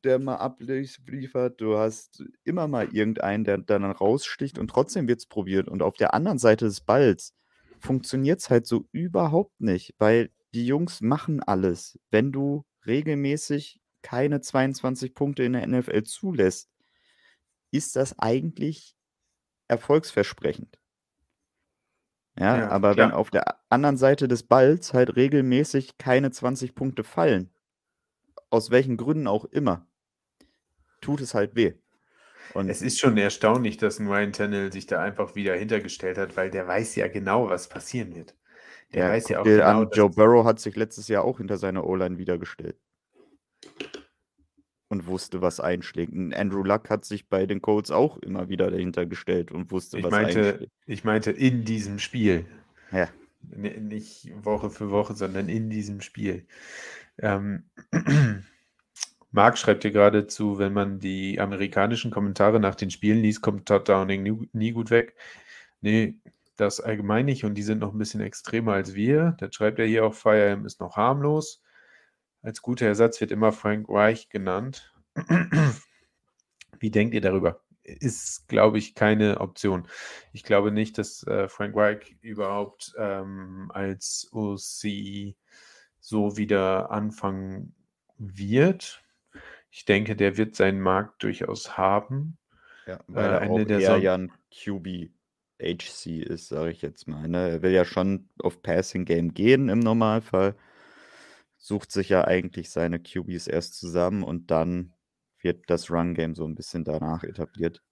[0.04, 1.60] der mal abliefert.
[1.60, 5.66] Du hast immer mal irgendeinen, der dann raussticht und trotzdem wird es probiert.
[5.66, 7.34] Und auf der anderen Seite des Balls
[7.80, 11.98] funktioniert es halt so überhaupt nicht, weil die Jungs machen alles.
[12.10, 16.70] Wenn du regelmäßig keine 22 Punkte in der NFL zulässt,
[17.70, 18.96] ist das eigentlich
[19.68, 20.78] erfolgsversprechend.
[22.38, 23.18] Ja, Ja, aber wenn klar.
[23.18, 27.50] auf der anderen Seite des Balls halt regelmäßig keine 20 Punkte fallen,
[28.50, 29.86] aus welchen Gründen auch immer,
[31.00, 31.74] tut es halt weh.
[32.54, 36.36] Und Es ist schon erstaunlich, dass ein Ryan Tannehill sich da einfach wieder hintergestellt hat,
[36.36, 38.34] weil der weiß ja genau, was passieren wird.
[38.92, 41.58] Der ja, weiß ja auch genau, an, Joe Burrow hat sich letztes Jahr auch hinter
[41.58, 42.76] seine O-Line wiedergestellt.
[44.88, 46.12] Und wusste, was einschlägt.
[46.12, 49.98] Und Andrew Luck hat sich bei den Colts auch immer wieder dahinter gestellt und wusste,
[49.98, 50.72] ich was meinte, einschlägt.
[50.86, 52.46] ich meinte in diesem Spiel.
[52.92, 53.08] Ja.
[53.42, 56.46] Nicht Woche für Woche, sondern in diesem Spiel.
[57.18, 57.64] Ähm,
[59.36, 63.68] Marc schreibt hier gerade zu, wenn man die amerikanischen Kommentare nach den Spielen liest, kommt
[63.68, 65.14] Todd Downing nie, nie gut weg.
[65.82, 66.16] Nee,
[66.56, 69.36] das allgemein nicht und die sind noch ein bisschen extremer als wir.
[69.38, 71.62] Da schreibt er hier auch, Firearm ist noch harmlos.
[72.40, 74.94] Als guter Ersatz wird immer Frank Reich genannt.
[76.78, 77.60] Wie denkt ihr darüber?
[77.82, 79.86] Ist, glaube ich, keine Option.
[80.32, 85.34] Ich glaube nicht, dass äh, Frank Reich überhaupt ähm, als OC
[86.00, 87.74] so wieder anfangen
[88.16, 89.02] wird.
[89.76, 92.38] Ich denke, der wird seinen Markt durchaus haben.
[92.86, 95.10] Ja, weil Äh, er Ende auch der eher ja ein QB
[95.60, 97.28] HC ist, sage ich jetzt mal.
[97.28, 97.50] Ne?
[97.50, 100.56] Er will ja schon auf Passing Game gehen im Normalfall.
[101.58, 104.94] Sucht sich ja eigentlich seine QBs erst zusammen und dann
[105.42, 107.82] wird das Run Game so ein bisschen danach etabliert.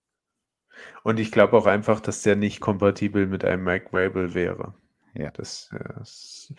[1.03, 4.73] Und ich glaube auch einfach, dass der nicht kompatibel mit einem Mike Rabel wäre.
[5.15, 5.31] Ja.
[5.31, 6.53] Das, äh, das,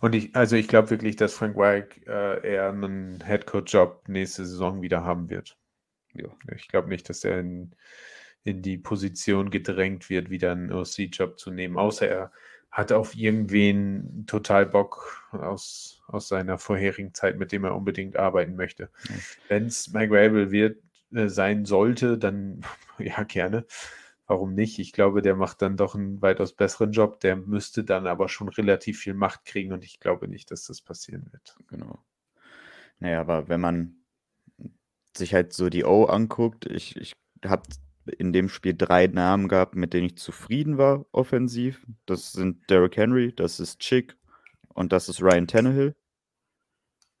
[0.00, 4.82] und ich, also ich glaube wirklich, dass Frank Reich äh, eher einen Headcoach-Job nächste Saison
[4.82, 5.56] wieder haben wird.
[6.14, 6.28] Ja.
[6.54, 7.74] Ich glaube nicht, dass er in,
[8.44, 12.32] in die Position gedrängt wird, wieder einen OC-Job zu nehmen, außer er
[12.70, 18.56] hat auf irgendwen total Bock aus, aus seiner vorherigen Zeit, mit dem er unbedingt arbeiten
[18.56, 18.90] möchte.
[19.08, 19.14] Ja.
[19.48, 20.78] Wenn es Mike Rabel wird,
[21.14, 22.62] äh, sein sollte, dann
[22.98, 23.66] ja gerne.
[24.32, 24.78] Warum nicht?
[24.78, 27.20] Ich glaube, der macht dann doch einen weitaus besseren Job.
[27.20, 30.80] Der müsste dann aber schon relativ viel Macht kriegen und ich glaube nicht, dass das
[30.80, 31.54] passieren wird.
[31.68, 32.02] Genau.
[32.98, 33.96] Naja, aber wenn man
[35.14, 37.12] sich halt so die O anguckt, ich, ich
[37.44, 37.64] habe
[38.06, 41.86] in dem Spiel drei Namen gehabt, mit denen ich zufrieden war, offensiv.
[42.06, 44.16] Das sind Derrick Henry, das ist Chick
[44.68, 45.94] und das ist Ryan Tannehill.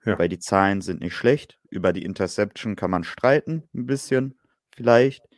[0.06, 0.18] Ja.
[0.18, 1.60] Weil die Zahlen sind nicht schlecht.
[1.68, 4.38] Über die Interception kann man streiten, ein bisschen
[4.74, 5.28] vielleicht.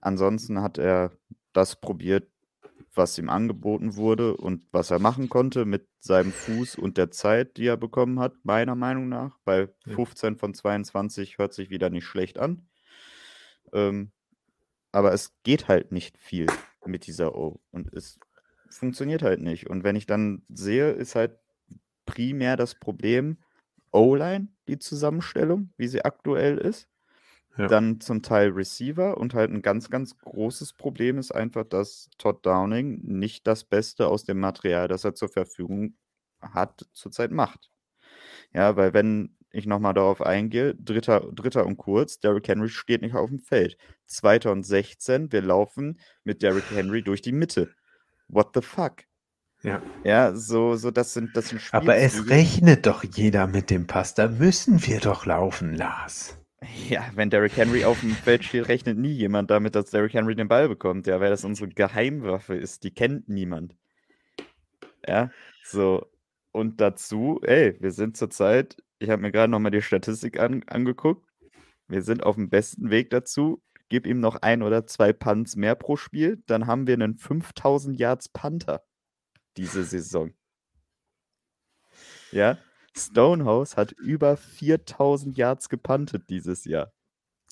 [0.00, 1.12] Ansonsten hat er
[1.52, 2.30] das probiert,
[2.94, 7.56] was ihm angeboten wurde und was er machen konnte mit seinem Fuß und der Zeit,
[7.56, 9.38] die er bekommen hat, meiner Meinung nach.
[9.46, 9.68] Ja.
[9.86, 12.68] 15 von 22 hört sich wieder nicht schlecht an.
[13.72, 14.12] Ähm,
[14.92, 16.46] aber es geht halt nicht viel
[16.84, 17.60] mit dieser O.
[17.70, 18.18] Und es
[18.68, 19.68] funktioniert halt nicht.
[19.68, 21.38] Und wenn ich dann sehe, ist halt
[22.06, 23.38] primär das Problem
[23.92, 26.88] O-Line, die Zusammenstellung, wie sie aktuell ist.
[27.58, 27.66] Ja.
[27.66, 32.46] Dann zum Teil Receiver und halt ein ganz, ganz großes Problem ist einfach, dass Todd
[32.46, 35.96] Downing nicht das Beste aus dem Material, das er zur Verfügung
[36.40, 37.70] hat, zurzeit macht.
[38.54, 43.16] Ja, weil wenn ich nochmal darauf eingehe, dritter, dritter und kurz, Derrick Henry steht nicht
[43.16, 43.76] auf dem Feld.
[44.06, 47.74] Zweiter und 16, wir laufen mit Derrick Henry durch die Mitte.
[48.28, 49.02] What the fuck?
[49.62, 49.82] Ja.
[50.04, 54.14] Ja, so, so das sind, das sind Aber es rechnet doch jeder mit dem Pass.
[54.14, 56.37] Da müssen wir doch laufen, Lars.
[56.88, 60.34] Ja, wenn Derrick Henry auf dem Feld steht, rechnet nie jemand damit, dass Derrick Henry
[60.34, 61.06] den Ball bekommt.
[61.06, 62.84] Ja, weil das unsere Geheimwaffe ist.
[62.84, 63.76] Die kennt niemand.
[65.06, 65.30] Ja,
[65.64, 66.06] so.
[66.52, 71.28] Und dazu, ey, wir sind zurzeit, ich habe mir gerade nochmal die Statistik an, angeguckt.
[71.86, 73.62] Wir sind auf dem besten Weg dazu.
[73.88, 77.98] Gib ihm noch ein oder zwei Punts mehr pro Spiel, dann haben wir einen 5000
[77.98, 78.82] Yards Panther
[79.56, 80.32] diese Saison.
[82.30, 82.58] Ja,
[82.96, 86.92] Stonehouse hat über 4000 Yards gepuntet dieses Jahr.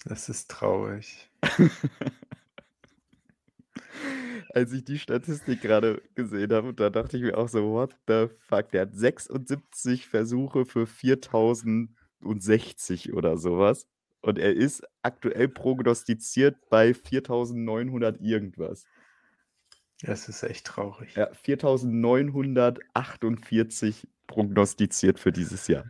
[0.05, 1.31] Das ist traurig.
[4.55, 8.29] Als ich die Statistik gerade gesehen habe, da dachte ich mir auch so, what the
[8.49, 8.71] fuck?
[8.71, 13.89] Der hat 76 Versuche für 4060 oder sowas.
[14.23, 18.87] Und er ist aktuell prognostiziert bei 4900 irgendwas.
[20.03, 21.15] Das ist echt traurig.
[21.15, 25.85] Ja, 4948 prognostiziert für dieses Jahr.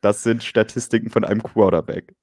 [0.00, 2.14] Das sind Statistiken von einem Quarterback.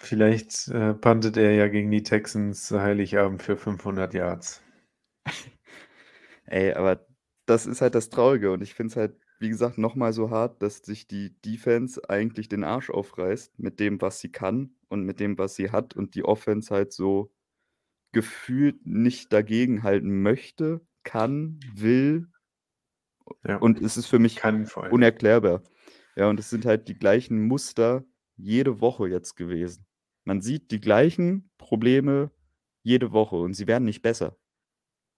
[0.00, 4.62] Vielleicht äh, puntet er ja gegen die Texans Heiligabend für 500 Yards.
[6.46, 7.06] Ey, aber
[7.46, 10.62] das ist halt das Traurige und ich finde es halt, wie gesagt, nochmal so hart,
[10.62, 15.20] dass sich die Defense eigentlich den Arsch aufreißt mit dem, was sie kann und mit
[15.20, 17.32] dem, was sie hat und die Offense halt so
[18.12, 22.28] gefühlt nicht dagegenhalten möchte, kann, will.
[23.46, 23.56] Ja.
[23.56, 25.62] Und es ist für mich unerklärbar.
[26.16, 28.04] Ja, und es sind halt die gleichen Muster
[28.36, 29.86] jede Woche jetzt gewesen.
[30.24, 32.30] Man sieht die gleichen Probleme
[32.82, 34.36] jede Woche und sie werden nicht besser.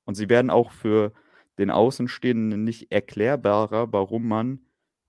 [0.04, 1.12] Und sie werden auch für
[1.58, 4.60] den Außenstehenden nicht erklärbarer, warum man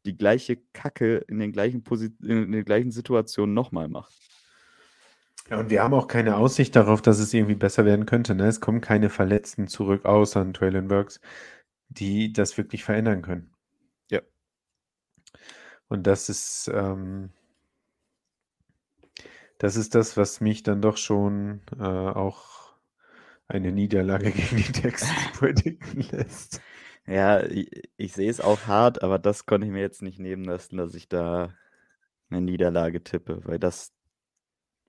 [0.05, 4.13] die gleiche Kacke in den gleichen, Posi in den gleichen Situationen nochmal macht.
[5.49, 8.35] Ja, und wir haben auch keine Aussicht darauf, dass es irgendwie besser werden könnte.
[8.35, 8.47] Ne?
[8.47, 11.21] Es kommen keine Verletzten zurück, außer an Traylon Burks,
[11.99, 13.51] die das wirklich verändern können.
[14.11, 14.21] Ja.
[15.87, 17.31] Und das ist, ähm,
[19.57, 22.73] das ist das, was mich dann doch schon äh, auch
[23.47, 26.61] eine Niederlage gegen die Texans predikten lässt.
[27.05, 30.43] Ja, ich, ich sehe es auch hart, aber das konnte ich mir jetzt nicht nehmen
[30.43, 31.53] lassen, dass ich da
[32.29, 33.93] eine Niederlage tippe, weil das,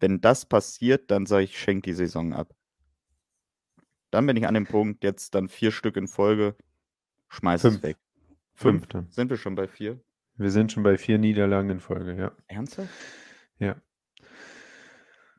[0.01, 2.53] wenn das passiert, dann sage ich, schenk die Saison ab.
[4.11, 6.57] Dann bin ich an dem Punkt, jetzt dann vier Stück in Folge,
[7.29, 7.83] schmeiß es Fünf.
[7.83, 7.97] weg.
[8.55, 8.87] Fünf Fünf?
[8.89, 9.11] dann.
[9.11, 10.01] Sind wir schon bei vier?
[10.37, 12.33] Wir sind schon bei vier Niederlagen in Folge, ja.
[12.47, 12.91] Ernsthaft?
[13.59, 13.77] Ja.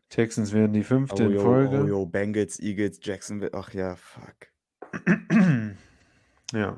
[0.10, 1.84] Texans werden die fünfte in yo, Folge.
[1.84, 4.48] oh yo, Bengals, Eagles, Jacksonville, ach ja, fuck.
[6.52, 6.78] Ja.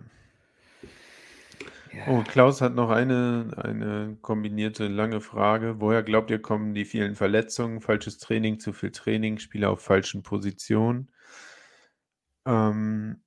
[1.93, 2.07] Ja.
[2.07, 5.81] Oh, Klaus hat noch eine, eine kombinierte lange Frage.
[5.81, 10.23] Woher glaubt ihr, kommen die vielen Verletzungen, falsches Training, zu viel Training, Spieler auf falschen
[10.23, 11.11] Positionen?
[12.45, 13.21] Ähm,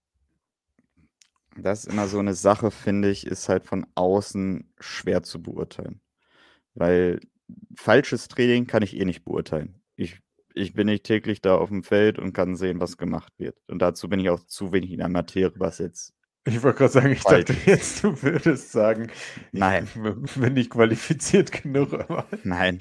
[1.57, 6.01] Das ist immer so eine Sache, finde ich, ist halt von außen schwer zu beurteilen.
[6.75, 7.21] Weil
[7.77, 9.81] falsches Training kann ich eh nicht beurteilen.
[9.97, 10.21] Ich,
[10.55, 13.57] ich bin nicht täglich da auf dem Feld und kann sehen, was gemacht wird.
[13.69, 16.15] Und dazu bin ich auch zu wenig in der Materie, was jetzt.
[16.47, 17.47] ich wollte gerade sagen, ich Falsch.
[17.47, 19.11] dachte jetzt, du würdest sagen,
[19.53, 19.89] Nein.
[20.27, 22.79] ich bin nicht qualifiziert genug, aber Nein.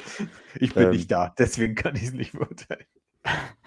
[0.59, 0.89] ich bin Ähm.
[0.91, 2.85] nicht da, deswegen kann ich es nicht beurteilen.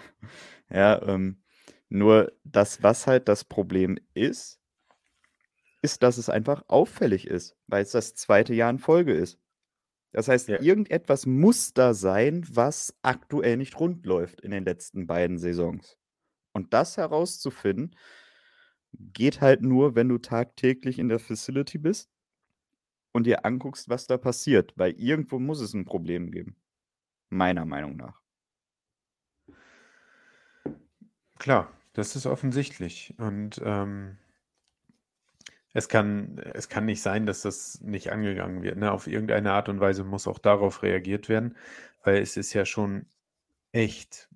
[0.68, 1.42] Ja, ähm,
[1.88, 4.60] nur das, was halt das Problem ist,
[5.82, 9.38] ist, dass es einfach auffällig ist, weil es das zweite Jahr in Folge ist.
[10.12, 10.60] Das heißt, Ja.
[10.60, 15.98] irgendetwas muss da sein, was aktuell nicht rund läuft in den letzten beiden Saisons.
[16.52, 17.94] Und das herauszufinden,
[18.92, 22.10] geht halt nur, wenn du tagtäglich in der Facility bist
[23.12, 26.56] und dir anguckst, was da passiert, weil irgendwo muss es ein Problem geben.
[27.28, 28.22] Meiner Meinung nach.
[31.38, 33.14] Klar, das ist offensichtlich.
[33.18, 34.16] Und ähm,
[35.76, 38.78] es kann, es kann nicht sein, dass das nicht angegangen wird.
[38.78, 38.90] Ne?
[38.90, 41.54] Auf irgendeine Art und Weise muss auch darauf reagiert werden,
[42.02, 43.06] weil es ist ja schon
[43.72, 44.30] echt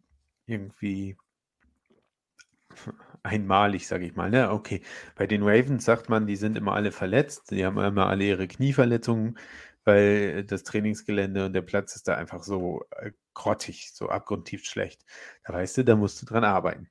[0.47, 1.17] irgendwie
[3.23, 4.31] einmalig, sage ich mal.
[4.31, 4.51] Ne?
[4.51, 4.83] Okay,
[5.17, 8.47] bei den Ravens sagt man, die sind immer alle verletzt, die haben immer alle ihre
[8.47, 9.39] Knieverletzungen,
[9.85, 15.07] weil das Trainingsgelände und der Platz ist da einfach so äh, grottig, so abgrundtief schlecht.
[15.45, 16.91] Da weißt du, da musst du dran arbeiten.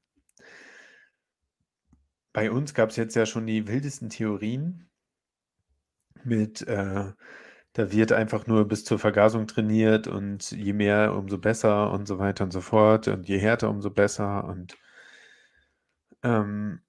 [2.33, 4.89] Bei uns gab es jetzt ja schon die wildesten Theorien
[6.23, 7.13] mit, äh,
[7.73, 12.19] da wird einfach nur bis zur Vergasung trainiert und je mehr, umso besser und so
[12.19, 14.77] weiter und so fort und je härter, umso besser und
[16.23, 16.81] ähm,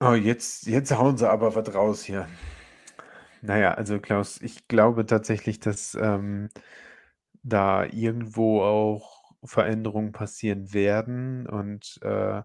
[0.00, 2.28] oh, jetzt, jetzt hauen sie aber was raus hier.
[3.42, 6.48] Naja, also Klaus, ich glaube tatsächlich, dass ähm,
[7.42, 12.42] da irgendwo auch Veränderungen passieren werden und äh,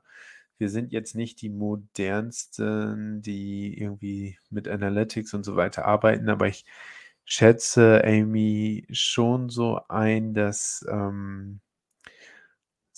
[0.57, 6.47] wir sind jetzt nicht die modernsten, die irgendwie mit Analytics und so weiter arbeiten, aber
[6.47, 6.65] ich
[7.25, 11.61] schätze Amy schon so ein, dass ähm,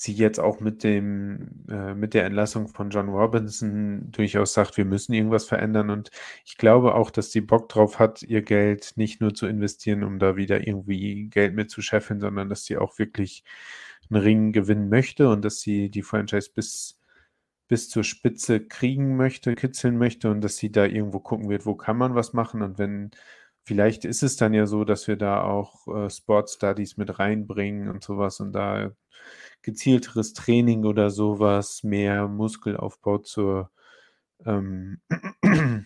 [0.02, 4.86] sie jetzt auch mit dem, äh, mit der Entlassung von John Robinson durchaus sagt, wir
[4.86, 5.92] müssen irgendwas verändern.
[5.92, 6.10] Und
[6.44, 10.18] ich glaube auch, dass sie Bock drauf hat, ihr Geld nicht nur zu investieren, um
[10.18, 13.44] da wieder irgendwie Geld mit zu scheffeln, sondern dass sie auch wirklich
[14.12, 17.00] einen Ring gewinnen möchte und dass sie die Franchise bis,
[17.68, 21.76] bis zur Spitze kriegen möchte, kitzeln möchte und dass sie da irgendwo gucken wird, wo
[21.76, 22.62] kann man was machen.
[22.62, 23.12] Und wenn,
[23.64, 27.90] vielleicht ist es dann ja so, dass wir da auch äh, Sport Studies mit reinbringen
[27.90, 28.92] und sowas und da
[29.62, 33.72] gezielteres Training oder sowas, mehr Muskelaufbau zur,
[34.46, 35.02] ähm,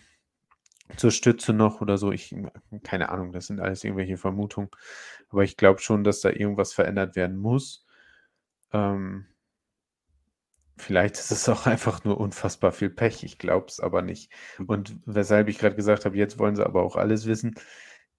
[0.96, 2.12] zur Stütze noch oder so.
[2.12, 2.34] Ich,
[2.82, 4.70] keine Ahnung, das sind alles irgendwelche Vermutungen.
[5.28, 7.85] Aber ich glaube schon, dass da irgendwas verändert werden muss.
[8.72, 9.26] Ähm,
[10.78, 13.24] Vielleicht ist es auch einfach nur unfassbar viel Pech.
[13.24, 14.30] Ich glaube es aber nicht.
[14.66, 17.54] Und weshalb ich gerade gesagt habe, jetzt wollen sie aber auch alles wissen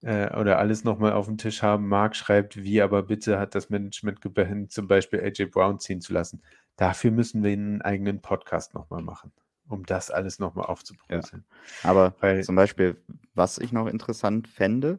[0.02, 1.86] äh, oder alles nochmal auf dem Tisch haben.
[1.88, 6.12] Marc schreibt, wie aber bitte hat das Management gebeten, zum Beispiel AJ Brown ziehen zu
[6.12, 6.42] lassen.
[6.76, 9.30] Dafür müssen wir einen eigenen Podcast nochmal machen,
[9.68, 11.44] um das alles nochmal aufzubröseln.
[11.84, 13.00] Aber Weil- zum Beispiel,
[13.34, 14.98] was ich noch interessant fände,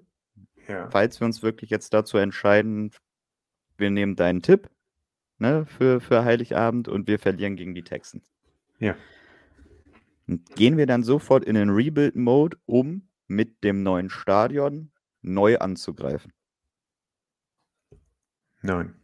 [0.70, 0.90] Ja.
[0.90, 2.92] falls wir uns wirklich jetzt dazu entscheiden,
[3.78, 4.70] wir nehmen deinen Tipp
[5.40, 8.32] ne, für, für Heiligabend und wir verlieren gegen die Texans.
[8.80, 8.96] Ja.
[10.28, 14.92] Und gehen wir dann sofort in den Rebuild-Mode, um mit dem neuen Stadion
[15.22, 16.34] neu anzugreifen.
[18.62, 18.96] Nein.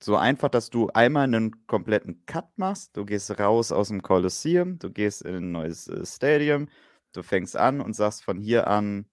[0.00, 4.78] So einfach, dass du einmal einen kompletten Cut machst, du gehst raus aus dem Kolosseum,
[4.78, 6.68] du gehst in ein neues äh, Stadium,
[7.12, 9.06] du fängst an und sagst, von hier an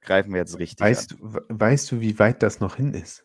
[0.00, 1.18] greifen wir jetzt richtig Weißt an.
[1.18, 3.23] du, weißt du, wie weit das noch hin ist?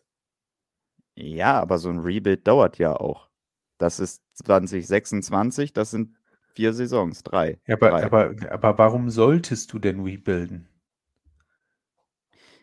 [1.22, 3.28] Ja, aber so ein Rebuild dauert ja auch.
[3.78, 6.16] Das ist 2026, das sind
[6.54, 7.58] vier Saisons, drei.
[7.66, 8.04] Ja, aber, drei.
[8.04, 10.68] aber, aber warum solltest du denn rebuilden?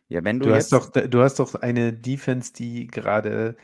[0.09, 3.57] ja, wenn du, Du jetzt, hast doch, du hast doch eine Defense, die gerade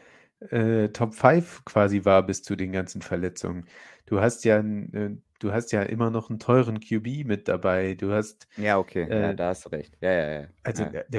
[0.49, 3.65] äh, Top 5 quasi war bis zu den ganzen Verletzungen.
[4.05, 7.95] Du hast ja, äh, du hast ja immer noch einen teuren QB mit dabei.
[7.95, 9.97] Du hast, ja, okay, ja, äh, da hast du recht.
[10.01, 10.47] Ja, ja, ja.
[10.63, 10.91] also ja.
[10.91, 11.15] Ja, es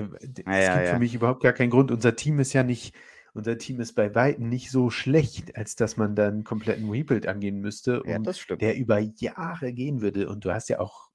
[0.47, 0.93] ja, gibt ja.
[0.93, 1.91] für mich überhaupt gar keinen Grund.
[1.91, 2.95] Unser Team ist ja nicht,
[3.35, 7.27] unser Team ist bei Weitem nicht so schlecht, als dass man dann einen kompletten Rebuild
[7.27, 10.29] angehen müsste, ja, der über Jahre gehen würde.
[10.29, 11.11] Und du hast ja auch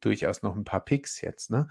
[0.00, 1.68] durchaus noch ein paar Picks jetzt, ne?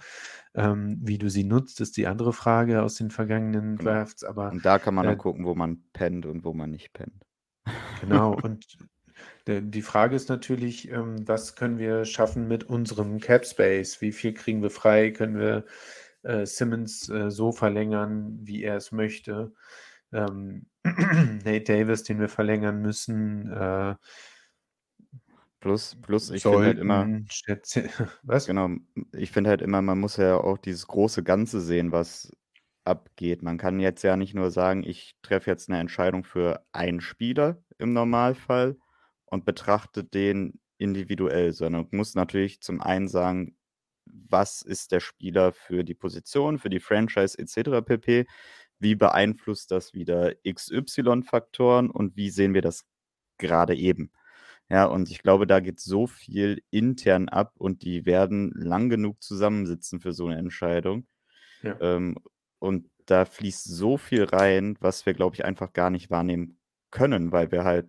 [0.56, 3.92] Ähm, wie du sie nutzt, ist die andere Frage aus den vergangenen Genau.
[3.92, 6.72] Drafts, aber Und da kann man äh, dann gucken, wo man pennt und wo man
[6.72, 7.26] nicht pennt.
[8.02, 8.34] genau.
[8.44, 8.78] Und
[9.48, 14.02] die Frage ist natürlich, ähm, was können wir schaffen mit unserem Cap Space?
[14.02, 15.12] Wie viel kriegen wir frei?
[15.12, 15.66] Können wir
[16.24, 19.54] äh, Simmons äh, so verlängern, wie er es möchte?
[20.14, 23.96] Ähm, Nate Davis, den wir verlängern müssen, äh,
[25.60, 27.88] Plus, plus ich finde halt immer, schätze-
[28.24, 28.48] was?
[28.48, 28.70] Genau,
[29.14, 32.34] ich finde halt immer, man muss ja auch dieses große Ganze sehen, was
[32.84, 33.44] abgeht.
[33.44, 37.64] Man kann jetzt ja nicht nur sagen, ich treffe jetzt eine Entscheidung für einen Spieler
[37.78, 38.78] im Normalfall
[39.26, 43.56] und betrachte den individuell, sondern muss natürlich zum einen sagen,
[44.06, 47.82] was ist der Spieler für die Position, für die Franchise etc.
[47.82, 48.26] pp.
[48.84, 52.86] Wie beeinflusst das wieder XY-Faktoren und wie sehen wir das
[53.38, 54.12] gerade eben?
[54.70, 59.22] Ja, und ich glaube, da geht so viel intern ab und die werden lang genug
[59.22, 61.06] zusammensitzen für so eine Entscheidung.
[61.62, 61.80] Ja.
[61.82, 62.16] Ähm,
[62.60, 66.58] und da fließt so viel rein, was wir, glaube ich, einfach gar nicht wahrnehmen
[66.92, 67.88] können, weil wir halt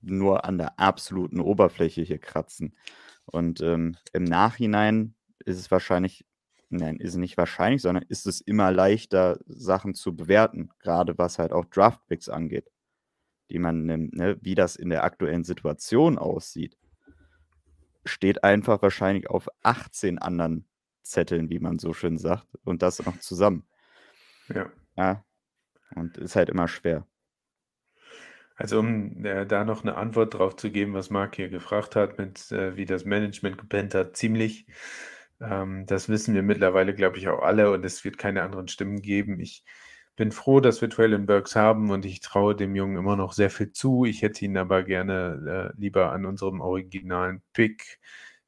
[0.00, 2.76] nur an der absoluten Oberfläche hier kratzen.
[3.26, 5.14] Und ähm, im Nachhinein
[5.44, 6.24] ist es wahrscheinlich,
[6.70, 11.52] nein, ist nicht wahrscheinlich, sondern ist es immer leichter, Sachen zu bewerten, gerade was halt
[11.52, 12.70] auch Draftpicks angeht,
[13.50, 14.38] die man nimmt, ne?
[14.40, 16.78] wie das in der aktuellen Situation aussieht,
[18.04, 20.66] steht einfach wahrscheinlich auf 18 anderen
[21.02, 23.66] Zetteln, wie man so schön sagt, und das noch zusammen.
[24.48, 24.70] Ja.
[24.96, 25.24] Ja,
[25.94, 27.06] und ist halt immer schwer.
[28.60, 32.18] Also um äh, da noch eine Antwort drauf zu geben, was Marc hier gefragt hat,
[32.18, 34.66] mit äh, wie das Management gepennt hat, ziemlich.
[35.40, 39.02] Ähm, das wissen wir mittlerweile, glaube ich, auch alle und es wird keine anderen Stimmen
[39.02, 39.40] geben.
[39.40, 39.64] Ich
[40.16, 43.50] bin froh, dass wir Traylon Burks haben und ich traue dem Jungen immer noch sehr
[43.50, 44.04] viel zu.
[44.04, 48.00] Ich hätte ihn aber gerne äh, lieber an unserem originalen Pick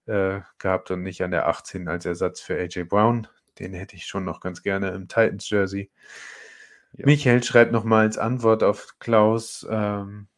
[0.07, 3.27] äh, gehabt und nicht an der 18 als Ersatz für AJ Brown.
[3.59, 5.91] Den hätte ich schon noch ganz gerne im Titans-Jersey.
[6.95, 7.07] Ja.
[7.07, 10.29] Michael schreibt nochmal als Antwort auf Klaus ähm,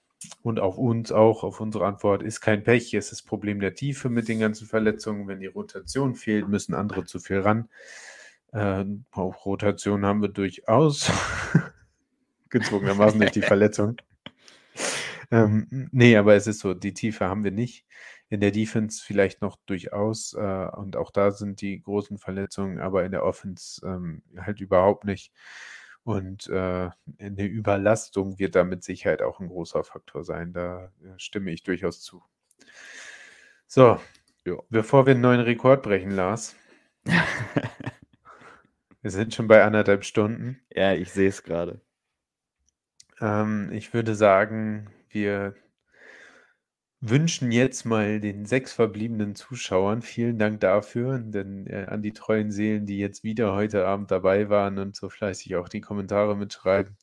[0.43, 3.75] und auf uns auch, auf unsere Antwort, ist kein Pech, es ist das Problem der
[3.75, 5.29] Tiefe mit den ganzen Verletzungen.
[5.29, 7.69] Wenn die Rotation fehlt, müssen andere zu viel ran.
[8.53, 11.11] Äh, auch Rotation haben wir durchaus.
[12.51, 13.97] Gezwungenermaßen durch die Verletzung.
[15.31, 17.85] Ähm, nee, aber es ist so, die Tiefe haben wir nicht.
[18.29, 20.35] In der Defense vielleicht noch durchaus.
[20.35, 25.05] Äh, und auch da sind die großen Verletzungen, aber in der Offense ähm, halt überhaupt
[25.05, 25.33] nicht.
[26.05, 30.53] Und äh, eine Überlastung wird da mit Sicherheit auch ein großer Faktor sein.
[30.53, 32.23] Da äh, stimme ich durchaus zu.
[33.67, 33.99] So,
[34.47, 34.57] Ja.
[34.71, 36.57] bevor wir einen neuen Rekord brechen, Lars.
[39.03, 40.61] wir sind schon bei anderthalb Stunden.
[40.71, 41.81] Ja, ich sehe es gerade.
[43.21, 45.55] Ähm, ich würde sagen, wir
[47.09, 52.51] wünschen jetzt mal den sechs verbliebenen Zuschauern vielen Dank dafür, denn äh, an die treuen
[52.51, 56.97] Seelen, die jetzt wieder heute Abend dabei waren und so fleißig auch die Kommentare mitschreiben,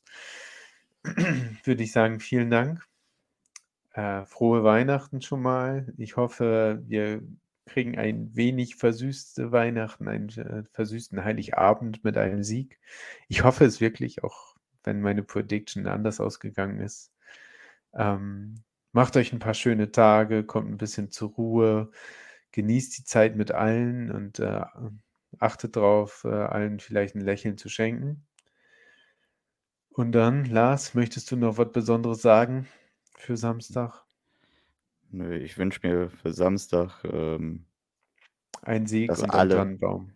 [1.64, 2.84] würde ich sagen, vielen Dank.
[3.92, 5.92] Äh, frohe Weihnachten schon mal.
[5.98, 7.22] Ich hoffe, wir
[7.66, 12.80] kriegen ein wenig versüßte Weihnachten, einen äh, versüßten Heiligabend mit einem Sieg.
[13.28, 17.12] Ich hoffe es wirklich, auch wenn meine Prediction anders ausgegangen ist.
[17.94, 21.90] Ähm, Macht euch ein paar schöne Tage, kommt ein bisschen zur Ruhe,
[22.52, 24.62] genießt die Zeit mit allen und äh,
[25.38, 28.26] achtet darauf, äh, allen vielleicht ein Lächeln zu schenken.
[29.90, 32.66] Und dann, Lars, möchtest du noch was Besonderes sagen
[33.16, 34.04] für Samstag?
[35.10, 37.66] Nö, ich wünsche mir für Samstag ähm,
[38.62, 40.14] Ein Sieg und alle, Tannenbaum.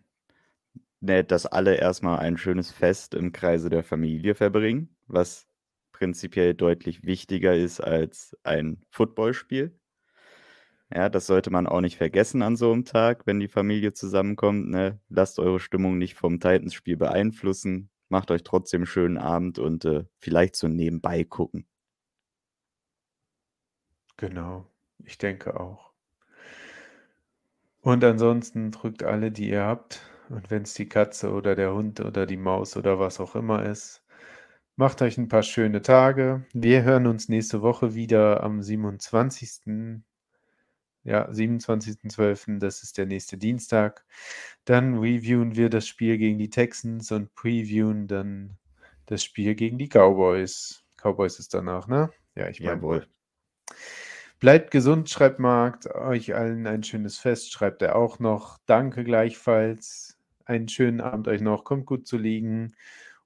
[1.01, 5.47] ne, dass alle erstmal ein schönes Fest im Kreise der Familie verbringen, was
[5.97, 9.75] prinzipiell deutlich wichtiger ist als ein Footballspiel.
[10.93, 14.69] Ja, das sollte man auch nicht vergessen an so einem Tag, wenn die Familie zusammenkommt.
[14.69, 14.99] Ne?
[15.09, 17.89] Lasst eure Stimmung nicht vom Titans-Spiel beeinflussen.
[18.09, 21.67] Macht euch trotzdem einen schönen Abend und äh, vielleicht so nebenbei gucken.
[24.17, 24.67] Genau,
[25.03, 25.91] ich denke auch.
[27.81, 30.01] Und ansonsten drückt alle, die ihr habt.
[30.29, 33.65] Und wenn es die Katze oder der Hund oder die Maus oder was auch immer
[33.65, 34.03] ist,
[34.77, 36.45] macht euch ein paar schöne Tage.
[36.53, 40.03] Wir hören uns nächste Woche wieder am 27.
[41.03, 44.05] Ja, 27.12., das ist der nächste Dienstag.
[44.65, 48.57] Dann reviewen wir das Spiel gegen die Texans und previewen dann
[49.07, 50.83] das Spiel gegen die Cowboys.
[50.97, 52.11] Cowboys ist danach, ne?
[52.35, 52.99] Ja, ich meine Jawohl.
[53.01, 53.07] wohl.
[54.39, 55.87] Bleibt gesund, schreibt Marc.
[55.95, 58.59] Euch allen ein schönes Fest, schreibt er auch noch.
[58.67, 60.19] Danke gleichfalls.
[60.45, 61.63] Einen schönen Abend euch noch.
[61.63, 62.75] Kommt gut zu liegen.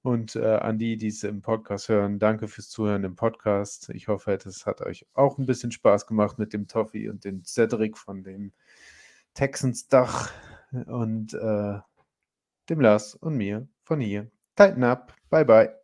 [0.02, 3.88] Und äh, an die, die es im Podcast hören, danke fürs Zuhören im Podcast.
[3.90, 7.44] Ich hoffe, es hat euch auch ein bisschen Spaß gemacht mit dem Toffee und dem
[7.44, 8.52] Cedric von dem
[9.34, 10.32] Texans Dach
[10.86, 11.78] und äh,
[12.68, 14.30] dem Lars und mir von hier.
[14.56, 15.14] Tighten up.
[15.30, 15.81] Bye bye.